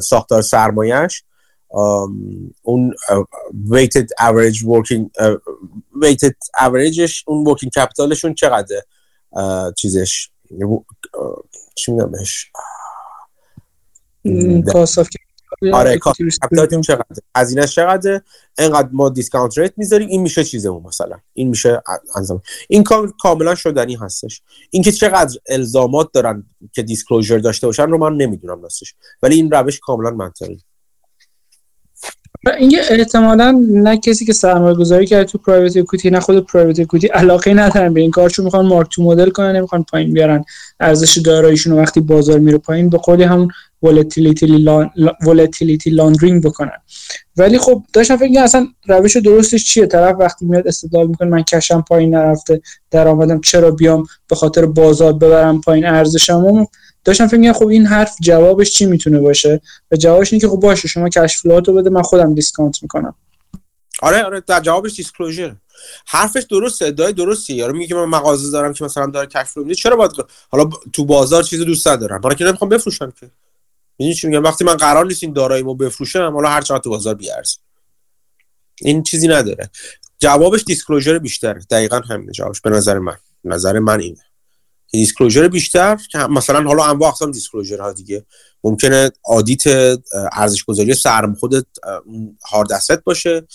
[0.04, 1.24] ساختار سرمایهش
[2.62, 2.94] اون
[3.70, 5.10] weighted average working
[6.04, 8.86] weighted average ش اون working capital شون چقدره؟
[9.78, 10.30] چیزش
[11.76, 12.52] چی میگم بهش؟
[15.74, 17.06] آره capital تون چقدر
[17.38, 18.22] هزینهش چقدر
[18.58, 21.18] انقدر ما discount rate می‌ذاریم این میشه چیزمون مثلا.
[21.34, 21.82] این میشه
[22.16, 24.42] انظام این کار کاملا شدنی هستش.
[24.70, 26.44] اینکه چقدر الزامات دارن
[26.74, 28.96] که disclosure داشته باشن رو من نمی‌دونم راستش.
[29.24, 30.60] ولی این روش کاملا منطقی.
[32.58, 37.08] اینکه احتمالا نه کسی که سرمایه گذاری کرده تو private equity نه خود private equity
[37.08, 40.44] علاقه ندارن به این کار چون می‌خوان mark to model کنن نمی‌خوان پایین بیارن.
[40.80, 43.52] ارزش داراییشون وقتی بازار میره پایین به خودی همون
[43.84, 46.82] volatility laundering بکنن.
[47.38, 51.74] ولی خب داشتم فکر اصلا روش درستش چیه؟ طرف وقتی میاد استدلال می‌کنه من cash
[51.74, 52.62] م پایین نرفته
[52.92, 56.66] درآمدم چرا بیام؟ به خاطر بازار ببرم پایین ارزشمو؟
[57.04, 59.62] داشتم فکر می‌کنم خب این حرف جوابش چی می‌تونه باشه؟
[59.92, 63.16] و جوابش اینه که خب باشه شما cash flow رو بده من خودم discount می‌کنم.
[64.02, 65.52] آره آره در جوابش disclosure
[66.08, 67.54] حرفش درسته ادعای درستی.
[67.54, 70.12] یارو میگه من مغازه دارم که مثلا داره cash flow میده چرا باید
[70.50, 72.22] حالا تو بازار چیز دوست ندارم.
[72.22, 73.30] برای که نمی‌خوام بفروشم که.
[74.00, 77.16] می‌دونی چی میگم؟ وقتی من قرار نیست این داراییمو بفروشم حالا هر چقدر تو بازار
[77.16, 77.58] بیارزه.
[78.82, 79.70] این چیزی نداره.
[80.20, 82.62] جوابش disclosure بیشتر دقیقا همین جوابش.
[82.62, 83.18] به نظر من.
[83.44, 84.22] نظر من اینه.
[84.92, 88.26] disclosure بیشتر که مثلا حالا انواع اقسام disclosure ها دیگه.
[88.64, 89.64] ممکنه audit
[90.32, 91.66] ارزش گذاری سرم خودت
[92.52, 93.48] hard asset باشه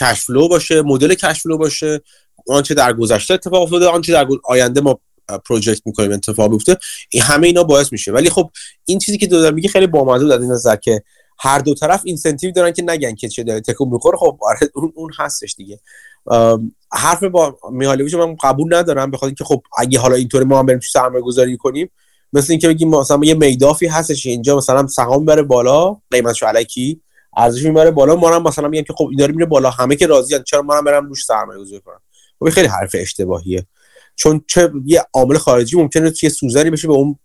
[0.00, 2.00] cash flow باشه مدل cash flow باشه.
[2.48, 5.00] آنچه در گذشته اتفاق افتاده آنچه در آینده ما
[5.38, 6.76] project می‌کنیم اتفاق بیفته
[7.10, 8.12] این همه اینا باعث میشه.
[8.12, 8.50] ولی خب
[8.84, 11.02] این چیزی که دو میگه خیلی بامزه از این نظر که
[11.38, 14.18] هر دو طرف incentive دارن که نگن که چه داره تکون می‌خوره.
[14.18, 15.80] خب آره اون اون هستش دیگه.
[16.92, 20.80] حرف با میهالویچ من قبول ندارم بخاطر اینکه خب اگه حالا اینطوری ما هم بریم
[20.92, 21.90] سرمایه گذاری کنیم
[22.32, 27.00] مثل اینکه بگیم مثلا یه میدافی هستش اینجا مثلا سهام بره بالا قیمتش علکی
[27.36, 30.06] ارزش می‌بره بالا ما هم مثلا میگن که خب این داره میره بالا همه که
[30.06, 32.00] راضیان چرا ما هم برم روش سرمایه گذاری کنم
[32.38, 33.66] خب خیلی حرف اشتباهیه.
[34.20, 37.18] چون چه یه عامل خارجی ممکنه یه سوزنی بشه به اون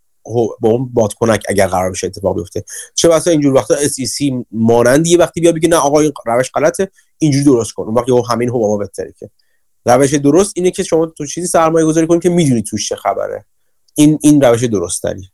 [0.60, 2.64] با اون بادکنک اگر قرار بشه اتفاق بیفته.
[2.96, 6.12] چه واسه اینجور وقتا اس ای سی مانندی یه وقتی بیا بگه نه آقا این
[6.26, 7.84] روش غلطه اینجوری درست کن.
[7.84, 9.30] اون وقت همین حبابا بهتره که.
[9.86, 13.46] روش درست اینه که شما تو چیزی سرمایه گذاری کنید که می‌دونی توش چه خبره.
[13.96, 15.30] این این روش درست تری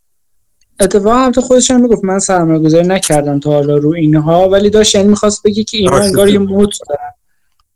[0.79, 4.69] اتفاقا هم تو خودش هم می‌گفت من سرمایه گذاری نکردم تا حالا رو اینها ولی
[4.69, 7.11] داشت یعنی می‌خواست بگه که اینا انگار یه موت دارن.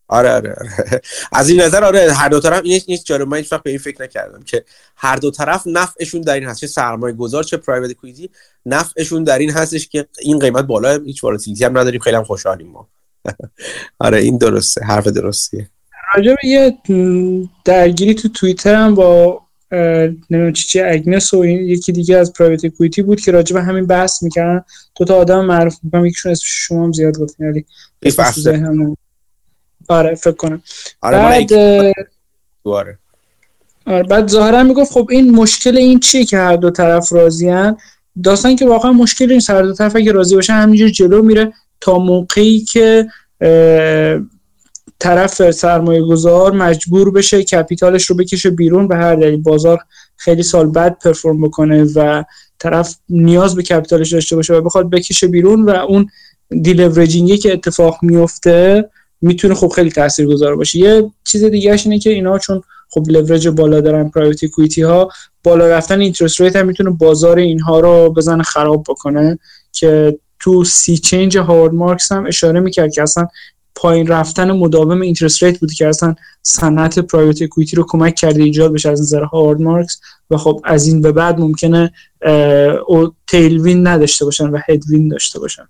[0.07, 1.01] آره آره آره.
[1.31, 4.01] از این نظر آره هر دو طرف این نیست جاره من هیچ به این فکر
[4.01, 4.63] نکردم که
[4.95, 6.59] هر دو طرف نفعشون در این هست.
[6.59, 8.29] چه سرمایه گذار چه پرایوت کویتی
[8.65, 12.01] نفعشون در این هستش که این قیمت بالا هیچ والتیلیتی هم نداریم.
[12.01, 12.87] خیلی هم خوشحالیم ما.
[13.99, 15.69] آره این درسته حرف درستیه.
[16.15, 16.77] راجع یه
[17.65, 19.41] درگیری تو توییتر هم با
[19.71, 23.85] نمی‌دونم چی چی اگنس و یکی دیگه از پرایوت کویتی بود که راجع به همین
[23.85, 24.63] بحث می‌کردن.
[24.95, 27.65] دو تا آدم معروف می‌کنم یکیشون اسمش شما هم زیاد گفتین ولی
[29.87, 30.61] آره فکر کنم
[31.01, 32.97] آره بعد آره.
[33.85, 37.77] آره بعد ظاهرا می‌گفت خب این مشکل این چیه که هر دو طرف راضیان
[38.23, 41.99] داستان که واقعا مشکل این هر دو طرف اگه راضی باشن همینجور جلو میره تا
[41.99, 43.07] موقعی که
[44.99, 49.79] طرف سرمایه گذار مجبور بشه capital ش رو بکشه بیرون به هر دلیل بازار
[50.17, 52.23] خیلی سال بعد perform بکنه و
[52.59, 56.09] طرف نیاز به capital ش داشته باشه و بخواد بکشه بیرون و اون
[56.61, 58.89] deleveraging ی که اتفاق میفته
[59.21, 60.79] می‌تونه خب خیلی تاثیرگذار باشه.
[60.79, 65.09] یه چیز دیگه اینه که اینا چون خب لورج بالا دارن private equity ها
[65.43, 69.39] بالا رفتن interest rate هم می‌تونه بازار اینها رو بزنه خراب بکنه
[69.71, 73.27] که تو sea change هاوارد مارکس هم اشاره می‌کرد که اصلا
[73.75, 78.73] پایین رفتن مداوم interest rate بود که اصلا صنعت private equity رو کمک کرده ایجاد
[78.73, 81.91] بشه از نظر هاوارد مارکس و خب از این به بعد ممکنه
[82.87, 85.67] اون tailwind نداشته باشن و headwind داشته باشن.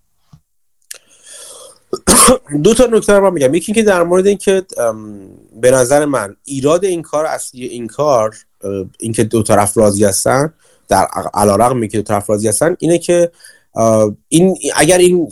[2.64, 3.54] دو تا نکته رو میگم.
[3.54, 4.66] یکی اینکه در مورد اینکه
[5.62, 8.36] به نظر من ایراد این کار اصلی این کار
[9.00, 10.54] اینکه دو طرف راضی هستن
[10.88, 13.32] در علیرغم که دو طرف راضی هستن اینه که
[14.28, 15.28] این اگر این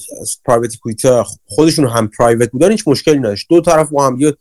[0.46, 3.48] private equity ها خودشون هم private بودن هیچ مشکلی نداشت.
[3.50, 4.34] دو طرف با هم یه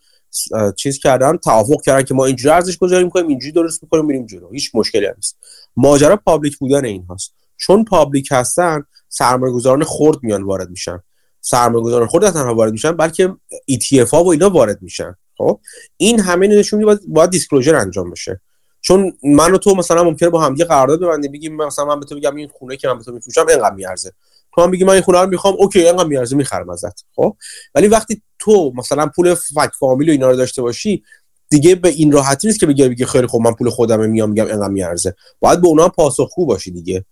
[0.76, 4.50] چیز کردن توافق کردن که ما اینجوری ارزش گذاری می‌کنیم اینجوری درست می‌کنیم میریم جلو.
[4.52, 5.36] هیچ مشکلی نیست.
[5.76, 11.00] ماجرا public بودن این هاست چون public هستن سرمایه گذاران خرد میان وارد میشن.
[11.44, 13.36] سرمایه گذاران خرد تنها وارد میشن بلکه
[13.70, 15.16] ETF ها و اینا وارد میشن.
[15.38, 15.60] خب؟
[15.96, 18.40] این همه نشون میده باید disclosure انجام بشه.
[18.80, 22.06] چون من و تو مثلا ممکنه با هم یه قرارداد ببندیم بگیم مثلا من به
[22.06, 24.12] تو بگم این خونه که من به تو میفروشم اینقدر میارزه.
[24.54, 27.04] تو هم بگی من این خونه رو می‌خوام اوکی اینقدر میارزه می‌خرم ازت.
[27.16, 27.36] خب؟
[27.74, 31.02] ولی وقتی تو مثلا پول فک فامیل و اینا رو داشته باشی
[31.48, 34.46] دیگه به این راحتی نیست که بگی بگی خیلی خوب من پول خودم میام میگم
[34.46, 35.14] اینقدر میارزه.
[35.40, 37.04] باید به اونا پاسخگو باشی دیگه.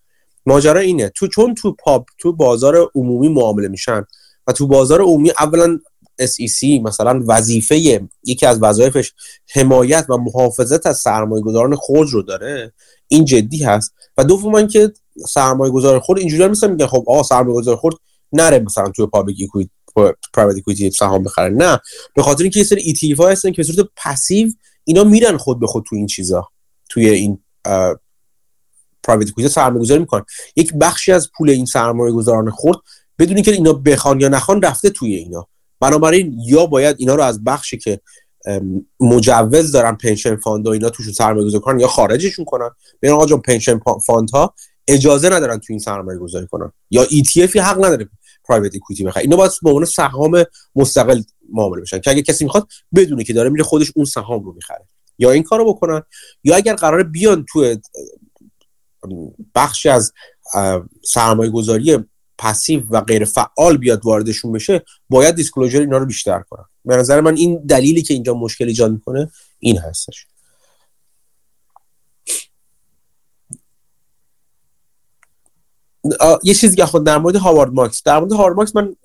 [0.47, 1.09] ماجرا اینه.
[1.09, 4.05] تو چون تو پاپ تو بازار عمومی معامله میشن
[4.52, 5.78] تو بازار عمومی اولا
[6.22, 9.12] SEC مثلا وظیفه یکی از وظایفش
[9.55, 12.72] حمایت و محافظت از سرمایه گذاران خرد رو داره
[13.09, 13.94] این جدی هست.
[14.16, 14.93] و دوم که
[15.28, 17.94] سرمایه گذار خرد اینجوری مثلا میگن خب آقا سرمایه گذار خرد
[18.32, 19.70] نره مثلا توی public equity
[20.35, 21.48] private equity سهام بخره.
[21.48, 21.81] نه
[22.14, 24.52] به خاطر اینکه یه سری ETF ها هستن که به صورت passive
[24.85, 26.48] اینا میرن خود به خود تو این چیزا
[26.89, 27.39] توی این
[29.02, 30.24] private equity سرمایه گذاری می‌کنن.
[30.56, 32.77] یک بخشی از پول این سرمایه گذاران خرد
[33.20, 35.48] بدون اینکه اینا بخوان یا نخوان رفته توی اینا.
[35.80, 38.01] بنابراین یا باید اینا رو از بخشی که
[39.01, 42.70] مجوز دارن pension fund و اینا توشون سرمایه گذاری کنن یا خارجشون کنن.
[43.02, 44.55] ببین آقا جون pension fund ها
[44.88, 46.72] اجازه ندارن تو این سرمایه گذاری کنن.
[46.90, 48.09] یا ETF حق نداره
[48.44, 50.44] private equity بخره اینا باید به عنوان سهام
[50.74, 51.22] مستقل
[51.52, 51.98] معامله بشن.
[51.98, 54.88] که اگه کسی می‌خواد بدونه که داره میره خودش اون سهام رو می‌خره.
[55.18, 56.02] یا این کارو بکنن
[56.44, 57.76] یا اگر قرار بیان تو
[59.55, 60.12] بخشی از
[61.05, 61.98] سرمایه گذاری
[62.40, 66.64] passive و غیر فعال بیاد واردشون بشه باید disclosure اینا رو بیشتر کنن.
[66.84, 70.26] به نظر من این دلیلی که اینجا مشکل ایجاد می‌کنه این هستش.
[76.42, 78.02] یه چیزی که خود در مورد هاوارد مارکس.
[78.02, 78.96] در مورد هاوارد مارکس من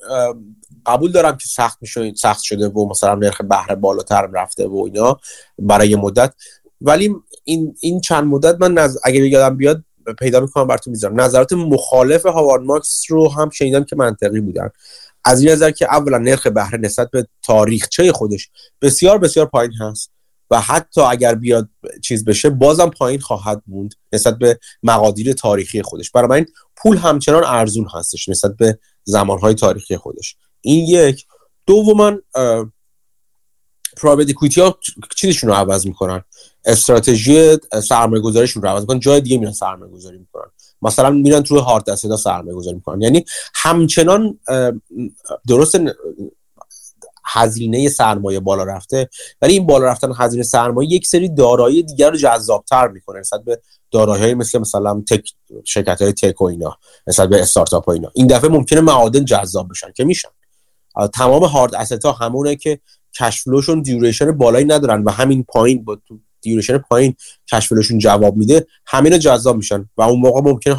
[0.86, 5.20] قبول دارم که سخت میشه سخت شده و مثلا نرخ بهره بالاتر رفته و اینا
[5.60, 6.34] برای مدت.
[6.82, 8.98] ولی این این چند مدت من نز...
[9.04, 9.84] اگه یادم بیاد
[10.14, 14.70] پیدا می‌کنم براتون می‌ذارم نظرات مخالف هاوارد مارکس رو هم شنیدم که منطقی بودن.
[15.26, 18.50] از این نظر که اولا نرخ بهره نسبت به تاریخچه خودش
[18.82, 20.12] بسیار بسیار پایین هست
[20.52, 21.70] و حتی اگر بیاد
[22.04, 26.12] چیز بشه بازم پایین خواهد موند نسبت به مقادیر تاریخی خودش.
[26.12, 26.46] برای این
[26.76, 30.36] پول همچنان ارزون هستش نسبت به زمانهای تاریخی خودش.
[30.62, 31.26] این یک.
[31.66, 32.14] دوما
[33.98, 34.80] پرایوت اکویتی ها
[35.16, 36.24] چیزشون رو عوض می‌کنن.
[36.66, 40.52] استراتژی سرمایه گذاریشون رو عوض جای دیگه میرن سرمایه گذاری می‌کنن.
[40.82, 43.02] مثلا میرن توی هارد اسید سرمایه گذاری می‌کنن.
[43.02, 44.40] یعنی همچنان
[45.48, 45.80] درست
[47.26, 49.10] هزینه سرمایه بالا رفته.
[49.42, 53.62] ولی این بالا رفتن هزینه سرمایه یک سری دارایی دیگر رو جذابتر می‌کنه نسبت به
[53.92, 55.30] دارایی مثل مثلا تک
[55.64, 56.78] شرکت های تک و اینا
[57.08, 58.12] نسبت به استارتاپ و اینا.
[58.14, 60.30] این دفعه ممکنه معادن جذاب بشن که میشن.
[61.14, 62.80] تمام hard asset ها همونه که
[63.20, 65.98] cash flowشون duration بالایی ندارن و همین پایین با
[66.46, 67.16] duration پایین
[67.52, 70.78] cash flowشون جواب میده همین جذاب میشن و اون موقع ممکنه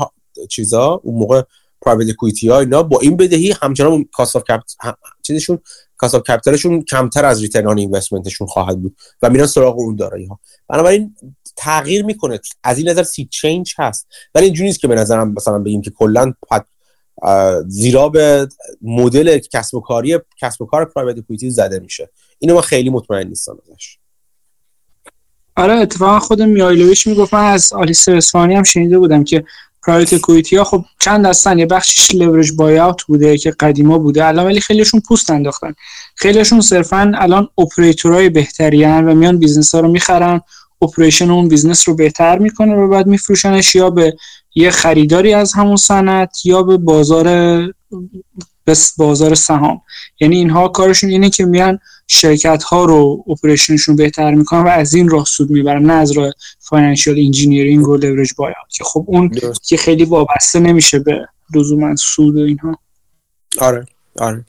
[0.51, 1.43] چیزا اون موقع
[1.82, 4.44] private equity ها اینا با این بدهی همچنان cost of
[5.22, 5.59] چیزشون
[5.97, 10.40] cost capitalشون کمتر از return on investmentشون خواهد بود و میرن سراغ اون دارایی ها.
[10.68, 11.14] بنابراین
[11.56, 12.40] تغییر می‌کنه.
[12.64, 14.06] از این نظر sea change هست.
[14.34, 16.32] ولی اینجوری نیست که به نظرم مثلا بگیم که کلا
[17.66, 18.48] زیرا به
[18.82, 22.10] مدل کسب و کاری کسب و کار private equity زده میشه.
[22.38, 23.98] اینو من خیلی مطمئن نیستم ازش.
[25.56, 29.44] آره اتفاقا خود میهالیویچ می‌گفت من از کلیف اسنس هم شنیده بودم که
[29.86, 34.46] private equity ها خب چند هستن یه بخشش leveraged buyout بوده که قدیما بوده الان
[34.46, 35.74] ولی خیلیشون پوست انداختن.
[36.14, 40.40] خیلیشون صرفا الان operatorهای بهترین و میان business ها رو می‌خرن
[40.82, 44.16] operation اون business رو بهتر می‌کنه و بعد میفروشنش یا به
[44.54, 47.26] یه خریداری از همون صنعت یا به بازار
[48.66, 49.82] بس بازار سهام.
[50.20, 55.09] یعنی اینها کارشون اینه که میان شرکت ها رو operationشون بهتر می‌کنن و از این
[55.09, 59.30] راه سود می‌برن نه از راه financial engineering و لورج بای که خب اون
[59.62, 62.78] که خیلی وابسته نمیشه به لزوما سود و اینها.
[63.59, 63.86] آره
[64.18, 64.44] آره.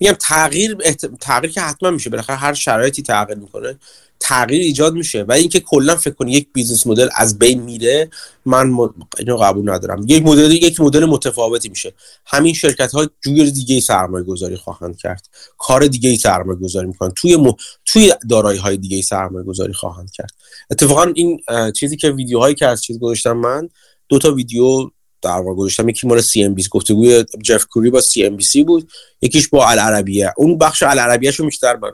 [0.00, 0.76] میگم تغییر
[1.20, 2.10] تغییر که حتما میشه.
[2.10, 3.78] بالاخره هر شرایطی تغییر می‌کنه.
[4.20, 8.10] تغییر ایجاد میشه و اینکه کلا فکر کنی یک business model از بین میره
[8.44, 8.72] من.
[9.18, 10.04] اینو قبول ندارم.
[10.08, 11.92] یک مدل یک مدل متفاوتی میشه.
[12.26, 15.28] همین شرکت ها جور دیگه سرمایه گذاری خواهند کرد.
[15.58, 17.10] کار دیگه ای سرمایه گذاری می‌کنن.
[17.10, 17.52] توی م...
[17.84, 20.30] توی دارایی های دیگه سرمایه گذاری خواهند کرد.
[20.70, 21.40] اتفاقا این
[21.76, 23.68] چیزی که ویدیوهایی که از چیز گذاشتم من
[24.08, 24.90] دو تا ویدیو
[25.22, 25.88] در واقع گذاشتم.
[25.88, 28.90] یکی مال CNBC گفتگوی جف کاری با CNBC بود.
[29.22, 31.90] یکیش با العربیه اون بخش العربیه شو بیشتر من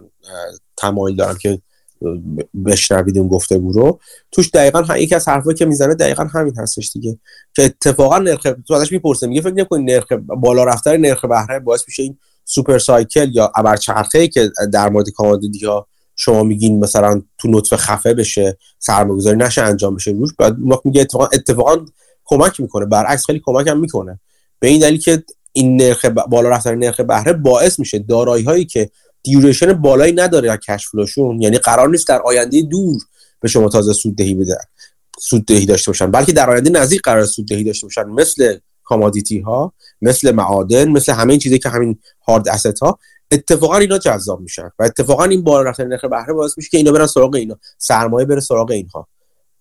[0.77, 1.63] تمایل دارم که
[2.67, 4.01] بشنوید اون گفتگو رو.
[4.33, 7.19] توش دقیقا یکی از حرفایی که می‌زنه دقیقا همین هستش دیگه.
[7.55, 11.83] که اتفاقا نرخ تو ازش می‌پرسه میگه فکر نکنید نرخ بالا رفتن نرخ بهره باعث
[11.89, 17.23] میشه این super cycle یا ابرچرخه ای که در مورد commodity ها شما میگین مثلا
[17.39, 21.77] تو نطفه خفه بشه سرمایه‌گذاری نشه انجام بشه روش بعد میگه اتفاقا اتفاقا
[22.25, 24.21] کمک می‌کنه برعکس خیلی کمک هم می‌کنه.
[24.59, 25.23] به این دلیل که
[25.53, 28.91] این نرخ بالا رفتن نرخ بهره باعث میشه دارایی هایی که
[29.23, 33.03] duration بالایی نداره در cash flowشون یعنی قرار نیست در آینده دور
[33.41, 34.65] به شما تازه سود دهی بدن
[35.21, 36.11] سود دهی داشته باشن.
[36.11, 38.03] بلکه در آینده نزدیک قرار سود دهی داشته باشن.
[38.03, 39.73] مثل commodity ها
[40.03, 42.99] مثل معادن مثل همه این چیزی که همین hard asset ها
[43.31, 44.71] اتفاقا اینا جذاب میشن.
[44.79, 47.59] و اتفاقا این بالا رفتن نرخ بهره باعث میشه که اینا برن سراغ اینا.
[47.79, 49.09] سرمایه بره سراغ اینها.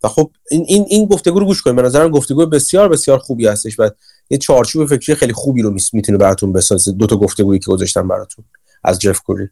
[0.03, 1.75] و خب این این این گفتگو رو گوش کنید.
[1.75, 3.89] به نظرم گفتگو بسیار بسیار خوبی هستش و
[4.29, 6.91] یه چارچوب فکری خیلی خوبی رو می‌تونه براتون بسازه.
[6.91, 8.45] دو تا گفتگویی که گذاشتم براتون.
[8.83, 9.49] از جف کوری.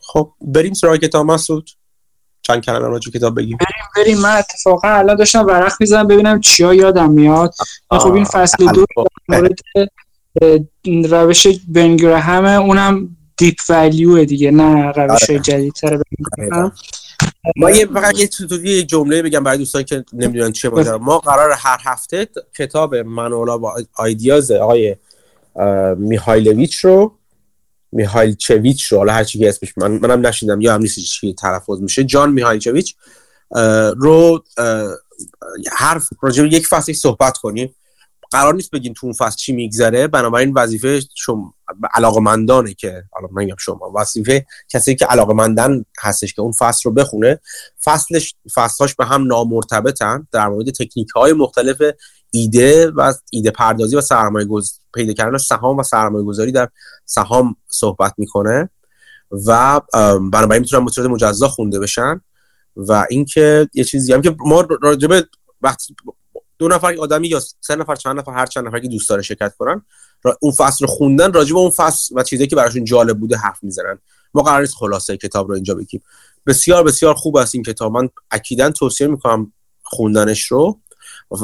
[0.00, 1.70] خب بریم سراغ کتاب مسعود.
[2.42, 4.20] چند کلمه راجع کتاب بگیم؟ بریم بریم.
[4.20, 7.54] من اتفاقا الان داشتم ورق می‌زنم ببینم چیا یادم میاد.
[7.90, 8.84] خب این فصل دو
[9.28, 9.58] مورد
[10.84, 15.38] روش بنگرهمه اونم دیپ ولیو دیگه نه روش آره.
[15.38, 16.02] جدیدتر
[17.56, 18.28] ما یه فقط یه
[18.64, 22.28] یه جمله بگم برای دوستانی که نمی‌دونن چه ماجرا ما قرار هر هفته
[22.58, 24.96] کتاب منولا با آیدیاز آقای
[25.96, 27.18] میهایلویچ رو
[27.92, 31.80] میهایل چویچ رو حالا هر چی اسمش من منم نشیدم یا هم نیست چی تلفظ
[31.80, 32.96] میشه جان میهایل چویچ
[33.96, 34.44] رو
[35.72, 37.74] حرف راجع یک فصل صحبت کنیم.
[38.30, 40.06] قرار نیست بگیم تو اون فصل چی میگذره.
[40.06, 41.54] بنابراین وظیفه شما
[41.94, 47.40] علاقمندانه که حالا من شما وظیفه کسی که علاقمندن هستش که اون فصل رو بخونه.
[47.84, 50.28] فصلش فصلهاش به هم نامرتبطن.
[50.32, 51.82] در مورد تکنیک های مختلف
[52.30, 56.68] ایده و ایده پردازی و سرمایه گذاری پیدا کردن سهام و سرمایه گذاری در
[57.04, 58.70] سهام صحبت می‌کنه.
[59.46, 59.80] و
[60.32, 62.20] بنابراین می‌تونن به صورت مجزا خونده بشن.
[62.76, 65.26] و اینکه یه چیزی هم که ما راجبه
[65.62, 65.96] وقتی
[66.58, 69.54] دو نفر آدمی یا سه نفر چند نفر هر چند نفر که دوست داره شرکت
[69.56, 69.82] کنن
[70.40, 73.58] اون فصل رو خوندن راجع به اون فصل و چیزی که براشون جالب بوده حرف
[73.62, 73.98] می‌زنن.
[74.34, 76.02] ما قرار نیست خلاصه کتاب رو اینجا بگیم.
[76.46, 77.92] بسیار بسیار خوب است این کتاب.
[77.92, 79.52] من اکیدا توصیه می‌کنم
[79.82, 80.80] خوندنش رو.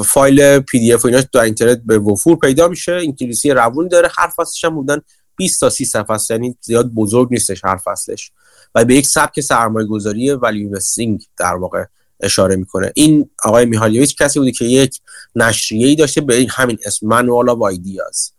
[0.05, 2.91] فایل PDF و اینا در اینترنت به وفور پیدا میشه.
[2.91, 4.09] انگلیسی روون داره.
[4.17, 5.01] هر فصلش هم بدون
[5.35, 8.31] 20 تا 30 صفحه یعنی زیاد بزرگ نیستش هر فصلش.
[8.75, 11.85] و به یک سبک سرمایه گذاری value investing در واقع.
[12.21, 12.91] اشاره می‌کنه.
[12.95, 14.99] این آقای میهالیویچ کسی بودی که یک
[15.35, 18.31] نشریه ای داشته به همین اسم Manual of Ideas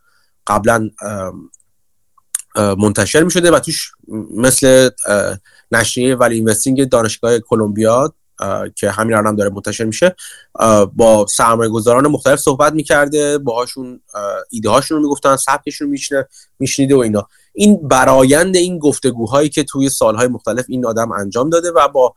[0.46, 0.90] قبلا
[2.56, 3.92] منتشر می‌شده و توش
[4.36, 4.90] مثل
[5.72, 8.14] نشریه value investing دانشگاه کلمبیا
[8.76, 10.16] که همین الان هم داره منتشر میشه
[10.92, 14.00] با سرمایه گذاران مختلف صحبت می‌کرده باهاشون
[14.50, 16.24] ایده هاشون رو می‌گفتن سبکشون رو
[16.58, 17.28] میشنیده و اینا.
[17.54, 22.14] این برایند این گفتگوهایی که توی سالهای مختلف این آدم انجام داده و با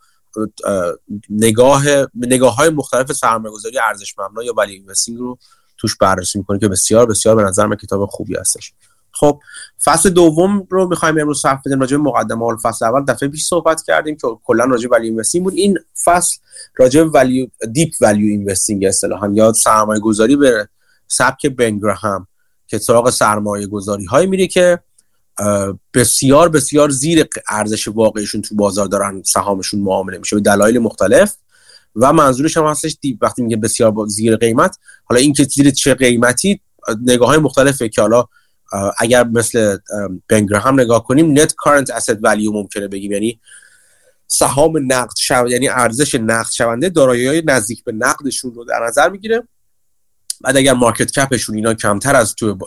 [1.29, 1.83] نگاه
[2.15, 5.37] نگاه های مختلف سرمایه گذاری ارزش مبنا یا value investing رو
[5.77, 8.73] توش بررسی می‌کنه که بسیار بسیار به نظر من کتاب خوبی هستش.
[9.11, 9.39] خب
[9.83, 12.57] فصل دوم رو می‌خوایم امروز حرف بزنیم راجع به مقدمه اول.
[12.57, 15.53] فصل اول دفعه پیش صحبت کردیم که کلا راجع value investing بود.
[15.53, 16.37] این فصل
[16.75, 20.69] راجع به value deep value investing اصطلاحا یا سرمایه گذاری به
[21.07, 22.27] سبک بن گراهام
[22.67, 24.79] که سراغ سرمایه گذاری میره که
[25.93, 31.35] بسیار بسیار زیر ارزش واقعیشون تو بازار دارن سهامشون معامله میشه به دلایل مختلف
[31.95, 36.61] و منظورش هم هستش وقتی میگه بسیار زیر قیمت حالا این که زیر چه قیمتی
[37.01, 38.25] نگاه های مختلفه که حالا
[38.99, 39.77] اگر مثل
[40.29, 43.11] بنگرهم نگاه کنیم نت کارنت asset ولیو ممکنه بگیم.
[43.11, 43.39] یعنی
[44.27, 49.09] سهام نقد شو یعنی ارزش نقد شونده دارایی های نزدیک به نقدشون رو در نظر
[49.09, 49.47] می‌گیره.
[50.41, 52.57] بعد اگر مارکت کپشون اینا کمتر از تو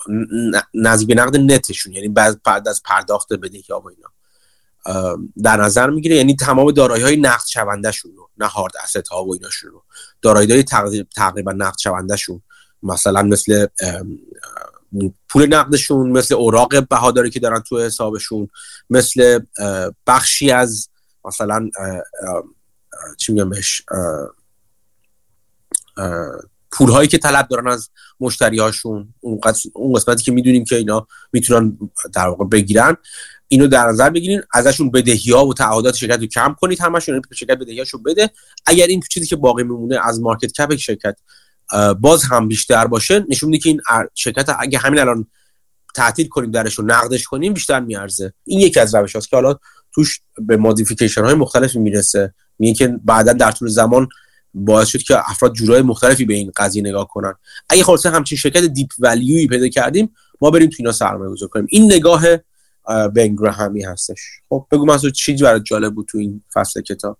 [0.74, 2.08] نزدیک نقد نتشون یعنی
[2.44, 4.08] بعد از پرداخت بدهی ها و اینا.
[5.42, 9.24] در نظر می‌گیره یعنی تمام دارایی های نقد شونده شون رو نه هارد اسست ها
[9.24, 9.84] و ایناشون رو.
[10.22, 10.62] دارایی
[11.16, 12.42] تقریبا نقد شونده شون
[12.82, 13.66] مثلا مثل
[15.28, 18.48] پول نقدشون مثل اوراق بهاداری که دارن تو حسابشون
[18.90, 19.40] مثل
[20.06, 20.88] بخشی از
[21.24, 21.70] مثلا
[23.18, 23.82] چی میگم بهش
[26.72, 27.90] پول هایی که طلب دارن از
[28.20, 29.14] مشتری هاشون
[29.72, 31.78] اون قسمتی که می‌دونیم که اینا می‌تونن
[32.14, 32.96] در واقع بگیرن
[33.48, 37.24] اینو در نظر بگیرین ازشون بدهی ها و تعهدات شرکت رو کم کنید همشون یعنی
[37.34, 38.30] شرکت بدهیاشو بده.
[38.66, 41.16] اگر این چیزی که باقی میمونه از مارکت کپ شرکت
[42.00, 43.80] باز هم بیشتر باشه نشون میده که این
[44.14, 45.26] شرکت اگه همین الان
[45.94, 48.32] تعطیل کنیم درش رو نقدش کنیم بیشتر میارزه.
[48.44, 49.56] این یکی از روش که حالا
[49.92, 52.34] توش به مودیفیکیشن های مختلفی می‌رسه.
[52.58, 54.08] میگه که بعدا در طول زمان
[54.64, 57.34] باعث شد که افراد جورای مختلفی به این قضیه نگاه کنن.
[57.70, 61.66] اگه خلاصه همچین شرکت deep valueی پیدا کردیم ما بریم تو اینا سرمایه گذاری کنیم.
[61.70, 62.22] این نگاه
[63.14, 64.20] بن گراهامی هستش.
[64.48, 67.18] خب بگو مسعود چیزی برات جالب بود تو این فصل کتاب؟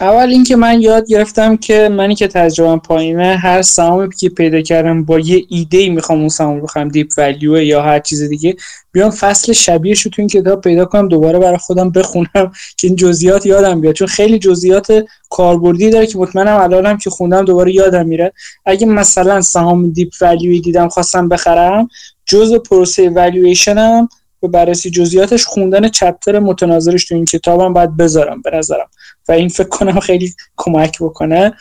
[0.00, 5.04] اول اینکه من یاد گرفتم که منی که تجربه پایینه هر سهامی که پیدا کردم
[5.04, 8.56] با یه ایده ای می‌خوام اون سهام بخوام deep value یا هر چیز دیگه
[8.92, 12.96] بیام فصل شبیهش رو تو این کتاب پیدا کنم دوباره برای خودم بخونم که این
[12.96, 13.94] جزئیات یادم بیاد.
[13.94, 18.32] چون خیلی جزئیات کاربردی داره که مطمئنم الانم که خوندم دوباره یادم میره.
[18.66, 21.88] اگه مثلا سهام دیپ ولیوی دیدم خواستم بخرم
[22.26, 24.08] جزء پروسه والویشنم
[24.40, 28.86] به بررسی جزئیاتش خوندن چپتر متناظرش تو این کتابم باید بذارم به نظرم.
[29.28, 31.52] و این فکر کنم خیلی کمک بکنه.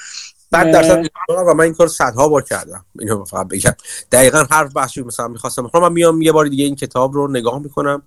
[0.51, 2.85] بعد درصد و من این کار صدها بار کردم.
[2.99, 3.73] اینو فقط بگم.
[4.11, 8.03] دقیقا هر بحثی مثلا می‌خواستم من میام یه بار دیگه این کتاب رو نگاه می‌کنم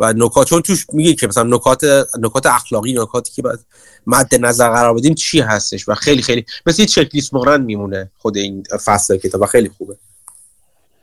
[0.00, 1.84] و نکات چون توش میگه که مثلا نکات
[2.18, 3.60] نکات اخلاقی نکاتی که باید
[4.06, 8.36] مد نظر قرار بدیم چی هستش و خیلی خیلی مثل یه چک لیست میمونه خود
[8.36, 9.96] این فصل کتاب و خیلی خوبه.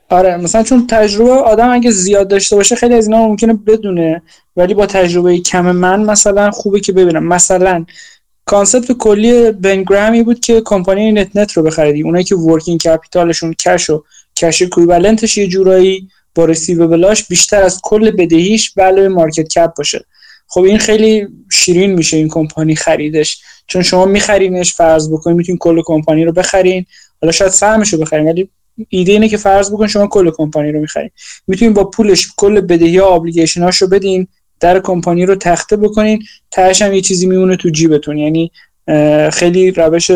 [0.10, 4.22] آره مثلا چون تجربه آدم اگه زیاد داشته باشه خیلی از اینا ممکنه بدونه
[4.56, 7.24] ولی با تجربه کم من مثلا خوبه که ببینم.
[7.28, 7.86] مثلا
[8.46, 12.04] concept کلی بن گراهامی بود که کمپانی net net رو بخریدی.
[12.04, 14.04] اونایی که working capital شون cash و
[14.36, 19.74] cash equivalent ش یه جورایی با receivable هاش بیشتر از کل بدهیش بله market cap
[19.76, 20.06] باشه.
[20.48, 23.42] خب این خیلی شیرین میشه این کمپانی خریدش.
[23.68, 26.86] چون شما میخرینش فرض بکنید می‌تونید کل کمپانی رو بخرین.
[27.22, 28.50] حالا شاید سهمش رو بخرین ولی
[28.90, 31.12] ایده اینه که فرض بکن شما کل کمپانی رو می‌خرید.
[31.48, 34.28] می‌تونید با پولش کل بدهی obligation هاشو بدین
[34.60, 36.24] در کمپانی رو تخته بکنین.
[36.52, 38.18] تهش هم یه چیزی میمونه تو جیبتون.
[38.18, 38.52] یعنی
[39.32, 40.12] خیلی روش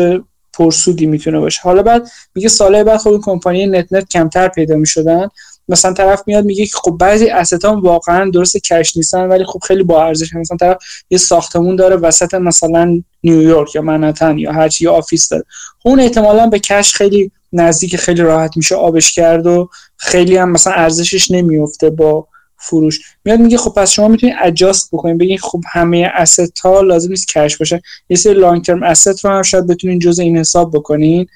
[0.52, 1.60] پرسودی می‌تونه باشه.
[1.62, 5.28] حالا بعد میگه ساله بعد خود کمپانی net net کمتر پیدا می‌شدن.
[5.68, 9.82] مثلا طرف میاد میگه که خب بعضی asset واقعا درست cash نیستن ولی خب خیلی
[9.82, 10.76] با ارزش مثلا طرف
[11.10, 15.44] یه ساختمون داره وسط مثلا نیویورک یا منهتن یا هر چی office داره.
[15.82, 20.50] خب اون احتمالا به cash خیلی نزدیک خیلی راحت میشه آبش کرد و خیلی هم
[20.50, 22.26] مثلا ارزشش نمیفته با
[22.56, 23.00] فروش.
[23.24, 27.28] میاد میگه خب پس شما می‌تونید adjust بکنید بگین خب همه asset ها لازم نیست
[27.28, 27.82] cash باشه.
[28.08, 31.26] یه سری long term asset رو هم شاید بتونین جزء این حساب بکنین.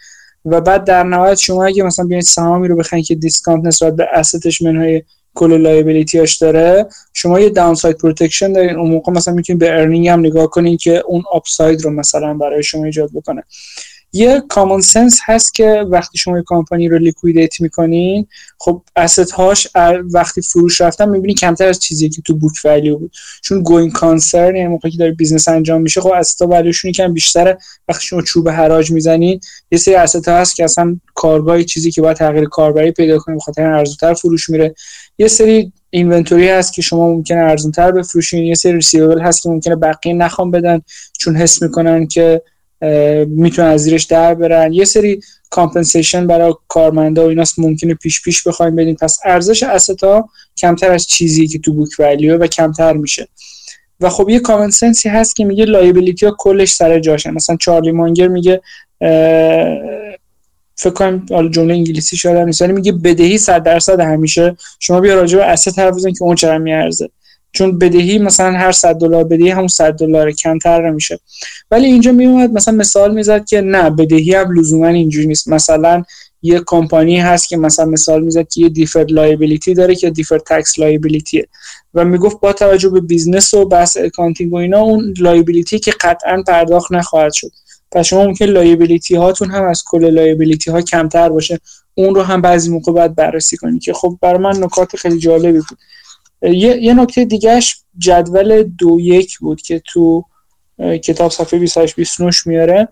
[0.45, 4.07] و بعد در نهایت شما اگه مثلا بیاید سهامی رو بخرید که discount نسبت به
[4.13, 5.03] asset ش منهای
[5.35, 8.77] کل liability هاش داره شما یه downside protection دارین.
[8.77, 12.63] اون موقع مثلا می‌تونید به earning هم نگاه کنین که اون upside رو مثلا برای
[12.63, 13.43] شما ایجاد بکنه.
[14.13, 18.27] یه common sense هست که وقتی شما یه کمپانی رو liquidate می‌کنین
[18.59, 19.69] خب asset هاش
[20.13, 23.13] وقتی فروش رفتن می‌بینی کمتر از چیزی که تو book value بود.
[23.43, 26.89] چون going concern یعنی موقعی که داره business انجام میشه خب asset ها value شون
[26.89, 27.59] یکم بیشتره
[27.89, 32.03] وقتی شما چوب حراج می‌زنین یه سری asset ها هست که اصلا کارگاهی چیزی که
[32.03, 34.75] باید تغییر کاربری پیدا کنه بخاطر ارزونتر فروش میره.
[35.19, 38.45] یه سری inventory هست که شما ممکنه ارزونتر بفروشین.
[38.45, 40.81] یه سری receivable هست که ممکنه بقیه نخوان بدن
[41.19, 42.43] چون حس می‌کنن که
[43.27, 44.73] می‌تونن از زیرش در برن.
[44.73, 45.21] یه سری
[45.51, 50.93] compensation برای کارمندا و ایناست ممکنه پیش پیش بخوایم بدین پس ارزش asset ها کمتر
[50.93, 53.29] از چیزی که تو book value و کمتر میشه.
[54.01, 57.57] و خب یه common sense ی هست که میگه liability ها کلش سر جاشه مثلا
[57.57, 58.61] چارلی مانگر میگه
[60.79, 64.57] فکر کنم حالا جمله انگلیسی شده نیست میگه بدهی 100 درصد همیشه.
[64.81, 67.09] شما بیا راجع به asset حرف که اون چقدر میارزه.
[67.57, 71.19] چون بدهی مثلا هر 100 دلار بدهی همون 100 دلار کمتر نمیشه.
[71.71, 75.49] ولی اینجا میومد مثلا مثال می‌زد که نه بدهی هم لزوما اینجوری نیست.
[75.49, 76.03] مثلا
[76.43, 80.79] یه کمپانی هست که مثلا مثال می‌زد که یه deferred liability داره که deferred tax
[80.79, 81.49] liability ه
[81.95, 86.43] و می‌گفت با توجه به business و بحث accounting و اینا اون liability که قطعا
[86.47, 87.51] پرداخت نخواهد شد.
[87.93, 91.61] پس شما ممکنه liability هاتون هم از کل liability ها کمتر باشه.
[91.95, 95.59] اون رو هم بعضی موقع باید بررسی کنید که خب برای من نکات خیلی جالبی
[95.59, 95.79] بود.
[96.43, 100.25] یه, یه نکته دیگهش جدول دو یک بود که تو
[100.79, 102.89] کتاب صفحه 28 29 میاره.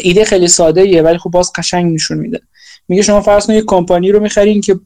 [0.00, 2.40] ایده خیلی ساده ایه ولی خب باز قشنگ نشون میده.
[2.88, 4.80] میگه شما فرض کنید یک کمپانی رو می‌خرین که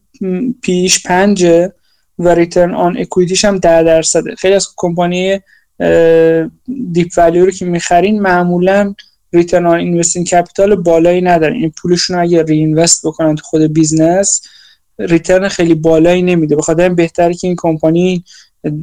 [0.62, 1.72] P/E ش پنجه
[2.18, 4.34] و return on equity ش هم ده درصده.
[4.34, 5.40] خیلی از کمپانی
[6.92, 8.94] deep value رو که می‌خرین معمولا
[9.32, 11.54] return on invested capital بالایی ندارن.
[11.54, 14.42] این پولشون رو اگه reinvest بکنن تو خود business
[14.98, 16.56] return خیلی بالایی نمیده.
[16.56, 18.24] بخاطر بهتره که این کمپانی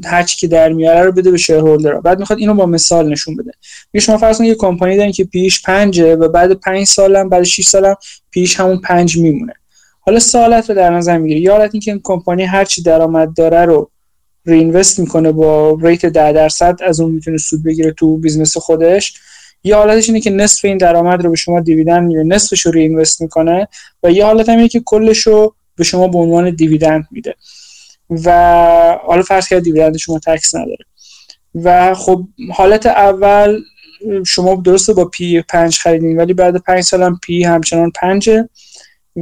[0.06, 3.36] هر چی که در میاره رو بده به shareholder بعد می‌خواد اینو با مثال نشون
[3.36, 3.52] بده.
[3.94, 7.30] میگه شما فرض کنید یه کمپانی دارین که P/E ش پنجه و بعد پنج سالم
[7.30, 7.96] بعد 6 سالم
[8.32, 9.54] P/E ش همون پنج میمونه.
[10.00, 13.34] حالا سه حالت رو در نظر می‌گیره یه حالت اینکه این کمپانی هر چی درآمد
[13.34, 13.92] داره رو
[14.46, 19.14] reinvest می‌کنه با rate 10 درصد از اون می‌تونه سود بگیره تو business خودش
[19.64, 23.22] یه حالتش اینه که نصف این درآمد رو به شما dividend میده نصفش رو reinvest
[23.22, 23.68] می‌کنه
[24.04, 27.36] و یه حالت هم اینه که کلش رو به شما به عنوان dividend میده.
[28.10, 28.30] و
[29.06, 30.86] حالا فرض کرد dividend شما tax نداره.
[31.56, 33.60] و خب حالت اول
[34.26, 38.50] شما درسته با P/E پنج خریدین ولی بعد پنج سال هم P/E همچنان پنجه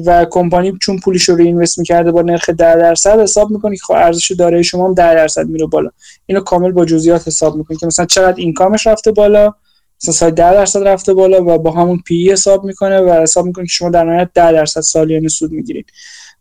[0.06, 3.94] و کمپانی چون پولش رو invest می‌کرده با نرخ 10 درصد حساب می‌کنی که خب
[3.94, 5.90] ارزش دارایی شما هم 10 درصد میره بالا.
[6.26, 9.54] اینو کامل با جزئیات حساب می‌کنی که مثلا چقدر income ش رفته بالا
[10.04, 13.66] مثلا سال 10 درصد رفته بالا و با همون P/E حساب می‌کنه و حساب می‌کنه
[13.66, 15.92] که شما در نهایت 10 درصد سالیانه سود می‌گیرید.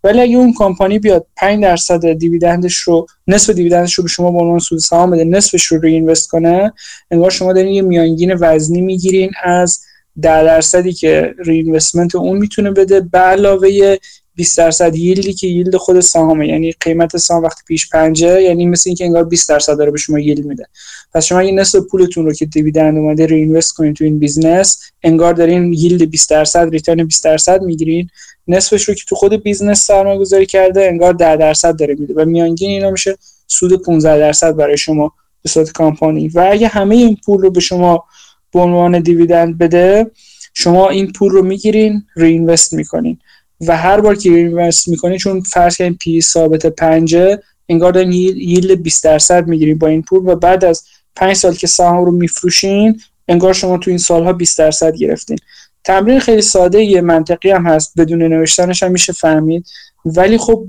[0.04, 4.08] ولی اگه اون کمپانی بیاد 5 درصد dividend ش رو نصف dividend ش رو به
[4.08, 6.72] شما به عنوان سود سهام بده نصفش رو ری کنه
[7.10, 9.80] انگار شما دارین یه میانگین وزنی می‌گیرین از
[10.22, 11.80] 10 درصدی که ری
[12.14, 13.96] اون می‌تونه بده به علاوه
[14.38, 16.48] 20 درصد yield ی که yield خود سهامه.
[16.48, 19.98] یعنی قیمت سهام وقتی P/E ش پنجه یعنی مثل اینکه انگار 20 درصد داره به
[19.98, 20.66] شما yield میده.
[21.14, 25.34] پس شما این نصف پولتون رو که dividend اومده reinvest کنین تو این business انگار
[25.34, 28.10] دارین yield 20 درصد return 20 درصد می‌گیرین.
[28.48, 32.14] نصفش رو که تو خود business سرمایه گذاری کرده انگار 10 درصد داره میده.
[32.16, 33.16] و میانگین اینا میشه
[33.46, 35.12] سود 15 درصد برای شما
[35.42, 36.28] به صورت کامپانی.
[36.28, 38.04] و اگه همه این پول رو به شما
[38.52, 40.10] به عنوان دیویدند بده
[40.54, 43.18] شما این پول رو می‌گیرین رینوست می‌کنین.
[43.66, 48.74] و هر بار که اینوست می‌کنی چون فرض کنید پی ثابت پنجه انگار دارین ییل
[48.74, 50.84] 20 درصد می‌گیرین با این پول و بعد از
[51.16, 55.38] 5 سال که سهام رو میفروشین انگار شما تو این سالها 20 درصد گرفتین.
[55.84, 59.66] تمرین خیلی ساده یه منطقی هم هست بدون نوشتنش هم میشه فهمید.
[60.04, 60.66] ولی خب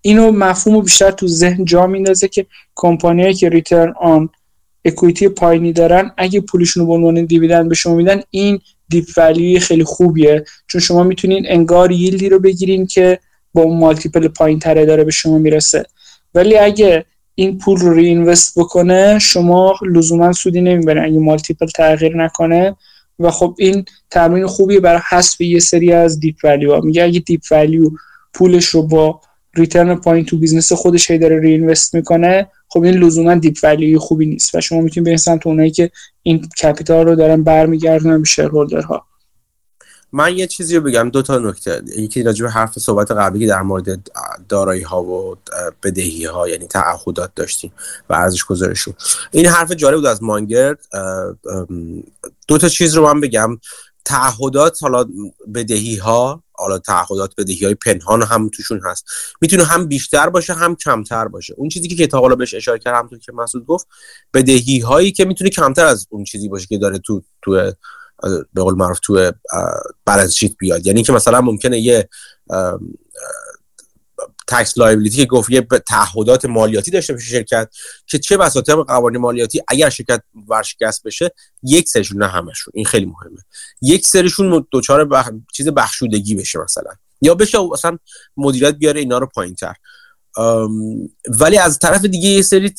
[0.00, 4.28] اینو مفهوم بیشتر تو ذهن جا میندازه که کمپانیایی که return on
[4.84, 9.53] equity پایینی دارن اگه پولشون رو به عنوان dividend به شما میدن این deep value
[9.53, 10.44] ی خیلی خوبیه.
[10.66, 13.18] چون شما می‌تونین انگار yield ی رو بگیرین که
[13.54, 15.84] با اون multiple پایین تره داره به شما می‌رسه.
[16.34, 17.04] ولی اگه
[17.34, 21.04] این پول رو reinvest بکنه شما لزوما سودی نمی‌برین.
[21.04, 22.76] اگه multiple تغییر نکنه
[23.18, 27.40] و خب این تمرین خوبی برای حذف یه سری از deep value میگه اگه deep
[27.50, 27.90] value
[28.34, 29.20] پولش رو با
[29.54, 34.26] return پایین تو business خودش هی داره reinvest می‌کنه خب این لزوما deep value خوبی
[34.26, 35.90] نیست و شما می‌تونید برین سمت اونایی که
[36.22, 39.06] این capital رو دارن برمیگردونن به shareholder ها
[40.12, 41.82] من یه چیزی رو بگم دو تا نکته.
[41.96, 44.10] یکی راجع به حرف صحبت قبلی در مورد
[44.48, 45.36] دارایی ها و
[45.82, 47.72] بدهی ها یعنی تعهدات داشتیم
[48.10, 48.94] و ارزش گذاریشون.
[49.30, 50.76] این حرف جالب بود از مانگر.
[52.48, 53.58] دو تا چیز رو من بگم.
[54.04, 55.04] تعهدات حالا
[55.54, 59.04] بدهی ها حالا تعهدات بدهی های پنهان هم توشون هست.
[59.40, 61.54] می‌تونه هم بیشتر باشه هم کمتر باشه.
[61.56, 63.86] اون چیزی که کتاب حالا بهش اشاره کرد همونطور که مسعود گفت
[64.34, 67.72] بدهی هایی که می‌تونه کمتر از اون چیزی باشه که داره تو تو
[68.54, 69.32] به قول معروف تو
[70.06, 70.86] بالانس شیت بیاد.
[70.86, 72.08] یعنی که مثلا ممکنه یه
[74.46, 77.68] tax liability که گفت یه تعهدات مالیاتی داشته باشه شرکت
[78.06, 81.30] که چه بسا قوانین مالیاتی اگر شرکت ورشکست بشه
[81.62, 83.40] یک سرشون نه همشون این خیلی مهمه.
[83.82, 85.30] یک سرشون دچار بخ...
[85.54, 86.90] چیز بخشودگی بشه مثلا.
[87.20, 87.98] یا بشه مثلا
[88.36, 89.74] مدیریت بیاره اینا رو پایینتر.
[91.28, 92.74] ولی از طرف دیگه یه سری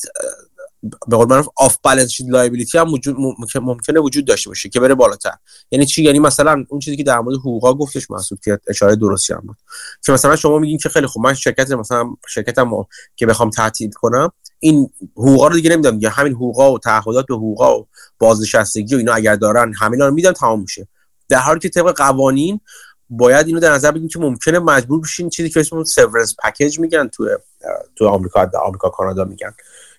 [0.83, 3.15] به قول معروف off balance sheet liability هم وجود
[3.55, 5.33] ممکنه وجود داشته باشه که بره بالاتر.
[5.71, 9.33] یعنی چی؟ یعنی مثلا اون چیزی که در مورد حقوقا گفتش محسوب که اشاره درستی
[9.33, 9.57] هم بود.
[10.05, 12.85] که مثلا شما میگین که خیلی خوب من شرکت مثلا شرکتم
[13.15, 17.35] که بخوام تعطیل کنم این حقوقا رو دیگه نمیدم یا همین حقوقا و تعهدات به
[17.35, 17.87] حقوقا و
[18.19, 20.87] بازنشستگی و اینا اگر دارن همینا رو میدم تمام میشه.
[21.29, 22.59] در حالی که طبق قوانین
[23.09, 27.07] باید اینو در نظر بگیریم که ممکنه مجبور بشین چیزی که اسمش severance package میگن
[27.07, 27.29] تو
[27.95, 29.53] تو آمریکا آمریکا کانادا میگن.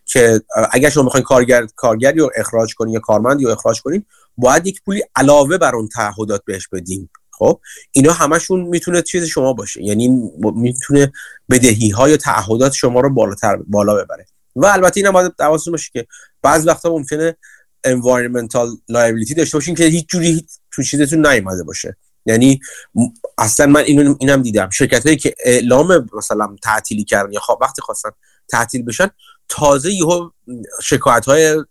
[0.08, 0.40] که
[0.72, 4.04] اگر شما می‌خواین کارگر کارگری رو اخراج کنین یا کارمندی رو اخراج کنین
[4.36, 7.08] باید یک پولی علاوه بر اون تعهدات بهش بدین.
[7.30, 7.60] خب؟
[7.92, 9.82] اینا همشون می‌تونه چیز شما باشه.
[9.82, 11.12] یعنی می‌تونه
[11.50, 14.26] بدهی های تعهدات شما رو بالاتر بالا ببره.
[14.56, 16.06] و البته اینم باید حواستون باشه که
[16.42, 17.36] بعض وقتا ممکنه
[17.86, 21.96] environmental liability داشته باشین که هیچ جوری تو چیزتون نیومده باشه.
[22.26, 22.60] یعنی
[23.38, 24.70] اصلا من اینو اینم دیدم.
[24.70, 28.10] شرکت هایی که اعلام مثلا تعطیلی کردن یا خواب وقتی خواستن
[28.48, 29.10] تعطیل بشن
[29.48, 30.30] تازه یهو
[30.82, 31.64] شکایت های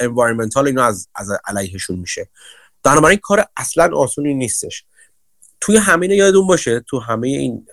[0.00, 2.28] انوایرمنتال اینو از, از علیهشون میشه.
[2.82, 4.84] بنابراین کار اصلا آسونی نیستش.
[5.60, 7.66] توی همه یادون باشه تو همه این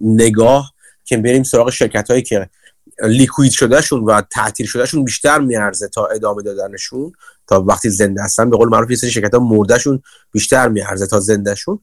[0.00, 0.72] نگاه
[1.04, 2.50] که بریم سراغ شرکت هایی که
[3.02, 7.12] لیکوید شدهشون و تعطیل شدهشون بیشتر میارزه تا ادامه دادنشون
[7.46, 10.02] تا وقتی زنده هستن به قول معروف یه سری شرکت ها مردهشون
[10.32, 11.80] بیشتر میارزه تا زندهشون.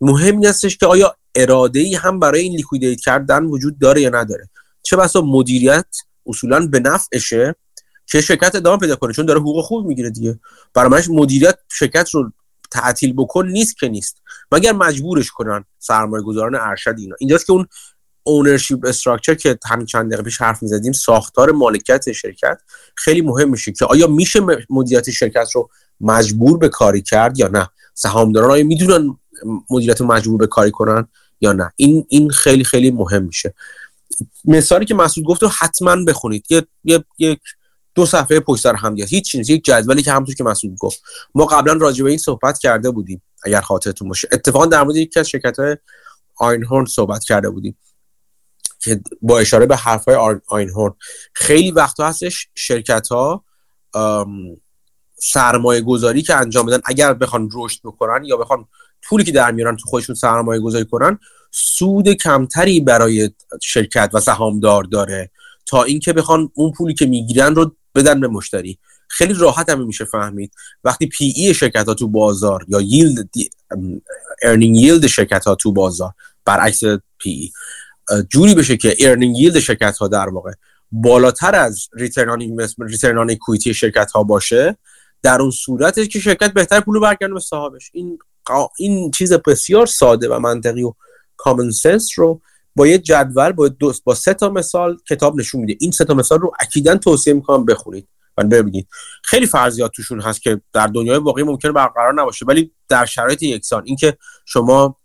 [0.00, 4.10] مهم این هستش که آیا اراده ای هم برای این لیکویدیت کردن وجود داره یا
[4.10, 4.48] نداره؟
[4.82, 5.86] چه بسا مدیریت
[6.30, 7.54] اصولا به نفعشه
[8.06, 10.40] که شرکت ادامه پیدا کنه چون داره حقوق خوب می‌گیره دیگه.
[10.74, 12.32] برای مدیریت شرکت رو
[12.70, 14.22] تعطیل بکن نیست که نیست.
[14.52, 17.16] مگر مجبورش کنن سرمایه گذاران ارشد اینا.
[17.20, 17.66] اینجاست که اون
[18.22, 22.60] اونرشیپ استراکچر که همین چند دقیقه پیش حرف می‌زدیم ساختار مالکیت شرکت
[22.96, 24.40] خیلی مهم میشه که آیا میشه
[24.70, 25.70] مدیریت شرکت رو
[26.00, 29.18] مجبور به کاری کرد یا نه؟ سهامداران آیا می‌دونن
[29.70, 31.08] مدیریت رو مجبور به کاری کنن
[31.40, 33.54] یا نه؟ این این خیلی خیلی مهم میشه.
[34.44, 36.46] مثالی که مسعود گفت رو حتما بخونید.
[36.84, 37.40] یه یک
[37.94, 41.02] دو صفحه پشت سر هم هیچ چیزی یک جدولی که همونطور که مسعود گفت.
[41.34, 44.28] ما قبلا راجع به این صحبت کرده بودیم اگر خاطرتون باشه.
[44.32, 45.76] اتفاقا در مورد یکی از شرکت های
[46.36, 47.78] آینهورن صحبت کرده بودیم
[48.78, 50.94] که با اشاره به حرف های آینهورن.
[51.34, 53.44] خیلی وقتا هستش شرکت ها
[55.22, 58.68] سرمایه گذاری که انجام بدن اگر بخوان رشد بکنن یا بخوان
[59.02, 61.18] پولی که در میارن تو خودشون سرمایه گذاری کنن
[61.50, 63.30] سود کمتری برای
[63.62, 65.30] شرکت و سهامدار داره
[65.66, 68.78] تا اینکه بخوان اون پولی که می‌گیرن رو بدن به مشتری.
[69.08, 70.52] خیلی راحت هم میشه فهمید.
[70.84, 73.28] وقتی P/E شرکت ها تو بازار یا yield
[74.42, 76.12] earning yield شرکت ها تو بازار
[76.44, 76.80] برعکس
[77.18, 77.50] P/E
[78.28, 80.52] جوری بشه که earning yield شرکت ها در واقع
[80.92, 84.78] بالاتر از return investment return equity شرکت ها باشه
[85.22, 87.90] در اون صورت که شرکت بهتر پول برگردونه به صاحبش.
[87.92, 88.18] این
[88.78, 90.92] این چیز بسیار ساده و منطقی و
[91.42, 92.40] کامن سنس رو
[92.76, 95.76] با یه جدول با دو با سه تا مثال کتاب نشون میده.
[95.80, 98.08] این سه تا مثال رو اکیدا توصیه می‌کنم بخونید
[98.38, 98.88] و ببینید.
[99.24, 103.82] خیلی فرضیات توشون هست که در دنیای واقعی ممکنه برقرار نباشه ولی در شرایط یکسان
[103.86, 104.96] اینکه شما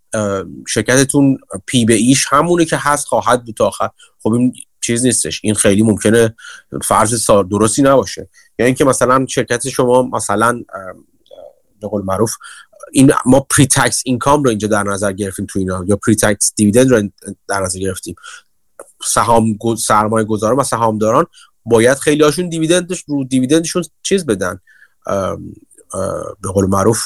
[0.68, 1.38] شرکتتون
[1.68, 3.90] پی به ایش همونه که هست خواهد بود تا آخر.
[4.20, 5.42] خب این چیز نیستش.
[5.44, 6.36] این خیلی ممکنه
[6.84, 8.22] فرض درستی نباشه.
[8.22, 8.28] یا
[8.60, 10.64] یعنی اینکه مثلا شرکت شما مثلا
[11.82, 12.36] به قول معروف
[12.92, 16.54] این ما پری تکس اینکام رو اینجا در نظر گرفتیم تو اینا یا پری تکس
[16.56, 17.10] دیویدند رو
[17.48, 18.16] در نظر گرفتیم.
[19.06, 21.26] سهام سرمایه گذاران و سهامداران
[21.66, 24.60] باید خیلی هاشون دیویدندش رو دیویدندشون چیز بدن.
[26.42, 27.04] به قول معروف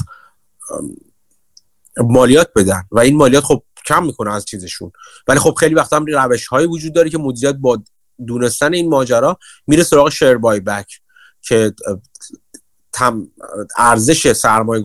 [1.98, 2.84] مالیات بدن.
[2.92, 4.92] و این مالیات خب کم می‌کنه از چیزشون.
[5.28, 7.84] ولی خب خیلی وقتا هم روش هایی وجود داره که مدیریت با
[8.28, 9.38] دونستن این ماجرا
[9.68, 11.02] میره سراغ شیر بای بک
[11.42, 11.74] که
[13.78, 14.84] ارزش سرمایه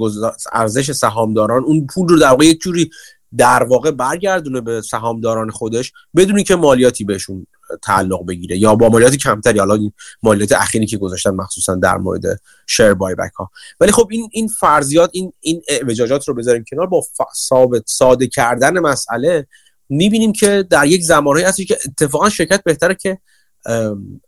[0.53, 2.91] ارزش سهامداران اون پول رو در واقع یک جوری
[3.37, 7.47] در واقع برگردونه به سهامداران خودش بدون که مالیاتی بهشون
[7.83, 9.59] تعلق بگیره یا با مالیات کمتری.
[9.59, 12.23] حالا این مالیات اخیری که گذاشتن مخصوصا در مورد
[12.67, 13.51] شیر بای بک ها.
[13.81, 16.87] ولی خب این این فرضیات این این اعوجاجات رو بذاریم کنار.
[16.87, 17.03] با
[17.37, 19.47] ثابت ساده کردن مسئله
[19.89, 23.19] می‌بینیم که در یک زمانهایی هستی که اتفاقا شرکت بهتره که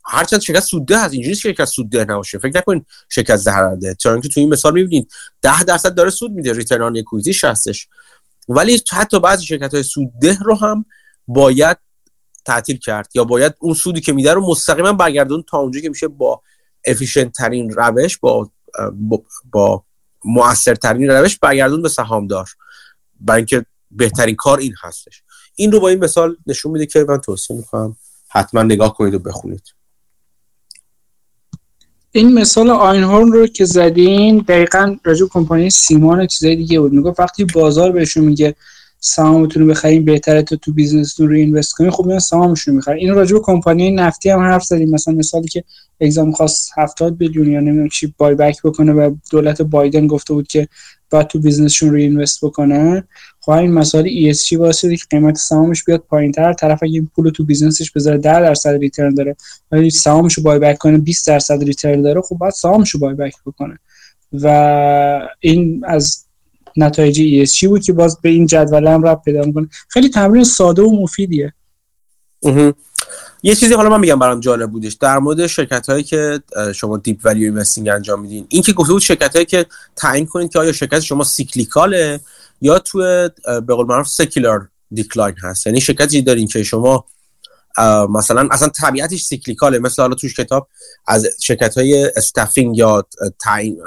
[0.05, 2.37] هرچند شرکت سودده هست اینجوری شرکت سودده نباشه.
[2.37, 5.11] فکر نکنید شرکت ضررده چون اینکه تو این مثال می‌بینید
[5.41, 7.87] 10 درصد داره سود میده return on equity ش هستش
[8.49, 10.85] ولی حتی بعضی شرکت های سودده رو هم
[11.27, 11.77] باید
[12.45, 16.07] تعطیل کرد یا باید اون سودی که میده رو مستقیما برگردون تا اونجا که میشه
[16.07, 16.41] با
[16.85, 18.51] efficient ترین روش با
[18.93, 19.83] با, با
[20.25, 22.49] موثرترین روش برگردون به سهامدار.
[23.19, 25.23] برای اینکه بهترین کار این هستش.
[25.55, 27.97] این رو با این مثال نشون میده که من توصیه می‌کنم
[28.29, 29.63] حتما نگاه کنید و بخونید.
[32.11, 36.93] این مثال آینهورن رو که زدین دقیقا راجع کمپانی سیمان و چیزای دیگه بود.
[36.93, 38.55] می‌گفت وقتی بازار بهشون میگه
[38.99, 42.97] سهامتون رو بخرین بهتره تا تو بیزنستون رو اینوست کنین خب میان سهامشون می‌خرن.
[42.97, 44.89] این راجع به کمپانی نفتی هم حرف زدیم.
[44.89, 45.63] مثلا مثالی که
[46.01, 50.47] اگزام خواست 70 میلیون یا نمی‌دونم چی بای بک بکنه و دولت بایدن گفته بود
[50.47, 50.67] که
[51.09, 53.07] باید تو business شون رو invest بکنن
[53.39, 56.53] خب این مسائل ESG باعث شده که قیمت سهامش بیاد پایینتر.
[56.53, 59.35] طرف اگه پول تو business ش بذاره 10 درصد return داره.
[59.71, 63.13] ولی سهامش رو buy back کنه 20 درصد return داره خب باید سهامش رو buy
[63.13, 63.79] back بکنه.
[64.33, 64.47] و
[65.39, 66.23] این از
[66.77, 69.67] نتایج ESG بود که باز به این جدول هم ربط پیدا می‌کنه.
[69.89, 71.53] خیلی تمرین ساده و مفیدیه.
[73.47, 74.93] یه چیزی حالا من میگم برام جالب بودش.
[74.93, 76.41] در مورد شرکت هایی که
[76.75, 79.65] شما deep value investing انجام میدین این که گفته بود شرکت هایی که
[79.95, 82.19] تعیین کنید که آیا شرکت شما cyclical ه
[82.61, 82.99] یا تو
[83.45, 85.67] به قول معروف secular decline هست.
[85.67, 87.05] یعنی شرکتی دارین که شما
[88.09, 89.79] مثلا اصلا طبیعتش cyclical ه.
[89.79, 90.67] مثل حالا توش کتاب
[91.07, 93.07] از شرکت های staffing یا
[93.39, 93.77] تعیین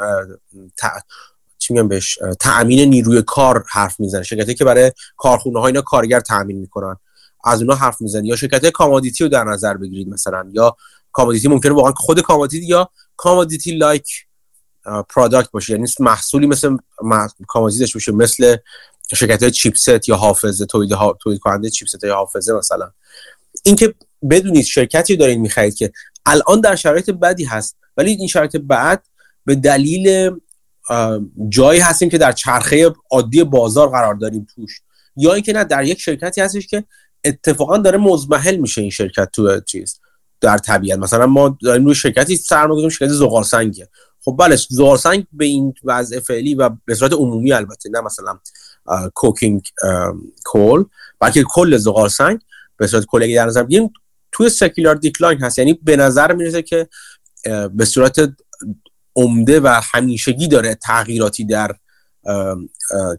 [1.58, 4.22] چی میگم بهش تأمین نیروی کار حرف می‌زنه.
[4.22, 6.96] شرکتی که برای کارخونه ها اینا کارگر تأمین می‌کنن.
[7.44, 10.76] از اونها حرف می‌زنه یا شرکت commodity رو در نظر بگیرید مثلا یا
[11.12, 14.26] commodity ممکنه واقعا خود commodity یا commodity like
[15.08, 15.72] product باشه.
[15.72, 16.76] یعنی محصولی مثل
[17.48, 18.56] commodity داشته باشه مثل
[19.14, 21.18] شرکت های chipset یا حافظه تولید ها...
[21.22, 22.90] تولید کننده chipset یا حافظه مثلا.
[23.64, 23.94] اینکه
[24.30, 25.92] بدونید شرکتی دارین می‌خرید که
[26.26, 29.06] الان در شرایط بدی هست ولی این شرایط بعد
[29.44, 30.30] به دلیل
[31.48, 34.80] جایی هستیم که در چرخه عادی بازار قرار داریم توش.
[35.16, 36.84] یا اینکه نه در یک شرکتی هستش که
[37.24, 40.00] اتفاقا داره مزمحل میشه این شرکت تو چیز
[40.40, 40.98] در طبیعت.
[40.98, 43.88] مثلا ما داریم روی شرکتی سرمایه شرکت زغال سنگه
[44.24, 48.38] خب بله زغال سنگ به این وضع فعلی و به صورت عمومی البته نه مثلا
[49.14, 49.62] کوکینگ
[50.44, 50.84] کول
[51.20, 52.40] بلکه کل زغال سنگ
[52.76, 53.92] به صورت کلی در نظر بگیریم
[54.32, 55.58] توی سکولار دیکلاین هست.
[55.58, 56.88] یعنی به نظر می‌رسه که
[57.72, 58.16] به صورت
[59.16, 61.74] عمده و همیشگی داره تغییراتی در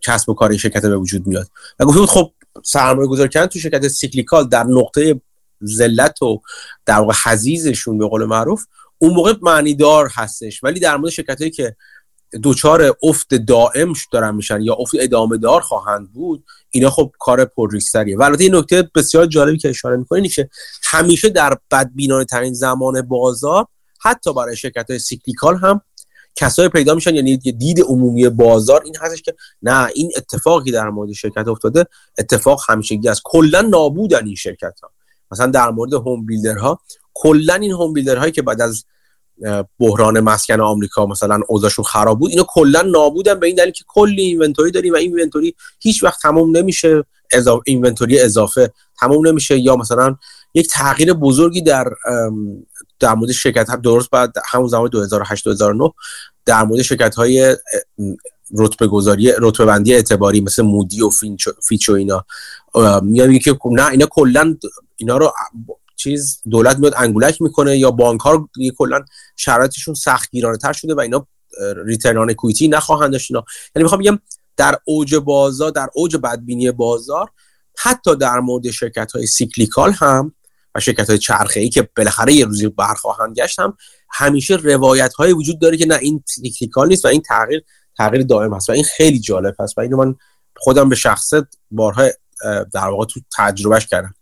[0.01, 1.47] کسب و کار شرکت به وجود میاد.
[1.79, 2.31] و گفتیم خب
[2.63, 5.21] سرمایه گذار کردن تو شرکت cyclical در نقطه
[5.65, 6.41] ذلت و
[6.85, 8.65] در واقع حضیضشون به قول معروف
[8.97, 10.63] اون موقع معنی دار هستش.
[10.63, 11.75] ولی در مورد شرکت هایی که
[12.41, 18.17] دچار افت دائم دارن میشن یا افت ادامه دار خواهند بود اینا خب کار پرریسکتریه
[18.17, 20.49] و البته این نکته بسیار جالبی که اشاره می‌کنین که
[20.83, 23.65] همیشه در بدبینانه ترین زمان بازار
[24.01, 25.81] حتی برای شرکت های cyclical هم
[26.35, 31.11] کسای پیدا میشن یعنی دید عمومی بازار این هستش که نه این اتفاقی در مورد
[31.11, 31.85] شرکت افتاده
[32.17, 33.21] اتفاق همیشگی است.
[33.23, 34.91] کلا نابودن این شرکت ها
[35.31, 36.25] مثلا در مورد هوم
[36.61, 36.79] ها
[37.13, 38.85] کلا این هوم هایی که بعد از
[39.79, 44.21] بحران مسکن آمریکا مثلا اوضاعشون خراب بود اینا کلا نابودن به این دلیل که کلی
[44.21, 49.75] اینونتوری داریم و این اینونتوری هیچ وقت تموم نمیشه اضافه اینونتوری اضافه تموم نمیشه یا
[49.75, 50.15] مثلا
[50.53, 51.85] یک تغییر بزرگی در
[53.01, 55.91] در مورد شرکت ها درست بعد همون زمان 2008 2009
[56.45, 57.57] در مورد شرکت های
[58.57, 61.09] رتبه گذاری رتبه بندی اعتباری مثل مودیز و
[61.67, 62.25] فیچ و اینا.
[63.01, 64.57] میگن که نه اینا کلا
[64.97, 65.33] اینا رو
[65.95, 69.01] چیز دولت میاد انگولک می‌کنه یا بانک ها کلا
[69.35, 71.27] شرایطشون سخت گیرانه تر شده و اینا
[71.85, 73.43] return equity نخواهند داشت یعنی
[73.75, 74.19] می‌خوام بگم
[74.57, 77.29] در اوج بازار در اوج بدبینی بازار
[77.77, 80.33] حتی در مورد شرکت های cyclical هم
[80.75, 83.77] و شرکت های چرخه ای که بالاخره یه روزی برخواهند گشت هم
[84.09, 87.63] همیشه روایت های وجود داره که نه این سیکلیکال نیست و این تغییر
[87.97, 90.15] تغییر دائم هست و این خیلی جالب هست و اینو من
[90.57, 92.07] خودم به شخصت بارها
[92.73, 94.15] در واقع تو تجربهش کردم.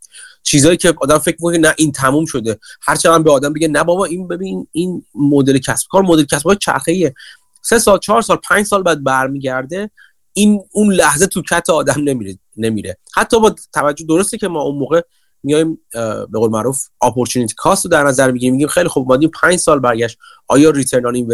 [0.43, 2.59] چیزایی که آدم فکر می‌کنه نه این تموم شده.
[2.81, 6.43] هر چقدر به آدم بگه نه بابا این ببین این مدل کسب کار مدل کسب
[6.43, 7.13] کار چرخه
[7.61, 9.91] سه سال چهار سال پنج سال بعد برمیگرده
[10.33, 12.97] این اون لحظه تو کت آدم نمیره نمیره.
[13.15, 15.01] حتی با توجه درسته که ما اون موقع
[15.43, 15.79] میایم
[16.31, 18.53] به قول معروف opportunity cost رو در نظر می‌گیریم.
[18.53, 20.17] میگیم خیلی خوب ما 5 سال برگشت.
[20.47, 21.29] آیا return on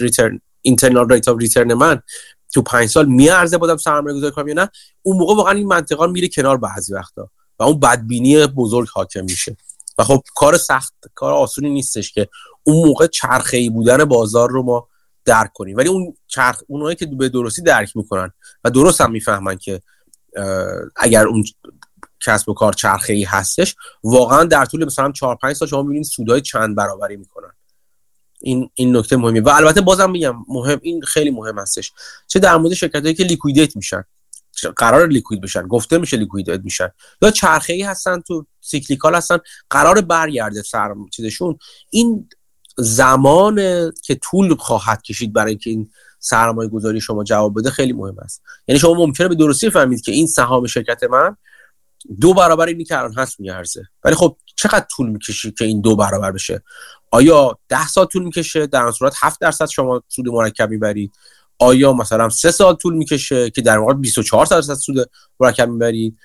[0.00, 2.02] return internal rate of return من
[2.52, 4.68] تو 5 سال می‌ارزه بودم سرمایه گذاری کنم یا نه؟
[5.02, 9.56] اون موقع واقعا این منطقه میره کنار بعضی وقتا و اون بدبینی بزرگ حاکم میشه.
[9.98, 12.28] و خب کار سخت کار آسونی نیستش که
[12.62, 14.88] اون موقع چرخه ای بودن بازار رو ما
[15.24, 15.76] درک کنیم.
[15.76, 18.30] ولی اون چرخ اونایی که به درستی درک می‌کنن
[18.64, 19.82] و درست هم می‌فهمن که
[20.96, 21.44] اگر اون
[22.26, 26.04] کسب و کار چرخه ای هستش واقعا در طول مثلا 4 5 سال شما می‌بینید
[26.04, 27.52] سودهای چند برابری می‌کنن.
[28.40, 31.92] این این نکته مهمی و البته بازم میگم مهم این خیلی مهم هستش.
[32.26, 34.04] چه در مورد شرکتایی که liquidate میشن.
[34.76, 36.88] قرار liquid بشن گفته میشه liquidate میشن.
[37.22, 39.38] یا چرخه ای هستن تو cyclical هستن
[39.70, 41.58] قرار برگرده سر چیزشون.
[41.90, 42.28] این
[42.76, 43.56] زمان
[44.02, 48.42] که طول خواهد کشید برای اینکه این سرمایه گذاری شما جواب بده خیلی مهم است.
[48.68, 51.36] یعنی شما ممکنه به درستی فهمید که این سهام شرکت من
[52.20, 55.96] دو برابر اینی که الان هست میارزه ولی خب چقدر طول می‌کشه که این دو
[55.96, 56.62] برابر بشه؟
[57.10, 61.12] آیا ده سال طول می‌کشه؟ در صورت 7 درصد شما سود مرکب می‌برید.
[61.58, 65.10] آیا مثلا سه سال طول می‌کشه که در واقع 24 درصد سود
[65.40, 66.18] مرکب می‌برید؟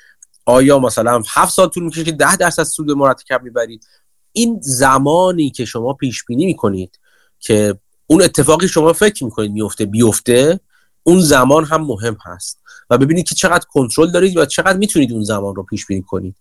[0.45, 3.87] آیا مثلا 7 سال طول می‌کشه که 10 درصد سود مرکب می‌برید؟
[4.31, 6.99] این زمانی که شما پیش بینی می‌کنید
[7.39, 10.59] که اون اتفاقی شما فکر می‌کنید میفته بیفته
[11.07, 12.59] اون زمان هم مهم هست.
[12.89, 16.35] و ببینید که چقدر کنترل دارید و چقدر می‌تونید اون زمان رو پیش بینی کنید.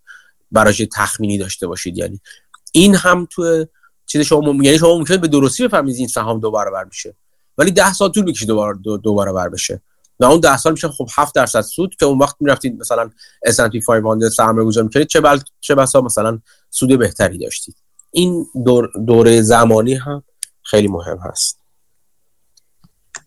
[0.53, 1.99] براش تخمینی داشته باشید.
[1.99, 2.21] یعنی
[2.73, 3.67] این هم تو
[4.07, 7.15] چیز شما یعنی شما ممکنه به درستی بفهمید این سهام دو برابر میشه.
[7.59, 9.83] ولی ده سال طول می‌کشه دوباره دو, دو برابر بشه.
[10.21, 13.11] و اون ده سال میشه خب 7 درصد سود که اون وقت می‌رفتید مثلا
[13.47, 15.39] S&P 500 سرمایه گذاری می‌کردید چه بل...
[15.61, 16.41] چه بسا مثلا
[16.71, 17.77] سود بهتری داشتید.
[18.11, 18.91] این دور...
[19.07, 20.23] دوره زمانی هم
[20.63, 21.66] خیلی مهم هست.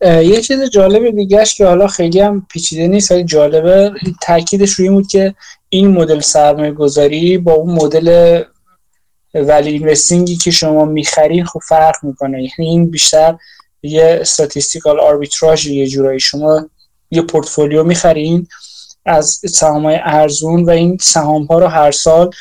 [0.02, 5.08] یه چیز جالب دیگهش که حالا خیلی هم پیچیده نیست ولی جالبه تاکیدش روی بود
[5.08, 5.36] که
[5.70, 8.42] این مدل سرمایه گذاری با اون مدل
[9.34, 12.38] ولی اینوستینگی که شما می‌خرین خب فرق می‌کنه.
[12.38, 13.38] یعنی این بیشتر
[13.84, 16.70] یه استاتیستیکال آربیتراژ یه جورایی شما
[17.12, 18.48] یه پورتفولیو می‌خرین
[19.06, 22.32] از سهام های ارزون و این سهام ها رو هر سال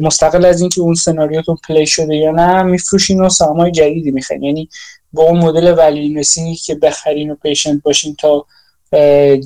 [0.00, 4.42] مستقل از اینکه اون سناریوتون play شده یا نه میفروشین و سهام های جدیدی می‌خرین.
[4.42, 4.68] یعنی
[5.12, 8.46] با اون مدل value investing ی که بخرین و patient باشین تا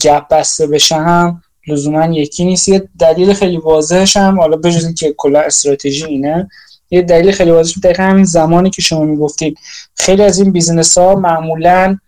[0.02, 2.68] gap بسته بشه هم لزوما یکی نیست.
[2.68, 6.48] یه دلیل خیلی واضحش هم حالا بجز که کلا استراتژی اینه
[6.90, 9.58] یه دلیل خیلی واضحش دقیقا همین زمانی که شما می‌گفتید.
[9.94, 11.98] خیلی از این business ها معمولا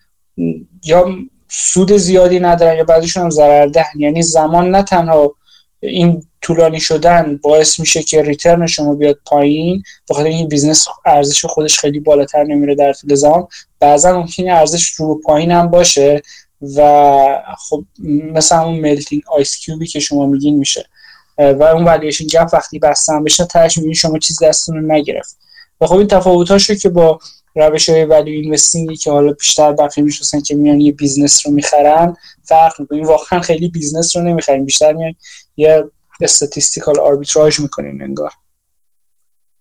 [0.84, 1.08] یا
[1.48, 5.34] سود زیادی ندارن یا بعضیشون هم ضرر ده یعنی زمان نه تنها
[5.88, 11.78] این طولانی شدن باعث میشه که return شما بیاد پایین بخاطر این business ارزش خودش
[11.78, 13.46] خیلی بالاتر نمیره در طول زمان.
[13.80, 16.22] بعضا ممکنه ارزش رو پایین هم باشه
[16.76, 16.82] و
[17.58, 20.86] خب مثلا اون melting ice cube ی که شما میگین میشه.
[21.38, 25.36] و اون valuation gap وقتی بسته بشه تهش می‌بینی شما چیز دستتون نگرفت.
[25.80, 27.18] و خب این تفاوتاشو که با
[27.54, 31.52] روش های value investing ی که حالا بیشتر بقیه میشناسن که میان یه business رو
[31.52, 33.06] می‌خرن فرق می‌کنه.
[33.06, 34.64] واقعا خیلی business رو نمی‌خریم.
[34.64, 35.14] بیشتر میان
[35.56, 35.90] یه
[36.20, 38.30] statistical arbitrage می‌کنین انگار.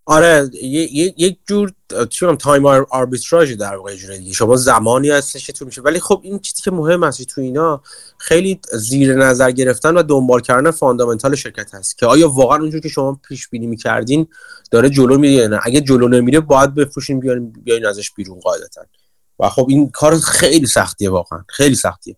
[0.06, 1.74] آره یک جور
[2.10, 4.34] چون time arbitrage در واقع جوره دیگه.
[4.34, 5.82] شما زمانی هستش تو میشه.
[5.82, 7.82] ولی خب این چیزی که مهم هست تو اینا
[8.18, 12.90] خیلی زیر نظر گرفتن و دنبال کردن fundamental شرکت هست که آیا واقعا اونجور که
[12.90, 14.28] شما پیش بینی می‌کردین
[14.72, 18.82] داره جلو میره نه؟ اگه جلو نمیره باید بفروشین بیاین بیاین ازش بیرون قاعدتا.
[19.44, 22.15] و خب این کار خیلی سختیه واقعا خیلی سختیه.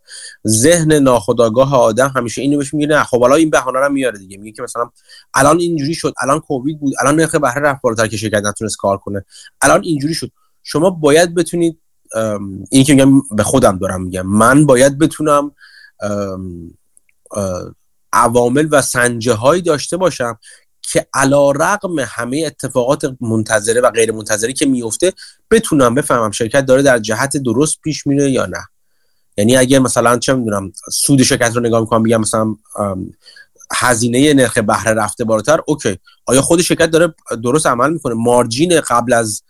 [0.48, 4.38] ذهن ناخودآگاه آدم همیشه اینو بهش میگه نه خب حالا این بهانه رو میاره دیگه
[4.38, 4.90] میگه که مثلا
[5.34, 8.98] الان اینجوری شد الان کووید بود الان نرخ بهره رفت بالاتر که شرکت نتونست کار
[8.98, 9.26] کنه.
[9.62, 10.32] الان اینجوری شد.
[10.64, 11.80] شما باید بتونید
[12.72, 15.52] این که میگم به خودم دارم میگم من باید بتونم
[18.14, 20.40] عوامل و سنجه هایی داشته باشم
[20.94, 25.14] که علا رقم همه اتفاقات منتظره و غیر منتظره که میفته
[25.52, 28.68] بتونم بفهمم شرکت داره در جهت درست پیش میره یا نه.
[29.38, 32.56] یعنی اگه مثلا چه می‌دونم سود شرکت رو نگاه می‌کنم بگم مثلا
[33.74, 35.98] هزینه نرخ بهره رفته بالاتر اوکی.
[36.26, 37.14] آیا خود شرکت داره
[37.44, 39.42] درست عمل می‌کنه؟ مارجین قبل از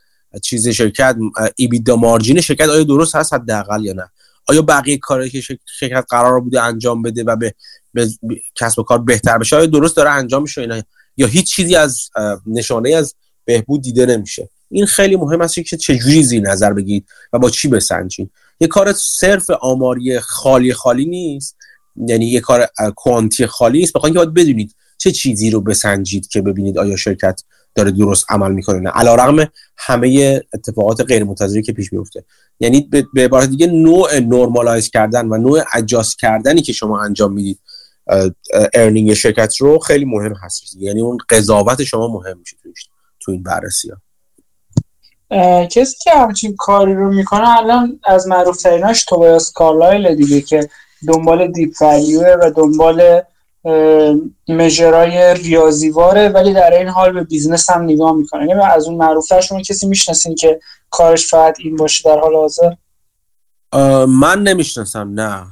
[0.43, 1.17] چیز شرکت
[1.55, 4.11] ایبیدا مارجین شرکت آیا درست هست حداقل یا نه؟
[4.47, 5.41] آیا بقیه کاری که
[5.79, 7.55] شرکت قرار بوده انجام بده و به,
[7.93, 8.09] به
[8.55, 10.85] کسب و کار بهتر بشه آیا درست داره انجام میشه
[11.17, 12.09] یا هیچ چیزی از
[12.47, 13.15] نشانه از
[13.45, 14.49] بهبود دیده نمیشه.
[14.69, 18.31] این خیلی مهم است که چجوری زیر نظر بگیرید و با چی بسنجید.
[18.59, 21.55] یه کار صرف آماری خالی خالی نیست
[22.07, 23.93] یعنی یه کار کوانتی خالی نیست.
[23.93, 27.41] بخواید که باید بدونید چه چیزی رو بسنجید که ببینید آیا شرکت
[27.75, 28.89] داره درست عمل می‌کنه نه.
[28.89, 32.25] علیرغم همه اتفاقات غیر منتظری که پیش میفته
[32.59, 37.59] یعنی به عبارت دیگه نوع normalize کردن و نوع adjust کردنی که شما انجام می‌دید
[38.73, 40.75] earning شرکت رو خیلی مهم هست.
[40.79, 42.57] یعنی اون قضاوت شما مهم میشه
[43.19, 43.97] تو این بررسی ها.
[45.65, 50.69] کسی که همچین کاری رو می‌کنه الان از معروف ترین‌هاش توبایاس کارلایل دیگه که
[51.07, 53.21] دنبال deep value ئه و دنبال
[54.47, 58.47] مجرای ریاضیواره ولی در این حال به business هم نگاه می‌کنه.
[58.47, 60.59] یعنی از اون معروفتر شما کسی می‌شناسین که
[60.89, 62.73] کارش فقط این باشه در حال حاضر؟
[64.05, 65.45] من نمی‌شناسم نه.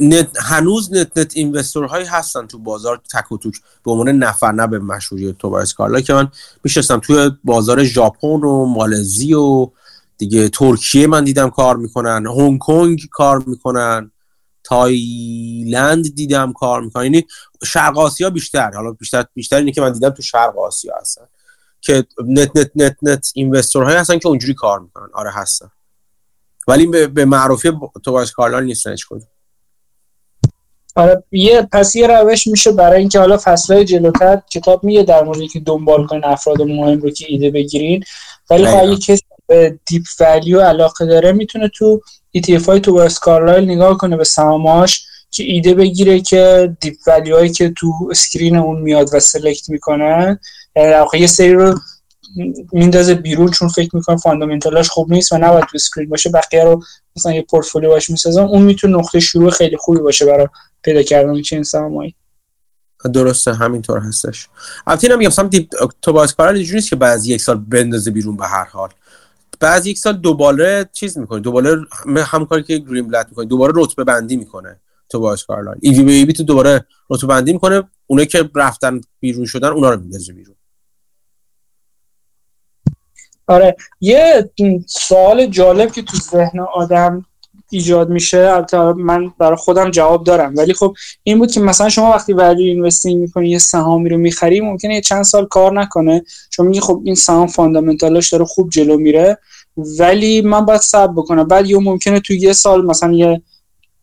[0.00, 3.54] نت هنوز net net investor هایی هستن تو بازار تک و توک.
[3.84, 6.28] به عنوان نفر نه به مشهوری توبایس کارلایل که من
[6.64, 9.70] میشناسم توی بازار ژاپن و مالزی و
[10.18, 12.26] دیگه ترکیه من دیدم کار می‌کنن.
[12.26, 14.10] هنگ کنگ کار می‌کنن.
[14.64, 17.04] تایلند دیدم کار می‌کنن.
[17.04, 17.26] یعنی
[17.64, 18.70] شرق آسیا بیشتر.
[18.74, 21.26] حالا بیشتر بیشتر اینه که من دیدم تو شرق آسیا هستن.
[21.80, 25.08] که net net net net investor هایی هستن که اونجوری کار می‌کنن.
[25.14, 25.70] آره هستن.
[26.66, 27.72] ولی به معروفی
[28.04, 29.06] توباس کارلایل نیستن هیچ
[30.96, 35.48] آره یه پس یه روش میشه برای اینکه حالا فصلهای جلوتر کتاب میگه در موردی
[35.48, 38.04] که دنبال کنین افراد مهم رو که ایده بگیرین.
[38.50, 42.00] ولی خب اگه کسی به deep value علاقه داره می‌تونه تو
[42.36, 47.72] ETF های توبایاس کارلایل نگاه کنه به سهاماش که ایده بگیره که deep value که
[47.76, 50.40] تو screen اون میاد و select می‌کنه.
[50.76, 51.78] یعنی یه سری رو
[52.72, 56.64] میندازه بیرون چون فکر می‌کنه fundamental هاش خوب نیست و نباید تو screen باشه بقیه
[56.64, 56.82] رو
[57.16, 58.44] مثلا یه پورتفولیو باش می‌سازم.
[58.44, 60.48] اون می‌تونه نقطه شروع خیلی خوبی باشه برای
[60.82, 62.14] پیدا کردن چنین سهامایی
[63.14, 64.48] درسته همینطور هستش.
[64.86, 65.50] البته اینم میگم مثلا
[66.02, 68.88] توبایاس اینجوری نیست که بعد یک سال بندازه بیرون به هر حال.
[69.60, 71.76] بعد یک سال دوباره چیز می‌کنه دوباره
[72.24, 75.44] هم کاری که گرین‌بلت می‌کنه دوباره رتبه بندی می‌کنه توبایاس
[75.80, 80.00] ای وی بی تو دوباره رتبه بندی می‌کنه اونایی که رفتن بیرون شدن اونا رو
[80.00, 80.56] میندازه بیرون.
[83.46, 83.76] آره.
[84.00, 84.50] یه
[84.86, 87.24] سوال جالب که تو ذهن آدم
[87.70, 92.10] ایجاد میشه البته من برای خودم جواب دارم ولی خب این بود که مثلا شما
[92.10, 96.66] وقتی ولی اینوستینگ می‌کنی یه سهامی رو می‌خری ممکنه یه چند سال کار نکنه شما
[96.66, 99.38] میگی خب این سهام فاندامنتالش داره خوب جلو میره
[99.76, 101.48] ولی من باید صبر بکنم.
[101.48, 103.42] بعد یه ممکنه تو یه سال مثلا یه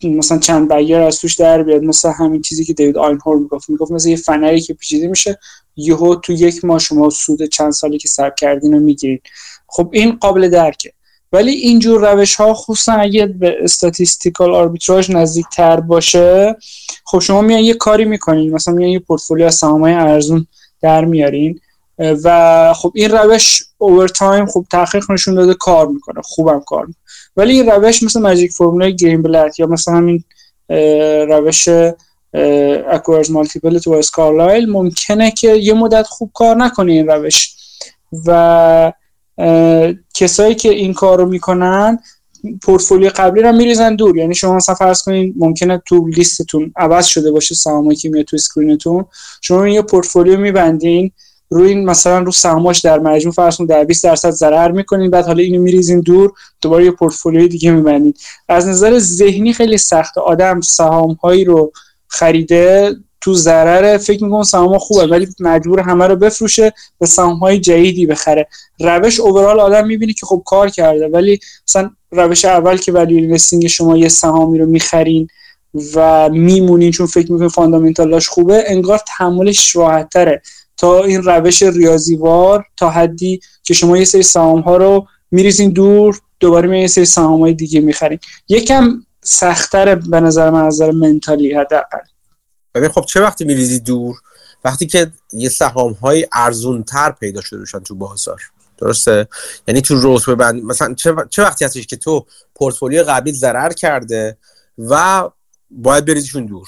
[0.09, 3.69] مثلا چند بگر از توش در بیاد مثلا همین چیزی که دیوید آینهورن می‌گفت.
[3.69, 5.39] می‌گفت مثلا یه فنری که پیچیده میشه
[5.75, 9.21] یهو تو یک ماه شما سود چند سالی که صرف کردین رو می‌گیرید
[9.67, 10.93] خب این قابل درکه.
[11.31, 16.55] ولی اینجور روش ها خصوصا اگه به statistical arbitrage نزدیک تر باشه
[17.05, 18.53] خب شما میان یه کاری می‌کنین.
[18.53, 20.47] مثلا میان یه پورتفولیو از سهامای ارزون
[20.81, 21.59] در میارین.
[22.23, 26.21] و خب این روش over time خب تحقیق نشون داده کار می‌کنه.
[26.21, 27.02] خوبم کار می‌کنه.
[27.37, 30.23] ولی این روش مثل magic formula ی گرین‌بلت یا مثلا همین
[31.29, 31.69] روش
[32.89, 37.55] acquirer's multiple توبایاس کارلایل ممکنه که یه مدت خوب کار نکنه این روش.
[38.25, 38.93] و
[40.13, 41.99] کسایی که این کار رو می‌کنن
[42.61, 44.17] پورتفولیو قبلی رو میریزن دور.
[44.17, 48.35] یعنی شما مثلا فرض کنید ممکنه تو لیستتون عوض شده باشه سهامی که میاد تو
[48.35, 49.05] screen تون
[49.41, 51.11] شما یه پورتفولیو میبندین.
[51.53, 55.25] روی این مثلا رو سهاماش در مجموع فرض کنید در 20 درصد ضرر می‌کنین بعد
[55.25, 56.31] حالا اینو میریزین دور
[56.61, 58.13] دوباره یه پورتفولیو دیگه میبندین.
[58.49, 61.71] از نظر ذهنی خیلی سخت آدم سهام هایی رو
[62.07, 67.59] خریده تو ضرر فکر می‌کنم سهام خوبه ولی مجبور همه رو بفروشه به سهام های
[67.59, 68.47] جدیدی بخره.
[68.79, 73.67] روش اوورال آدم می‌بینه که خب کار کرده ولی مثلا روش اول که ولی اینوستینگ
[73.67, 75.27] شما یه سهامی رو می‌خرین
[75.95, 80.41] و میمونین چون فکر می‌کنین فاندامنتالاش خوبه انگار تحملش راحت تره
[80.77, 86.19] تا این روش ریاضیوار تا حدی که شما یه سری سهام ها رو میریزین دور
[86.39, 88.19] دوباره می یه سری سهام های دیگه می‌خرین.
[88.49, 91.97] یکم سختتر به نظر من از نظر mentally حداقل.
[92.75, 94.15] ببین خب چه وقتی میریزی دور؟
[94.65, 98.41] وقتی که یه سهام های ارزون تر پیدا شده باشن تو بازار.
[98.77, 99.27] درسته؟
[99.67, 102.25] یعنی تو رتبه بندی مثلا چه, چه وقتی هستش که تو
[102.55, 104.37] پورتفولیو قبلی ضرر کرده
[104.77, 105.23] و
[105.71, 106.67] باید بریزیشون دور؟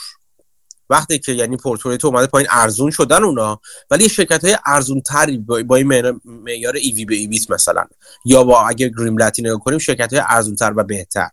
[0.89, 5.37] وقتی که یعنی پورتفولیو تو اومده پایین ارزون شدن اونا ولی شرکت های ارزون تری
[5.37, 7.85] با این معیار ایوی به ایویس مثلا.
[8.25, 11.29] یا با اگه گرین‌بلتی نگاه کنیم شرکت های ارزون تر و بهتر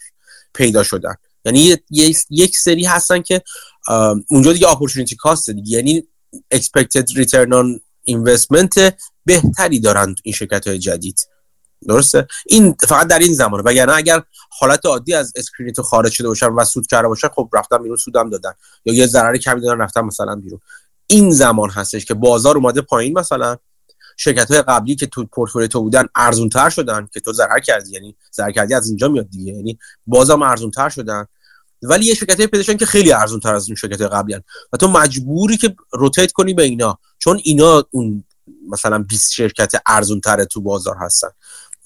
[0.55, 1.15] پیدا شدن.
[1.45, 1.77] یعنی
[2.31, 3.43] یک سری هستن که
[4.29, 5.77] اونجا دیگه opportunity cost دیگه.
[5.77, 6.03] یعنی
[6.55, 7.81] expected return on
[8.11, 8.93] investment
[9.25, 11.21] بهتری دارن این شرکت های جدید.
[11.89, 13.63] درسته؟ این فقط در این زمانه.
[13.63, 17.49] وگرنه اگر حالت عادی از screen تو خارج شده باشن و سود کرده باشن خب
[17.53, 18.53] رفتن بیرون سودم دادن.
[18.85, 20.61] یا یه ضرری کمی دادن رفتن مثلا بیرون.
[21.07, 23.57] این زمان هستش که بازار اومده پایین مثلا.
[24.17, 27.93] شرکت های قبلی که تو پورتفولیو تو بودن ارزون تر شدن که تو ضرر کردی.
[27.93, 29.53] یعنی ضرر کردی از اینجا میاد دیگه.
[29.53, 31.27] یعنی بازم ارزون تر شدن.
[31.83, 34.43] ولی یه شرکت پیدا که خیلی ارزون تر از اون شرکت قبلی هن.
[34.73, 36.99] و تو مجبوری که روتیت کنی به اینا.
[37.19, 38.25] چون اینا اون
[38.69, 41.29] مثلا 20 شرکت ارزون تر تو بازار هستن.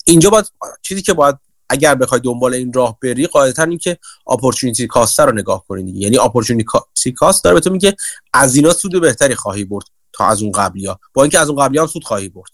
[0.07, 0.47] اینجا باید
[0.83, 1.37] چیزی که باید
[1.69, 3.99] اگر بخوای دنبال این راه بری قاعدتا این که
[4.31, 7.97] اپورتونتی کاست رو نگاه کنید یعنی اپورتونتی کاست داره به تو میگه
[8.35, 11.01] از اینا سود بهتری خواهی برد تا از اون قبلی ها.
[11.15, 12.51] با اینکه از اون قبلی ها سود خواهی برد.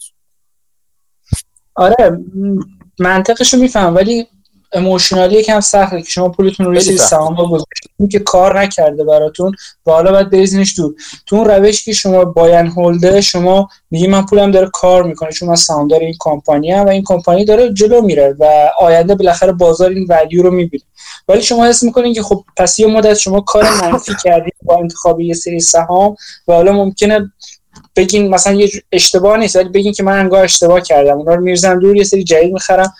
[1.74, 2.18] آره
[2.98, 4.26] منطقش رو میفهم ولی
[4.72, 9.54] اموشنالی یکم سخته که شما پولتون رو روی سهام گذاشتین که کار نکرده براتون
[9.86, 10.94] و حالا باید بریزینش دور.
[11.26, 15.48] تو اون روش که شما باین هولده شما میگی من پولم داره کار می‌کنه چون
[15.48, 20.06] من سهامدار این کمپانی و این کمپانی داره جلو میره و آینده بالاخره بازار این
[20.08, 20.84] ولیو رو می‌بینه.
[21.28, 25.20] ولی شما حس می‌کنین که خب پس یه مدت شما کار منفی کردید با انتخاب
[25.20, 26.16] یه سری سهام
[26.48, 27.32] و حالا ممکنه
[27.96, 31.18] بگین مثلا یه اشتباه نیست ولی بگین که من انگار اشتباه کردم.
[31.18, 32.94] اونا رو میریزم دور یه سری جدید می‌خرم.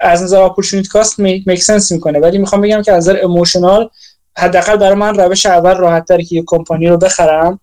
[0.00, 2.18] از نظر opportunity cost make sense می‌کنه.
[2.18, 3.90] ولی می‌خوام بگم که از نظر emotional
[4.38, 7.60] حداقل برای من روش اول راحت تره که یه کمپانی رو بخرم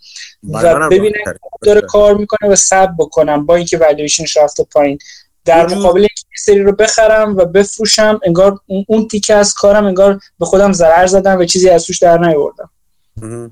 [0.50, 4.98] و ببینم داره کار می‌کنه و صبر بکنم با اینکه والویشنش رفته پایین.
[5.46, 10.46] در مقابل اینکه سری رو بخرم و بفروشم انگار اون تیکه از کارم انگار به
[10.46, 12.70] خودم ضرر زدم و چیزی از توش در نیاوردم.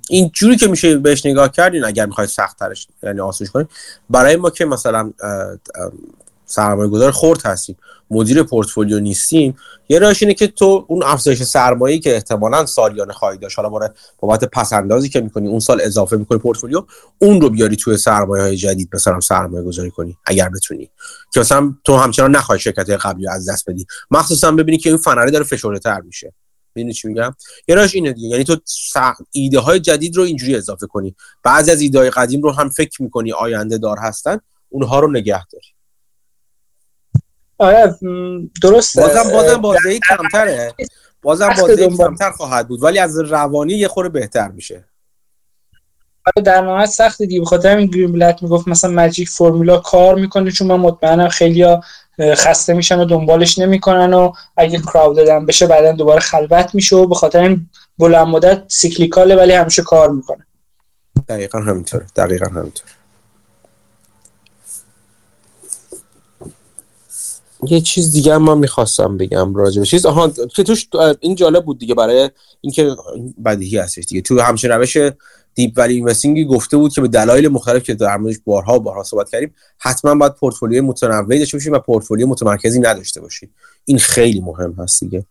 [0.09, 3.67] این جوری که میشه بهش نگاه کردین اگر می‌خواید سخت ترش یعنی آسونش کنید
[4.09, 5.11] برای ما که مثلا
[6.51, 7.77] سرمایه گذار خورد هستیم
[8.11, 9.55] مدیر پورتفولیو نیستیم
[9.89, 13.89] یه راهش اینه که تو اون افزایش سرمایه‌ای که احتمالا سالیانه خواهی داشت حالا برای
[14.19, 16.83] بابت پسندازی که می‌کنی اون سال اضافه می‌کنی پورتفولیو
[17.19, 20.89] اون رو بیاری توی سرمایه های جدید مثلا سرمایه گذاری کنی اگر بتونی.
[21.33, 23.85] که مثلا تو همچنان نخواهی شرکت قبلی از دست بدی.
[24.11, 26.33] مخصوصا ببینی که این فنره داره فشرده تر میشه.
[26.75, 27.33] می‌دونی چی میگم؟
[27.67, 28.27] یه راهش اینه دیگه.
[28.27, 28.57] یعنی تو
[29.31, 31.15] ایده های جدید رو اینجوری اضافه کنی.
[31.43, 35.45] بعضی از ایده های قدیم رو هم فکر می‌کنی آینده دار هستن اونها رو نگه
[35.47, 35.67] داری.
[37.61, 37.95] آره
[38.63, 39.01] درسته.
[39.01, 40.73] بازم بازم بازی کمتره.
[41.21, 44.85] بازم بازی کمتر خواهد بود ولی از روانی یه خوره بهتر میشه.
[46.25, 47.41] آره در نهایت سخت دیگه.
[47.41, 51.81] بخاطر همین گرین بلک می‌گفت مثلا ماجیک فرمولا کار می‌کنه چون من مطمئنم خیلیا
[52.21, 57.07] خسته میشن و دنبالش نمی‌کنن و اگه کراود دادن بشه بعدا دوباره خلوت میشه و
[57.07, 60.45] به خاطر این بلند مدت سیکلیکاله ولی همیشه کار می‌کنه.
[61.27, 62.05] دقیقا همینطوره.
[62.15, 62.91] دقیقا همینطوره.
[67.67, 70.05] یه چیز دیگه من می‌خواستم بگم راجع به چیز.
[70.05, 70.87] آها که توش
[71.19, 72.29] این جالب بود دیگه برای
[72.61, 72.95] اینکه
[73.45, 74.21] بدیهی هستش دیگه.
[74.21, 74.97] تو همچین روش
[75.55, 78.79] deep value investing ی گفته بود که به دلایل مختلف که در موردش بارها و
[78.79, 83.49] بارها صحبت کردیم حتما باید پورتفولیوی متنوعی داشته باشید و پورتفولیو متمرکزی نداشته باشید
[83.85, 85.25] این خیلی مهم هست دیگه.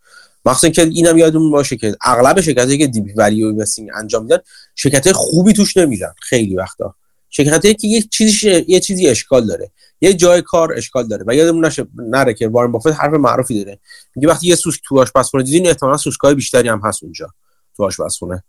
[0.47, 4.39] مخصوصا که اینم یادمون باشه که اغلب شرکتایی که deep value investing انجام میدن
[4.74, 6.94] شرکت خوبی توش نمیدن خیلی وقتا.
[7.31, 9.70] شرکتی که یه چیزی یه چیزی اشکال داره.
[10.01, 13.78] یه جای کار اشکال داره و یادمون نشه نره که وارن بافت حرف معروفی داره.
[14.16, 17.35] میگه وقتی یه سوسک تو آشپزخونه دیدین احتمالاً سوسکای بیشتری هم هست اونجا
[17.77, 18.44] تو آشپزخونه.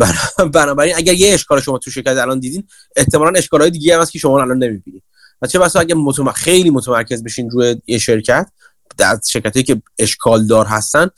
[0.54, 2.64] بنابراین اگر یه اشکال شما تو شرکت الان دیدین
[2.96, 5.02] احتمالا اشکالای دیگه هم هست که شما الان نمی‌بینید
[5.42, 6.32] و چه بسا اگه متم...
[6.32, 8.50] خیلی متمرکز بشین روی یه شرکت
[8.96, 11.10] در شرکتی که اشکال دار هستن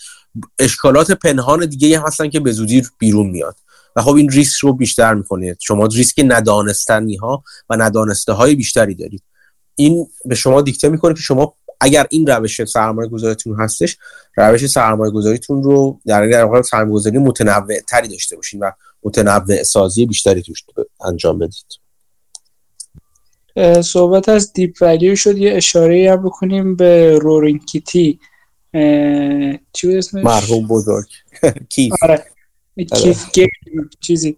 [0.59, 3.57] اشکالات پنهان دیگه هم هستن که به زودی بیرون میاد.
[3.97, 8.95] و خب این ریسک رو بیشتر می‌کنه شما ریسک ندانستنی ها و ندانسته های بیشتری
[8.95, 9.23] دارید.
[9.75, 13.99] این به شما دیکته می‌کنه که شما اگر این روش سرمایه گذاریتون هستش
[14.37, 18.71] روش سرمایه گذاریتون رو در در واقع سرمایه گذاری متنوع تری داشته باشین و
[19.03, 20.65] متنوع سازی بیشتری توش
[21.05, 21.83] انجام بدید.
[23.83, 25.39] صحبت از دیپ ولیو شد.
[25.39, 28.21] یه اشاره هم بکنیم به رورینگ کیتی
[29.73, 31.07] چی بود اسمش؟ مرحوم بزرگ.
[31.75, 31.93] کیف.
[32.03, 32.25] آره.
[32.95, 33.25] کیف
[34.01, 34.37] چیزی.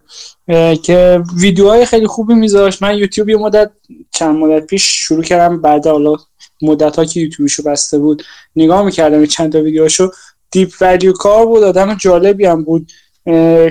[0.83, 2.83] که ویدیوهای خیلی خوبی میذاشت.
[2.83, 3.71] من یوتیوب یه مدت
[4.11, 5.61] چند مدت پیش شروع کردم.
[5.61, 6.15] بعد حالا
[6.61, 8.23] مدت ها که یوتیوبشو بسته بود
[8.55, 10.11] نگاه می‌کردم چند تا ویدیوهاشو.
[10.51, 11.63] deep value کار بود.
[11.63, 12.91] آدم جالبی هم بود.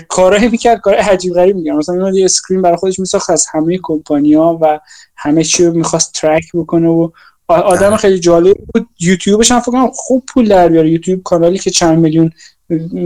[0.09, 4.59] کارهایی می‌کرد کار عجیب غریب میگم مثلا یه screen برای خودش میساخت از همه کمپانیا
[4.63, 4.81] و
[5.17, 7.11] همه چی رو می‌خواست track بکنه و
[7.49, 8.89] آدم خیلی جالب بود.
[9.01, 10.91] یوتیوبش هم فکر خوب پول در بیاره.
[10.91, 12.31] یوتیوب channel ی که چند میلیون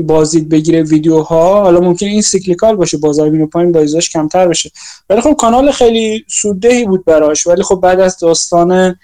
[0.07, 4.71] بازدید بگیره ویدیوها حالا ممکن این cyclical باشه بازار bear ینو پایین بازدیدش کمتر بشه.
[5.11, 7.47] ولی خب کانال خیلی سوددهی بود براش.
[7.47, 8.97] ولی خب بعد از داستان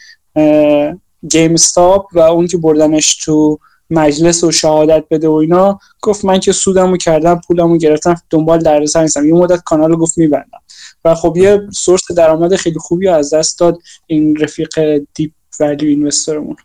[1.30, 3.58] گیم استاپ و اون که بردنش تو
[3.90, 9.02] مجلس و شهادت بده و اینا گفت من که سودمو کردم پولمو گرفتم دنبال دردسر
[9.02, 9.28] نیستم.
[9.28, 10.60] یه مدت کانال رو گفت میبندم.
[11.04, 16.56] و خب یه source درآمد خیلی خوبی از دست داد این رفیق دیپ ولیو اینوسترمون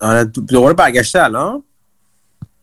[0.00, 1.62] آره دوباره برگشته الان؟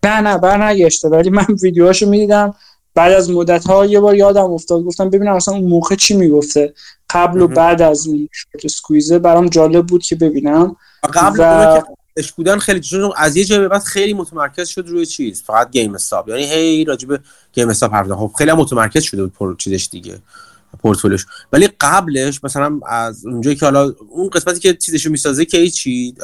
[0.06, 2.54] نه نه بر نگشته ولی من ویدیوهاشو می‌دیدم.
[2.96, 6.74] بعد از مدت ها یه بار یادم افتاد گفتم ببینم اصلا اون موقع چی می‌گفته.
[7.10, 10.76] قبل و بعد از اون شورت سکویزه برام جالب بود که ببینم.
[11.14, 11.82] قبل و...
[12.18, 15.72] اش بودن خیلی چون از یه جای به بعد خیلی متمرکز شد روی چیز فقط
[15.72, 16.30] گیم استاپ.
[16.30, 17.08] یعنی هی راجب
[17.54, 20.18] گیم استاپ حرف خب خیلی متمرکز شده بود پر چیزش دیگه.
[20.82, 21.26] پورتفولیوش.
[21.54, 26.16] ولی قبلش مثلا از اونجایی که حالا اون قسمتی که چیزشو می‌سازه که چی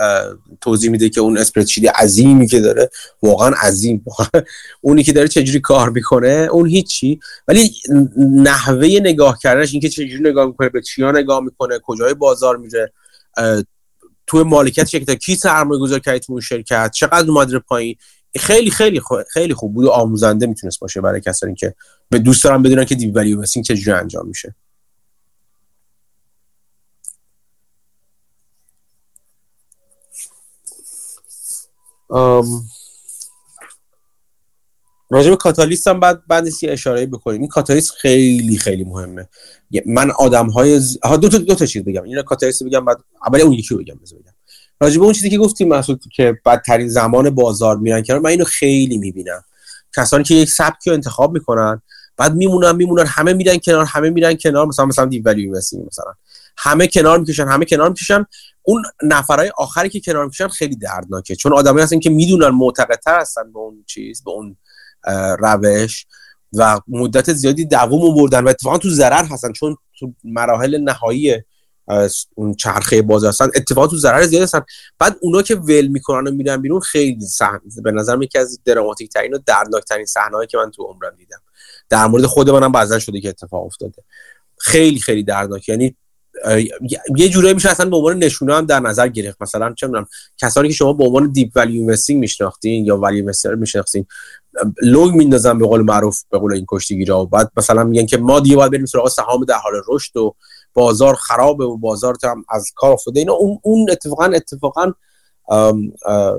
[0.62, 2.90] توضیح میده که اون اسپرچیدی عظیمی که داره
[3.24, 4.06] واقعا عظیم.
[4.82, 7.20] اونی که داره چجوری کار می‌کنه اون هیچی.
[7.48, 7.72] ولی
[8.18, 12.94] نحوه نگاه کردنش اینکه چجوری نگاه می‌کنه به چیا نگاه می‌کنه کجای بازار میره
[14.28, 17.96] تو مالکیت شرکت کی سرمایه گذاری کرد تو اون شرکت چقدر اومد پایین.
[18.40, 21.76] خیلی خیلی خیلی خوب بود و آموزنده می‌تونست باشه برای کسانی که
[22.10, 24.56] به دوست دارن بدونن که دیو ولیو اینوستینگ چجوری انجام میشه.
[35.10, 37.42] راجع به کاتالیست هم بعد بعد یه اشاره بکنیم.
[37.42, 39.30] این کاتالیست خیلی خیلی مهمه.
[39.86, 40.98] من آدم های ز...
[41.22, 42.04] دو تا دو تا چیز بگم.
[42.04, 42.98] این کاتالیست بگم بعد
[43.28, 44.34] اول اون یکی بگم بذار بگم.
[44.82, 48.46] راجع به اون چیزی که گفتیم مسعود که بدترین زمان بازار میرن کنار من اینو
[48.46, 49.44] خیلی می‌بینم.
[49.96, 51.82] کسانی که یک سبکی رو انتخاب می‌کنن
[52.18, 56.14] بعد میمونن میمونن همه میرن کنار همه میرن کنار مثلا مثلا دیو ولیو مثلا.
[56.58, 58.26] همه کنار می‌کشن همه کنار می‌کشن.
[58.62, 61.36] اون نفرای آخری که کنار می‌کشن خیلی دردناکه.
[61.36, 64.58] چون آدمایی هستن که می‌دونن معتقدتر هستن به اون چیز به اون
[65.40, 66.06] روش
[66.54, 71.44] و مدت زیادی دووم بردن و اتفاقا تو ضرر هستن چون تو مراحل نهایی
[72.36, 73.50] اون چرخه باز هستن.
[73.56, 74.62] اتفاقا تو ضرر زیاد هستن.
[75.00, 79.10] بعد اونا که ول می‌کنن و میرن بیرون خیلی صحنه به نظر یکی از dramatic
[79.10, 81.42] ترین و دردناک ترین صحنه‌ای که من تو عمرم دیدم.
[81.90, 84.04] در مورد خود منم بعضا شده که اتفاق افتاده.
[84.58, 85.70] خیلی خیلی دردناک.
[85.70, 85.96] یعنی
[87.16, 89.42] یه جورایی میشه اصلا به عنوان نشونه هم در نظر گرفت.
[89.42, 93.56] مثلا چه می‌دونم کسانی که شما به عنوان deep value investing میشناختین یا value investor
[93.56, 94.06] میشناختین
[94.82, 98.56] لوگ میندازن به قول معروف به قول این کشتیگیرا بعد مثلا میگن که ما دیگه
[98.56, 100.36] باید بریم سراغ سهام در حال رشد و
[100.74, 103.20] بازار خرابه و بازار هم از کار افتاده.
[103.20, 103.34] اینا
[103.64, 104.94] اون اتفاقا اتفاقا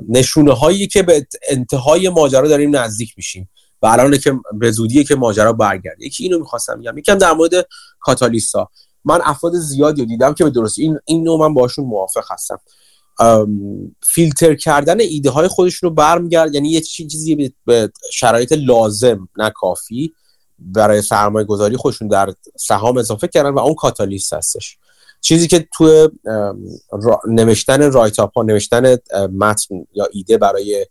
[0.08, 3.48] نشونه هایی که به انتهای ماجرا داریم نزدیک میشیم
[3.82, 6.06] و الان که به زودیه که ماجرا برگرده.
[6.06, 6.98] یکی اینو می‌خواستم بگم.
[6.98, 7.52] یکم در مورد
[8.00, 8.68] کاتالیستا.
[9.04, 12.60] من افراد زیادی دیدم که به درستی این این نوع من باشون موافق هستم.
[14.02, 16.54] فیلتر کردن ایده های خودشون رو برمیگرده.
[16.54, 20.12] یعنی یه چیزی به شرایط لازم نه کافی.
[20.66, 24.78] برای سرمایه گذاری خودشون در سهام اضافه کردن و اون کاتالیست هستش.
[25.20, 26.08] چیزی که تو
[27.28, 28.96] نوشتن write-up ها نوشتن
[29.38, 30.86] متن یا ایده برای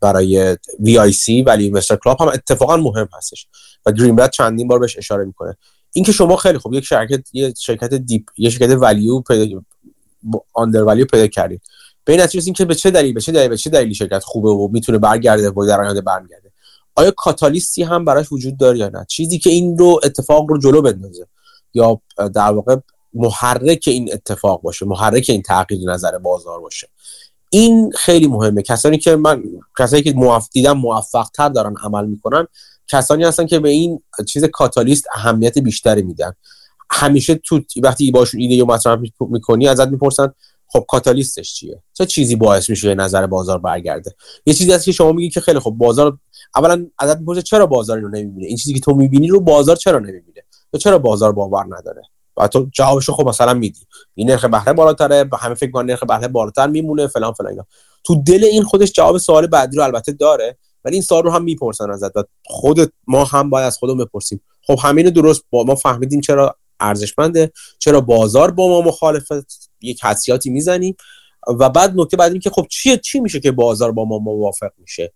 [0.00, 3.48] برای VIC Value Investors Club هم اتفاقا مهم هستش
[3.86, 5.56] و گرین چندین بار بهش اشاره می‌کنه.
[5.92, 9.62] اینکه شما خیلی خوب یک شرکت یه شرکت deep یه شرکت value پیدا
[10.54, 11.62] آندر ولیو پیدا کردید.
[12.04, 14.50] به این نتیجه که به چه دلیل به چه دلیل به چه دلیلی شرکت خوبه
[14.50, 16.45] و می‌تونه برگرده و در آینده برگرده
[16.96, 20.82] آیا کاتالیستی هم براش وجود داره یا نه؟ چیزی که این رو اتفاق رو جلو
[20.82, 21.26] بندازه.
[21.74, 22.00] یا
[22.34, 22.76] در واقع
[23.14, 26.88] محرک این اتفاق باشه محرک این تغییر نظر بازار باشه.
[27.50, 28.62] این خیلی مهمه.
[28.62, 29.42] کسانی که من
[29.78, 32.46] کسانی که موفق دیدم موفق تر دارن عمل می‌کنن
[32.88, 36.32] کسانی هستن که به این چیز کاتالیست اهمیت بیشتری میدن.
[36.90, 40.32] همیشه تو وقتی باشون ایده مطرح می‌کنی ازت می‌پرسن
[40.68, 44.14] خب کاتالیستش چیه؟ چه چیزی باعث میشه نظر بازار برگرده؟
[44.46, 46.18] یه چیزی هست که شما میگی که خیلی خب بازار
[46.56, 49.98] اولا ازت می‌پرسه چرا بازار اینو نمی‌بینه این چیزی که تو می‌بینی رو بازار چرا
[49.98, 52.02] نمی‌بینه تو چرا بازار باور نداره؟
[52.36, 53.80] و تو جوابشو خب مثلا میدی.
[54.14, 57.66] این نرخ بهره بالاتره همه فکر می‌کنن نرخ بهره بالاتر میمونه فلان فلان اینا.
[58.04, 61.44] تو دل این خودش جواب سوال بعدی رو البته داره ولی این سوال رو هم
[61.44, 64.40] می‌پرسن ازت و خودت ما هم باید از خودمون بپرسیم.
[64.66, 70.50] خب همین درست با ما فهمیدیم چرا ارزشمنده چرا بازار با ما مخالفت یک حسیاتی
[70.50, 70.96] می‌زنیم.
[71.60, 74.70] و بعد نکته بعد این که خب چی چی میشه که بازار با ما موافق
[74.78, 75.12] میشه؟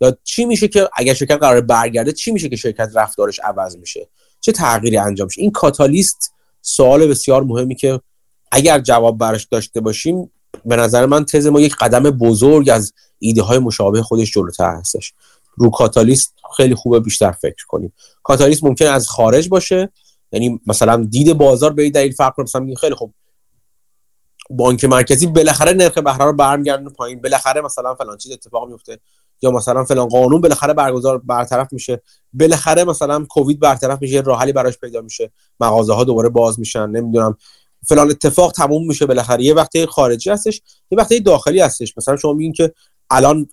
[0.00, 4.08] یا چی میشه که اگر شرکت قرار برگرده چی میشه که شرکت رفتارش عوض میشه؟
[4.40, 6.32] چه تغییری انجام میشه؟ این کاتالیست
[6.62, 8.00] سوال بسیار مهمی که
[8.52, 10.30] اگر جواب براش داشته باشیم
[10.64, 15.14] به نظر من تز ما یک قدم بزرگ از ایده های مشابه خودش جلوتر هستش.
[15.56, 17.92] رو کاتالیست خیلی خوبه بیشتر فکر کنیم.
[18.22, 19.90] کاتالیست ممکن از خارج باشه
[20.32, 23.14] یعنی مثلا دید بازار به دلیل فرق کنه مثلا خیلی خوب
[24.50, 28.98] بانک مرکزی بالاخره نرخ بهره رو برمیگردونه پایین بالاخره مثلا فلان چیز اتفاق میفته
[29.42, 32.02] یا مثلا فلان قانون بالاخره برگزار برطرف میشه.
[32.32, 35.32] بالاخره مثلا کووید برطرف میشه راه حلی براش پیدا میشه.
[35.60, 37.36] مغازه ها دوباره باز میشن نمی‌دونم.
[37.88, 39.44] فلان اتفاق تموم میشه بالاخره.
[39.44, 41.98] یه وقتی خارجی هستش یه وقتی داخلی هستش.
[41.98, 42.72] مثلا شما میگین که
[43.10, 43.48] الان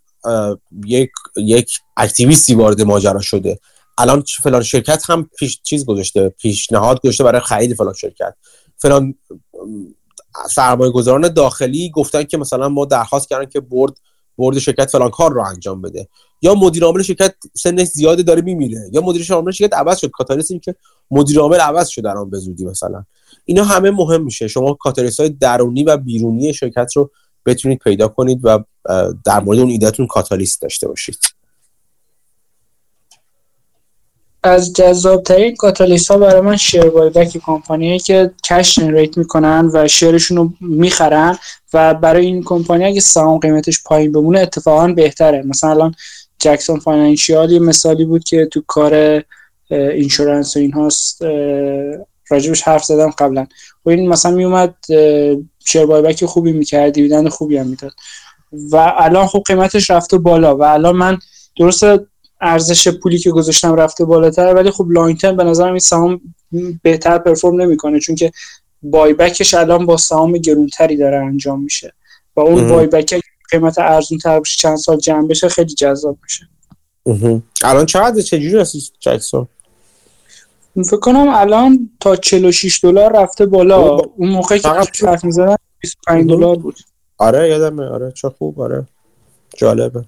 [0.85, 3.59] یک یک اکتیویستی وارد ماجرا شده.
[3.97, 8.33] الان فلان شرکت هم پیش چیز گذاشته پیشنهاد گذاشته برای خرید فلان شرکت.
[8.77, 9.15] فلان
[10.49, 13.93] سرمایه گذاران داخلی گفتن که مثلا ما درخواست کردن که برد
[14.37, 16.07] برد شرکت فلان کار رو انجام بده.
[16.41, 18.89] یا مدیر عامل شرکت سنش زیاده داره میمیره.
[18.91, 20.09] یا مدیر عامل شرکت عوض شد.
[20.09, 20.75] کاتالیست این که
[21.11, 23.05] مدیر عامل عوض شد در آن به مثلا.
[23.45, 24.47] اینا همه مهم میشه.
[24.47, 27.11] شما کاتالیست های درونی و بیرونی شرکت رو
[27.45, 28.63] بتونید پیدا کنید و
[29.25, 31.32] در مورد اون ایدهتون کاتالیست داشته باشید.
[34.43, 40.15] از جذابترین کاتالیست ها برای من share buyback کمپانی که cash generate می‌کنن و share
[40.15, 41.37] شون رو می‌خرن
[41.73, 45.43] و برای این کمپانی اگه سهام قیمتش پایین بمونه اتفاقا بهتره.
[45.45, 45.95] مثلا الان
[46.39, 49.23] جکسون فاینانشیال یه مثالی بود که تو کار
[49.69, 51.21] اینشورنس و این هاست
[52.29, 53.47] راجبش حرف زدم قبلا.
[53.85, 54.75] و این مثلا میومد
[55.65, 57.93] شیر بایبک خوبی می‌کرد دیویدند خوبی هم می‌داد.
[58.71, 61.17] و الان خب قیمتش رفته بالا و الان من
[61.57, 61.83] درست
[62.43, 66.21] ارزش پولی که گذاشتم رفته بالاتر ولی خب لانگ ترم به نظرم این سهام
[66.83, 68.31] بهتر پرفورم نمی‌کنه چون که
[68.83, 71.93] بایبکش الان با سهام گرونتری داره انجام میشه
[72.35, 76.47] و اون بایبک قیمت ارزون تر بشه چند سال جمع بشه خیلی جذاب میشه.
[77.63, 79.47] الان چقدر؟ چجوری هستی جکسون؟
[80.85, 83.97] فکر کنم الان تا 46 دلار رفته بالا.
[83.97, 86.75] اون موقع که حرف می‌زدن 25 دلار بود.
[87.17, 87.85] آره یادمه.
[87.85, 88.61] آره چه خوب.
[88.61, 88.85] آره.
[89.57, 90.05] جالبه.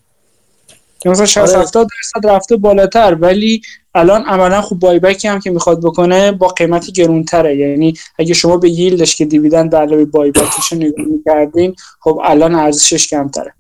[1.10, 3.62] مثلا 60 70 درصد رفته بالاتر ولی
[3.96, 7.58] الان عملا خوب بایبکی هم که می‌خواد بکنه با قیمتی گرونتره.
[7.58, 13.08] یعنی اگه شما به ییلدش که دیویدند به علاوه بایبکش نگاه می‌کردین خب الان ارزشش
[13.08, 13.54] کمتره.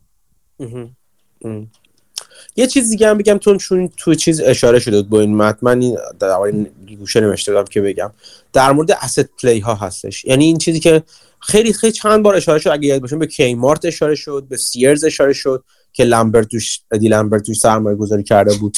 [2.56, 5.82] یه چیز دیگه هم بگم تو چون تو چیز اشاره شده با این متن من
[5.82, 6.67] این در این
[6.99, 8.11] گوشه نوشته بودم که بگم.
[8.53, 10.25] در مورد asset play ها هستش.
[10.25, 11.03] یعنی این چیزی که
[11.40, 15.03] خیلی خیلی چند بار اشاره شد اگه یاد باشه به کیمارت اشاره شد به سیرز
[15.03, 15.64] اشاره شد.
[15.95, 18.77] که لامبرت توش ادی لامبرت توش سرمایه گذاری کرده بود.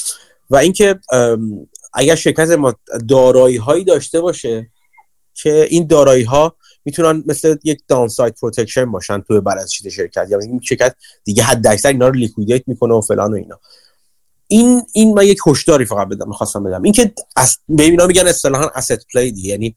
[0.50, 1.00] و اینکه
[1.94, 2.76] اگر شرکت ما
[3.10, 4.72] دارایی هایی داشته باشه
[5.34, 6.56] که این دارایی ها
[6.86, 10.28] می‌تونن مثل یک downside protection باشن توی balance sheet شرکت.
[10.30, 13.60] یا این شرکت دیگه حد اکثر اینا رو liquidate می‌کنه و فلان و اینا.
[14.48, 16.84] این این من یک هشداری فقط بدم می‌خواستم بدم.
[16.84, 19.76] اینکه از اینا میگن اصطلاحا asset play دی یعنی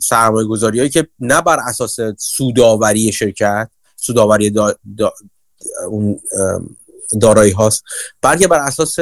[0.00, 4.74] سرمایه گذاری هایی که نه بر اساس سوداوری شرکت سوداوری دا
[5.88, 6.20] اون
[7.20, 7.82] دارایی هاست.
[8.22, 8.96] بلکه بر اساس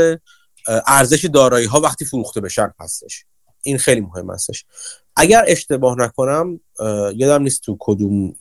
[0.87, 3.25] ارزش دارایی ها وقتی فروخته بشن هستش.
[3.63, 4.65] این خیلی مهم هستش.
[5.17, 6.61] اگر اشتباه نکنم
[7.15, 8.35] یادم نیست تو کدوم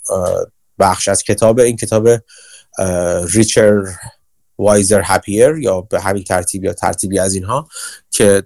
[0.79, 2.09] بخش از کتاب این کتاب
[3.25, 3.81] ریچر
[4.57, 7.67] وایزر هپیر یا به همین ترتیب یا ترتیبی از اینها
[8.11, 8.43] که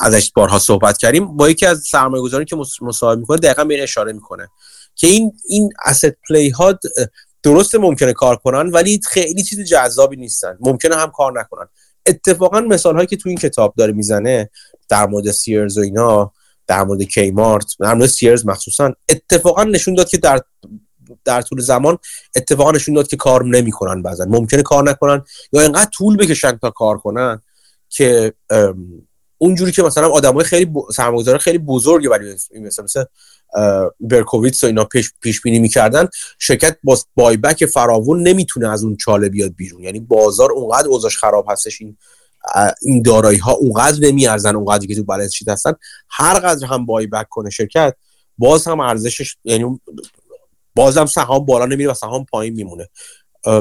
[0.00, 4.12] ازش بارها صحبت کردیم با یکی از سرمایه‌گذارانی که مصاحبه می‌کنه دقیقا به این اشاره
[4.12, 4.48] می‌کنه
[4.94, 6.78] که این این asset پلی ها
[7.42, 10.56] درسته ممکنه کار کنن ولی خیلی چیز جذابی نیستن.
[10.60, 11.66] ممکنه هم کار نکنن.
[12.06, 14.50] اتفاقا مثال هایی که تو این کتاب داره می‌زنه
[14.88, 16.32] در مورد سیرز و اینا
[16.66, 20.40] در مورد کیمارت در مورد سیرز مخصوصا اتفاقا نشون داد که در
[21.24, 21.98] در طول زمان
[22.36, 24.24] اتفاقا نشون داد که کار نمی‌کنن بعضا.
[24.24, 25.22] ممکنه کار نکنن
[25.52, 27.42] یا اینقدر طول بکشن تا کار کنن
[27.88, 28.32] که
[29.42, 30.72] اونجوری که مثلا آدمای خیلی.
[30.94, 33.04] سرمایه‌گذار خیلی بزرگی ولی مثلا مثل
[34.00, 39.28] برکوویتس و اینا پیش, پیش بینی می‌کردن شرکت با بایبک فراوون نمی‌تونه از اون چاله
[39.28, 41.96] بیاد بیرون یعنی بازار اونقدر اوضاعش خراب هستش این
[42.82, 45.72] این دارایی ها اونقدر نمیارزن اونقدر که تو بالانس شیت هستن
[46.10, 47.94] هر قدر هم بای بک کنه شرکت
[48.38, 49.80] باز هم ارزشش یعنی
[50.74, 52.88] باز هم سهام بالا نمیره و سهام پایین میمونه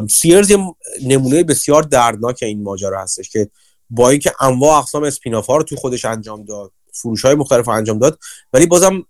[0.10, 0.58] سیرز یه
[1.06, 3.50] نمونه بسیار دردناک این ماجرا هستش که
[3.92, 8.00] با اینکه انواع اقسام اسپیناف ها رو تو خودش انجام داد فروش های مختلف انجام
[8.00, 8.20] داد
[8.53, 9.06] ولی بازم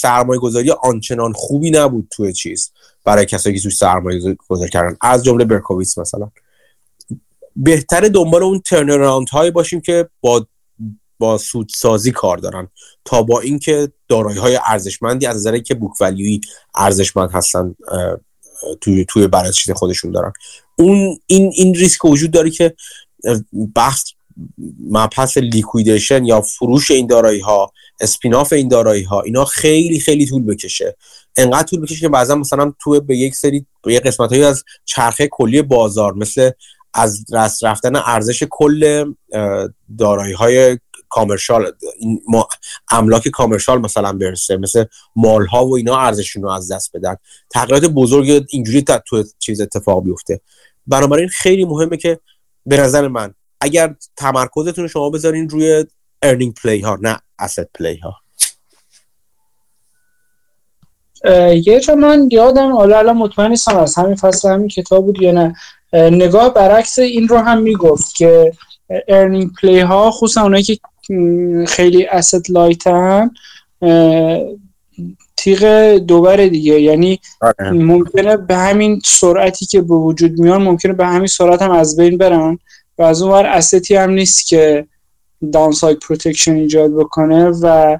[0.00, 2.72] سرمایه گذاری آنچنان خوبی نبود توی چیز.
[3.04, 4.96] برای کسایی که توی سرمایه گذاری کردن.
[5.00, 6.30] از جمله برکوویتس مثلا.
[7.56, 10.46] بهتر دنبال اون turnaround هایی باشیم که با
[11.18, 12.68] با سودسازی کار دارن.
[13.04, 16.40] تا با اینکه دارایی های ارزشمندی از نظر که book value ی
[16.74, 17.74] ارزشمند هستن
[18.80, 20.32] توی توی برای خودشون دارن.
[20.78, 22.74] اون این این ریسک وجود داره که
[23.74, 24.04] بحث
[24.90, 30.42] مبحث liquidation یا فروش این دارایی ها spin-off این دارایی ها اینا خیلی خیلی طول
[30.42, 30.96] بکشه.
[31.36, 35.28] انقدر طول بکشه که بعضا مثلا تو به یک سری به یک قسمت از چرخه
[35.28, 36.50] کلی بازار مثل
[36.94, 39.12] از دست رفتن ارزش کل
[39.98, 41.72] دارایی های commercial
[42.90, 44.84] املاک commercial مثلا برسه مثل
[45.16, 47.16] mall ها و اینا ارزششون رو از دست بدن.
[47.50, 50.40] تغییرات بزرگ اینجوری تو چیز اتفاق بیفته.
[50.86, 52.18] بنابراین خیلی مهمه که
[52.66, 55.84] به نظر من اگر تمرکزتون شما بذارین روی
[56.22, 58.14] earning play ها نه asset play ها
[61.54, 65.32] یه جا من یادم حالا الان مطمئن نیستم از همین فصل همین کتاب بود یا
[65.32, 65.54] نه.
[65.92, 68.52] نگاه برعکس این رو هم می‌گفت که
[69.08, 70.78] earning play ها خصوصا اونایی که
[71.66, 73.30] خیلی asset light ن
[75.42, 76.80] تیغ دولبه دیگه.
[76.80, 77.70] یعنی آره.
[77.70, 82.18] ممکنه به همین سرعتی که به وجود میان ممکنه به همین سرعت هم از بین
[82.18, 82.58] برن
[82.98, 84.86] و از اون ور asset ی هم نیست که
[85.52, 87.98] downside protection ایجاد بکنه و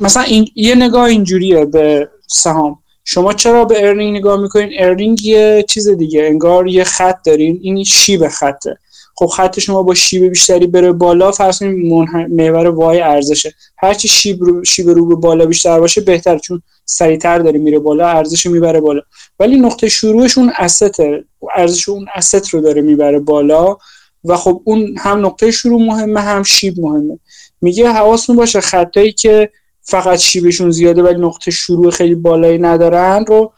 [0.00, 2.78] مثلا این یه نگاه اینجوریه به سهام.
[3.04, 6.22] شما چرا به earning نگاه می‌کنین؟ earning یه چیز دیگه.
[6.24, 7.58] انگار یه خط دارین.
[7.62, 8.78] این شیب خطه.
[9.20, 11.92] خب خط شما با شیب بیشتری بره بالا فرض کنید
[12.30, 13.54] محور Y ارزشه.
[13.78, 18.08] هرچی شیب رو شیب رو به بالا بیشتر باشه بهتر چون سریعتر داره میره بالا
[18.08, 19.00] ارزش می‌بره بالا.
[19.40, 23.76] ولی نقطه شروعش اون asset ه ارزش اون asset رو داره می‌بره بالا
[24.24, 27.18] و خب اون هم نقطه شروع مهمه هم شیب مهمه.
[27.60, 29.50] میگه حواستون باشه خطایی که
[29.82, 33.52] فقط شیبشون زیاده ولی نقطه شروع خیلی بالایی ندارن رو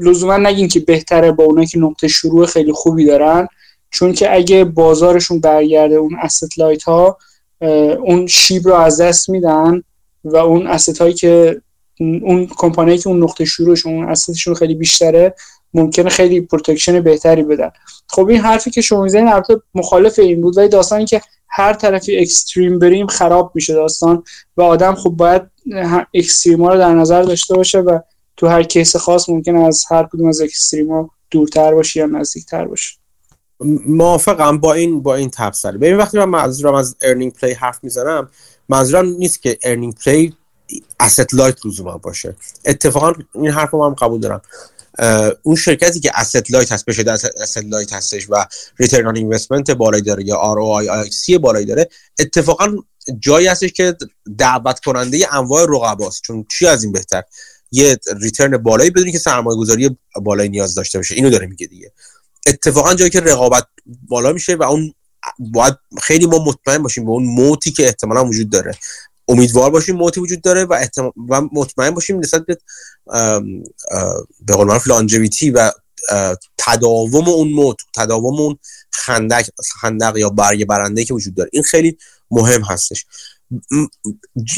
[0.00, 3.48] لزوما نگین که بهتره با اونایی که نقطه شروع خیلی خوبی دارن.
[3.92, 7.18] چون که اگه بازارشون برگرده اون asset light ها
[8.04, 9.82] اون شیب رو از دست میدن
[10.24, 11.60] و اون asset هایی که
[12.00, 15.34] اون کمپانی که اون نقطه شروعشون اون خیلی بیشتره
[15.74, 17.70] ممکنه خیلی protection بهتری بدن.
[18.08, 22.18] خب این حرفی که شما می‌زنید البته مخالف این بود ولی داستانی که هر طرفی
[22.18, 24.22] extreme بریم خراب میشه داستان
[24.56, 25.42] و آدم خب باید
[26.14, 27.98] extreme ها رو در نظر داشته باشه و
[28.36, 32.64] تو هر case خاص ممکن از هر کدوم از extreme ها دورتر باشه یا نزدیکتر
[32.64, 33.01] باشه
[33.86, 38.30] موافقم با این با این تفسیر ببین وقتی من منظورم از earning play حرف می‌زنم
[38.68, 40.36] منظورم نیست که earning play
[41.02, 42.36] asset light لزوما باشه.
[42.64, 44.42] اتفاقا این حرف رو قبول دارم.
[45.42, 48.46] اون شرکتی که asset light هست بشه asset light هستش و
[48.78, 52.76] ریترن آن اینوستمنت بالایی داره یا ROI سی بالایی داره اتفاقا
[53.18, 53.96] جایی هستش که
[54.38, 56.22] دعوت کننده انواع رقباست.
[56.22, 57.22] چون چی از این بهتر؟
[57.72, 61.14] یه ریترن بالایی بدونی که سرمایه گذاری بالایی نیاز داشته باشه.
[61.14, 61.92] اینو داره میگه دیگه.
[62.46, 63.66] اتفاقا جایی که رقابت
[64.08, 64.94] بالا میشه و اون
[65.38, 68.74] باید خیلی ما مطمئن باشیم به اون موتی که احتمالا وجود داره.
[69.28, 70.86] امیدوار باشیم موتی وجود داره و,
[71.28, 72.58] و مطمئن باشیم نسبت به
[74.40, 75.70] به قول معروف لانجویتی و
[76.58, 78.58] تداوم اون موت تداوم اون
[78.90, 79.48] خندق
[79.80, 81.50] خندق یا برگ برنده که وجود داره.
[81.52, 81.98] این خیلی
[82.30, 83.06] مهم هستش.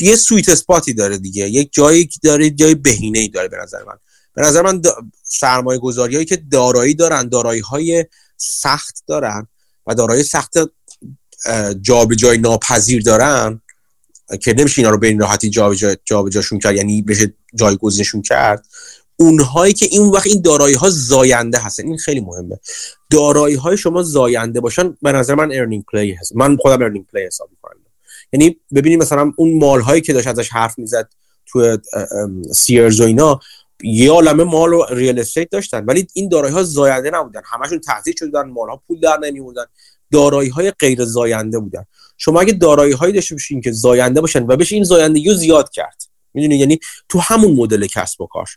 [0.00, 1.48] یه سویت اسپاتی داره دیگه.
[1.48, 3.98] یک جایی داره جای بهینه ای داره به نظر من.
[4.34, 4.82] به نظر من
[5.22, 8.04] سرمایه گذاری هایی که دارایی دارن دارایی های
[8.36, 9.46] سخت دارن
[9.86, 10.52] و دارایی سخت
[11.80, 13.60] جابجایی ناپذیر دارن
[14.40, 18.66] که نمیشه اینا رو به این راحتی جابجا جابجاشون کرد یعنی بشه جایگزینشون کرد.
[19.16, 22.58] اونهایی که این وقت این دارایی ها زاینده هستن این خیلی مهمه.
[23.10, 26.36] دارایی های شما زاینده باشن به نظر من earning play هست.
[26.36, 27.80] من خودم earning play حساب می‌کنم.
[28.32, 31.08] یعنی ببینید مثلا اون mall هایی که داشت ازش حرف می‌زد
[31.46, 31.78] تو
[32.52, 33.40] سیرز و اینا
[33.84, 35.84] یه عالمه mall و real estate داشتن.
[35.84, 37.40] ولی این دارایی ها زاینده نبودن.
[37.44, 39.64] همشون تهدید شدن mall ها پول در نمیوردن.
[40.12, 41.84] دارایی های غیر زاینده بودن.
[42.16, 46.02] شما اگه دارایی هایی داشته باشین که زاینده باشن و بشه این زایندگی زیاد کرد.
[46.34, 48.48] می‌دونی یعنی تو همون مدل کسب و کار.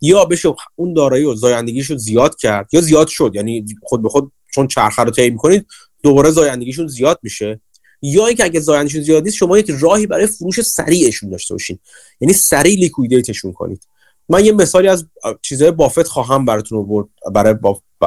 [0.00, 3.32] یا بشه اون دارایی و زایندگیش رو زیاد کرد یا زیاد شد.
[3.34, 5.66] یعنی خود به خود چون چرخه رو طی می‌کنید
[6.02, 7.60] دوباره زایندگیشون زیاد میشه.
[8.02, 11.78] یا اینکه اگه زایندگیشون زیاد نیست شما یک راهی برای فروش سریعشون داشته باشین.
[12.20, 13.86] یعنی سریع liquidate شون کنید.
[14.30, 15.06] من یه مثالی از
[15.42, 17.54] چیزهای بافت خواهم براتون رو برد برای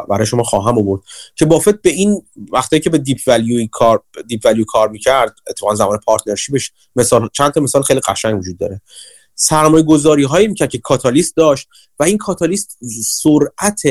[0.10, 1.02] برای شما خواهم آورد
[1.36, 2.22] که بافت به این
[2.52, 7.30] وقتی که به deep value کار deep value کار می‌کرد اتفاقا زمان partnership ش مثال
[7.34, 8.82] چند تا مثال خیلی قشنگ وجود داره.
[9.36, 11.68] سرمایه گذاری هایی می‌کرد که کاتالیست داشت
[12.00, 13.82] و این کاتالیست سرعت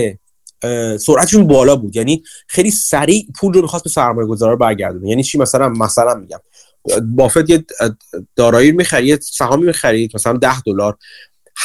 [0.99, 1.97] سرعتشون بالا بود.
[1.97, 5.09] یعنی خیلی سریع پول رو می‌خواست به سرمایه برگردونه.
[5.09, 6.39] یعنی چی؟ مثلا مثلا میگم.
[7.17, 7.65] بافت یه
[8.37, 10.97] دارایی می‌خرید سهامی می‌خرید مثلا 10 دلار.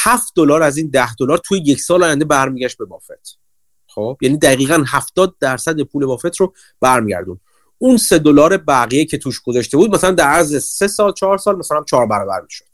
[0.04, 3.38] 7 دلار از این 10 دلار توی یک سال آینده برمیگشت به بافت.
[3.86, 7.40] خب؟ یعنی دقیقا 70 درصد پول بافت رو برمیگردون.
[7.78, 11.56] اون سه دلار بقیه که توش گذاشته بود مثلا در عرض سه سال چهار سال
[11.56, 12.64] مثلا چهار برابر می‌شد.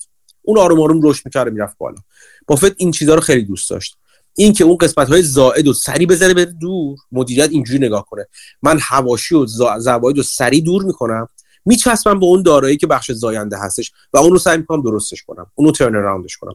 [0.43, 1.99] اون آروم آروم رشد می‌کرد می‌رفت بالا.
[2.47, 3.97] بافت این چیزها رو خیلی دوست داشت.
[4.37, 8.27] این که اون قسمت های زائد و سری بذاره بره دور مدیریت اینجوری نگاه کنه.
[8.63, 9.47] من هواشی و
[9.79, 11.29] زواید رو سری دور می‌کنم
[11.65, 15.47] میچسبم به اون دارایی که بخش زاینده هستش و اون رو سعی می‌کنم درستش کنم
[15.55, 16.55] اون رو ترن کنم.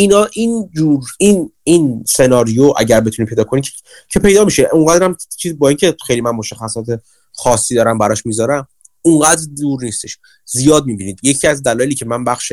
[0.00, 3.62] اینا این جور این این سناریو اگر بتونی پیدا کنی
[4.08, 4.68] که, پیدا میشه.
[4.72, 6.86] اونقدر چیز با اینکه خیلی من مشخصات
[7.32, 8.68] خاصی دارم براش می‌ذارم
[9.02, 10.18] اونقدر دور نیستش.
[10.44, 11.18] زیاد می‌بینید.
[11.22, 12.52] یکی از دلایلی که من بخش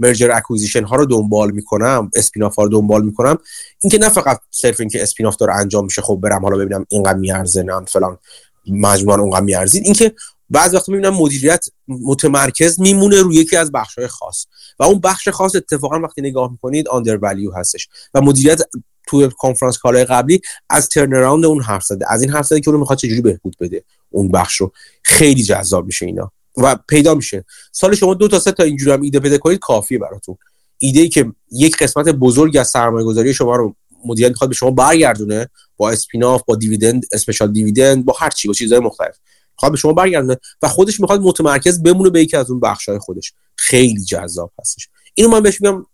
[0.00, 3.38] merger acquisition ها رو دنبال می‌کنم spin-off ها رو دنبال می‌کنم
[3.82, 7.62] اینکه نه فقط صرف اینکه spin-off داره انجام میشه خب برم حالا ببینم اینقدر میارزه
[7.62, 8.18] نه فلان
[8.66, 9.84] مجموعا اونقدر میارزید.
[9.84, 10.12] اینکه
[10.50, 14.46] بعض وقت می‌بینم مدیریت متمرکز میمونه روی یکی از بخش های خاص.
[14.78, 17.88] و اون بخش خاص اتفاقا وقتی نگاه می‌کنید undervalue هستش.
[18.14, 18.62] و مدیریت
[19.06, 22.12] تو conference call های قبلی از turn اون حرف زده.
[22.12, 24.72] از این حرف زده که اون می‌خواد چجوری بهبود بده اون بخش رو.
[25.02, 26.32] خیلی جذاب میشه اینا.
[26.56, 27.44] و پیدا میشه.
[27.72, 30.36] سال شما دو تا سه تا اینجوری هم ایده پیدا کنید کافیه براتون.
[30.78, 34.70] ایده ای که یک قسمت بزرگ از سرمایه گذاری شما رو مدیریت می‌خواد به شما
[34.70, 39.16] برگردونه با اسپیناف با دیویدند اسپشال دیویدند با هر چی با چیزهای مختلف.
[39.58, 43.32] می‌خواد به شما برگردونه و خودش می‌خواد متمرکز بمونه به یکی از اون بخشای خودش.
[43.56, 44.88] خیلی جذاب هستش.
[45.14, 45.86] اینو من بهش میگم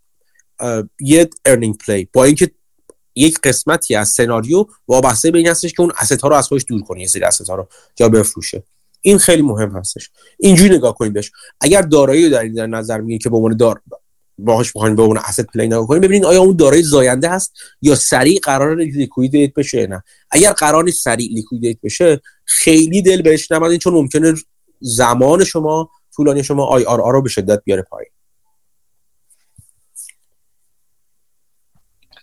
[1.00, 2.50] یه earning play با اینکه
[3.14, 6.64] یک قسمتی از سناریو وابسته به این هستش که اون asset ها رو از خودش
[6.68, 7.68] دور کنه یه سری asset ها رو
[8.00, 8.62] یا بفروشه.
[9.00, 10.10] این خیلی مهم هستش.
[10.38, 11.30] اینجوری نگاه کنید بهش.
[11.60, 13.80] اگر دارایی در در نظر می‌گیرید که به عنوان دار
[14.38, 17.52] باهاش بخواید به عنوان asset play نگاه کنید ببینید آیا اون دارایی زاینده هست
[17.82, 20.02] یا سریع قرار liquidate بشه نه.
[20.30, 24.34] اگر قرار نیست سریع liquidate بشه خیلی دل بهش نبازین چون ممکنه
[24.80, 28.10] زمان شما طولانی شما IRR رو به شدت بیاره پایین.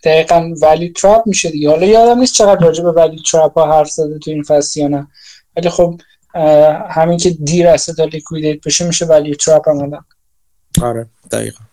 [0.04, 1.70] دقیقا value trap میشه دیگه.
[1.70, 4.88] حالا یادم نیست چقدر راجع به value trap ها حرف زده تو این فصل یا
[4.88, 5.08] نه.
[5.56, 6.00] ولی خب
[6.90, 10.04] همین که دیر است تا liquidate بشه میشه value trap هم
[10.82, 11.64] آره دقیقا.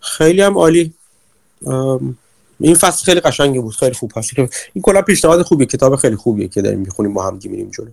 [0.00, 0.94] خیلی هم عالی.
[2.60, 6.48] این فصل خیلی قشنگی بود خیلی خوب هست این کلا پیشنهاد خوبیه کتاب خیلی خوبیه
[6.48, 7.90] که داریم می‌خونیم با هم میریم جلو.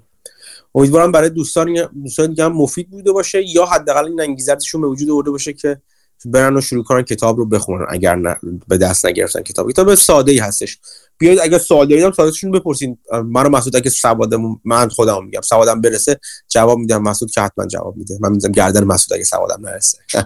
[0.76, 5.10] امیدوارم برای دوستان دوستان دیگه هم مفید بوده باشه یا حداقل این انگیزتشون به وجود
[5.10, 5.82] آورده باشه که
[6.26, 9.72] برن و شروع کنن کتاب رو بخونن اگر نه به دست نگرفتن کتاب.
[9.72, 10.80] کتاب ساده ای هستش.
[11.18, 12.98] بیاید اگر سوال دارید هم بپرسین.
[13.26, 15.42] منو مسعود اگه سوادم من خودم میگم.
[15.42, 17.04] سوادم برسه جواب میدم.
[17.04, 18.18] مسعود که حتما جواب میده.
[18.22, 19.98] من می‌ذارم گردن مسعود اگه سوادم نرسه.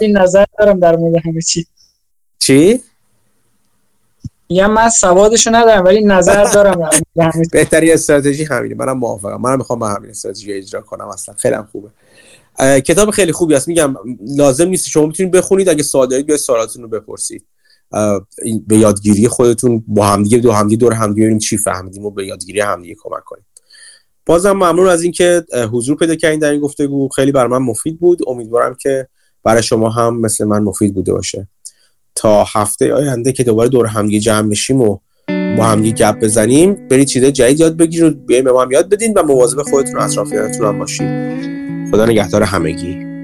[0.00, 1.66] این نظر دارم در مورد همه چی.
[2.38, 2.80] چی؟
[4.48, 6.90] میگم من سوادشو ندارم ولی نظر دارم
[7.52, 8.74] بهتری استراتژی همینه.
[8.74, 9.40] منم موافقم.
[9.40, 11.34] منم می‌خوام با همین استراتژی اجرا کنم اصلا.
[11.38, 11.88] خیلی هم خوبه
[12.80, 13.96] کتاب خیلی خوبی است میگم
[14.36, 15.68] لازم نیست شما می‌تونید بخونید.
[15.68, 17.46] اگه سوال دارید بیاید سوالاتتون رو بپرسید.
[18.66, 22.60] به یادگیری خودتون با همدیگه دو همدیگه دور همدیگه ببینیم چی فهمیدیم و به یادگیری
[22.60, 23.44] همدیگه کمک کنیم.
[24.26, 27.08] بازم ممنون از اینکه حضور پیدا کردین در این گفتگو.
[27.08, 28.18] خیلی بر من مفید بود.
[28.26, 29.08] امیدوارم که
[29.44, 31.48] برای شما هم مثل من مفید بوده باشه.
[32.14, 34.98] تا هفته آینده که دوباره دور همدیگه جمع میشیم و
[35.28, 39.12] با همدیگه گپ بزنیم برید چیزای جدید یاد بگیرید بیاین به ما هم یاد بدین
[39.16, 41.10] و مواظب خودتون و اطرافیانتون هم باشید
[41.90, 43.15] خدا نگهدار همگی.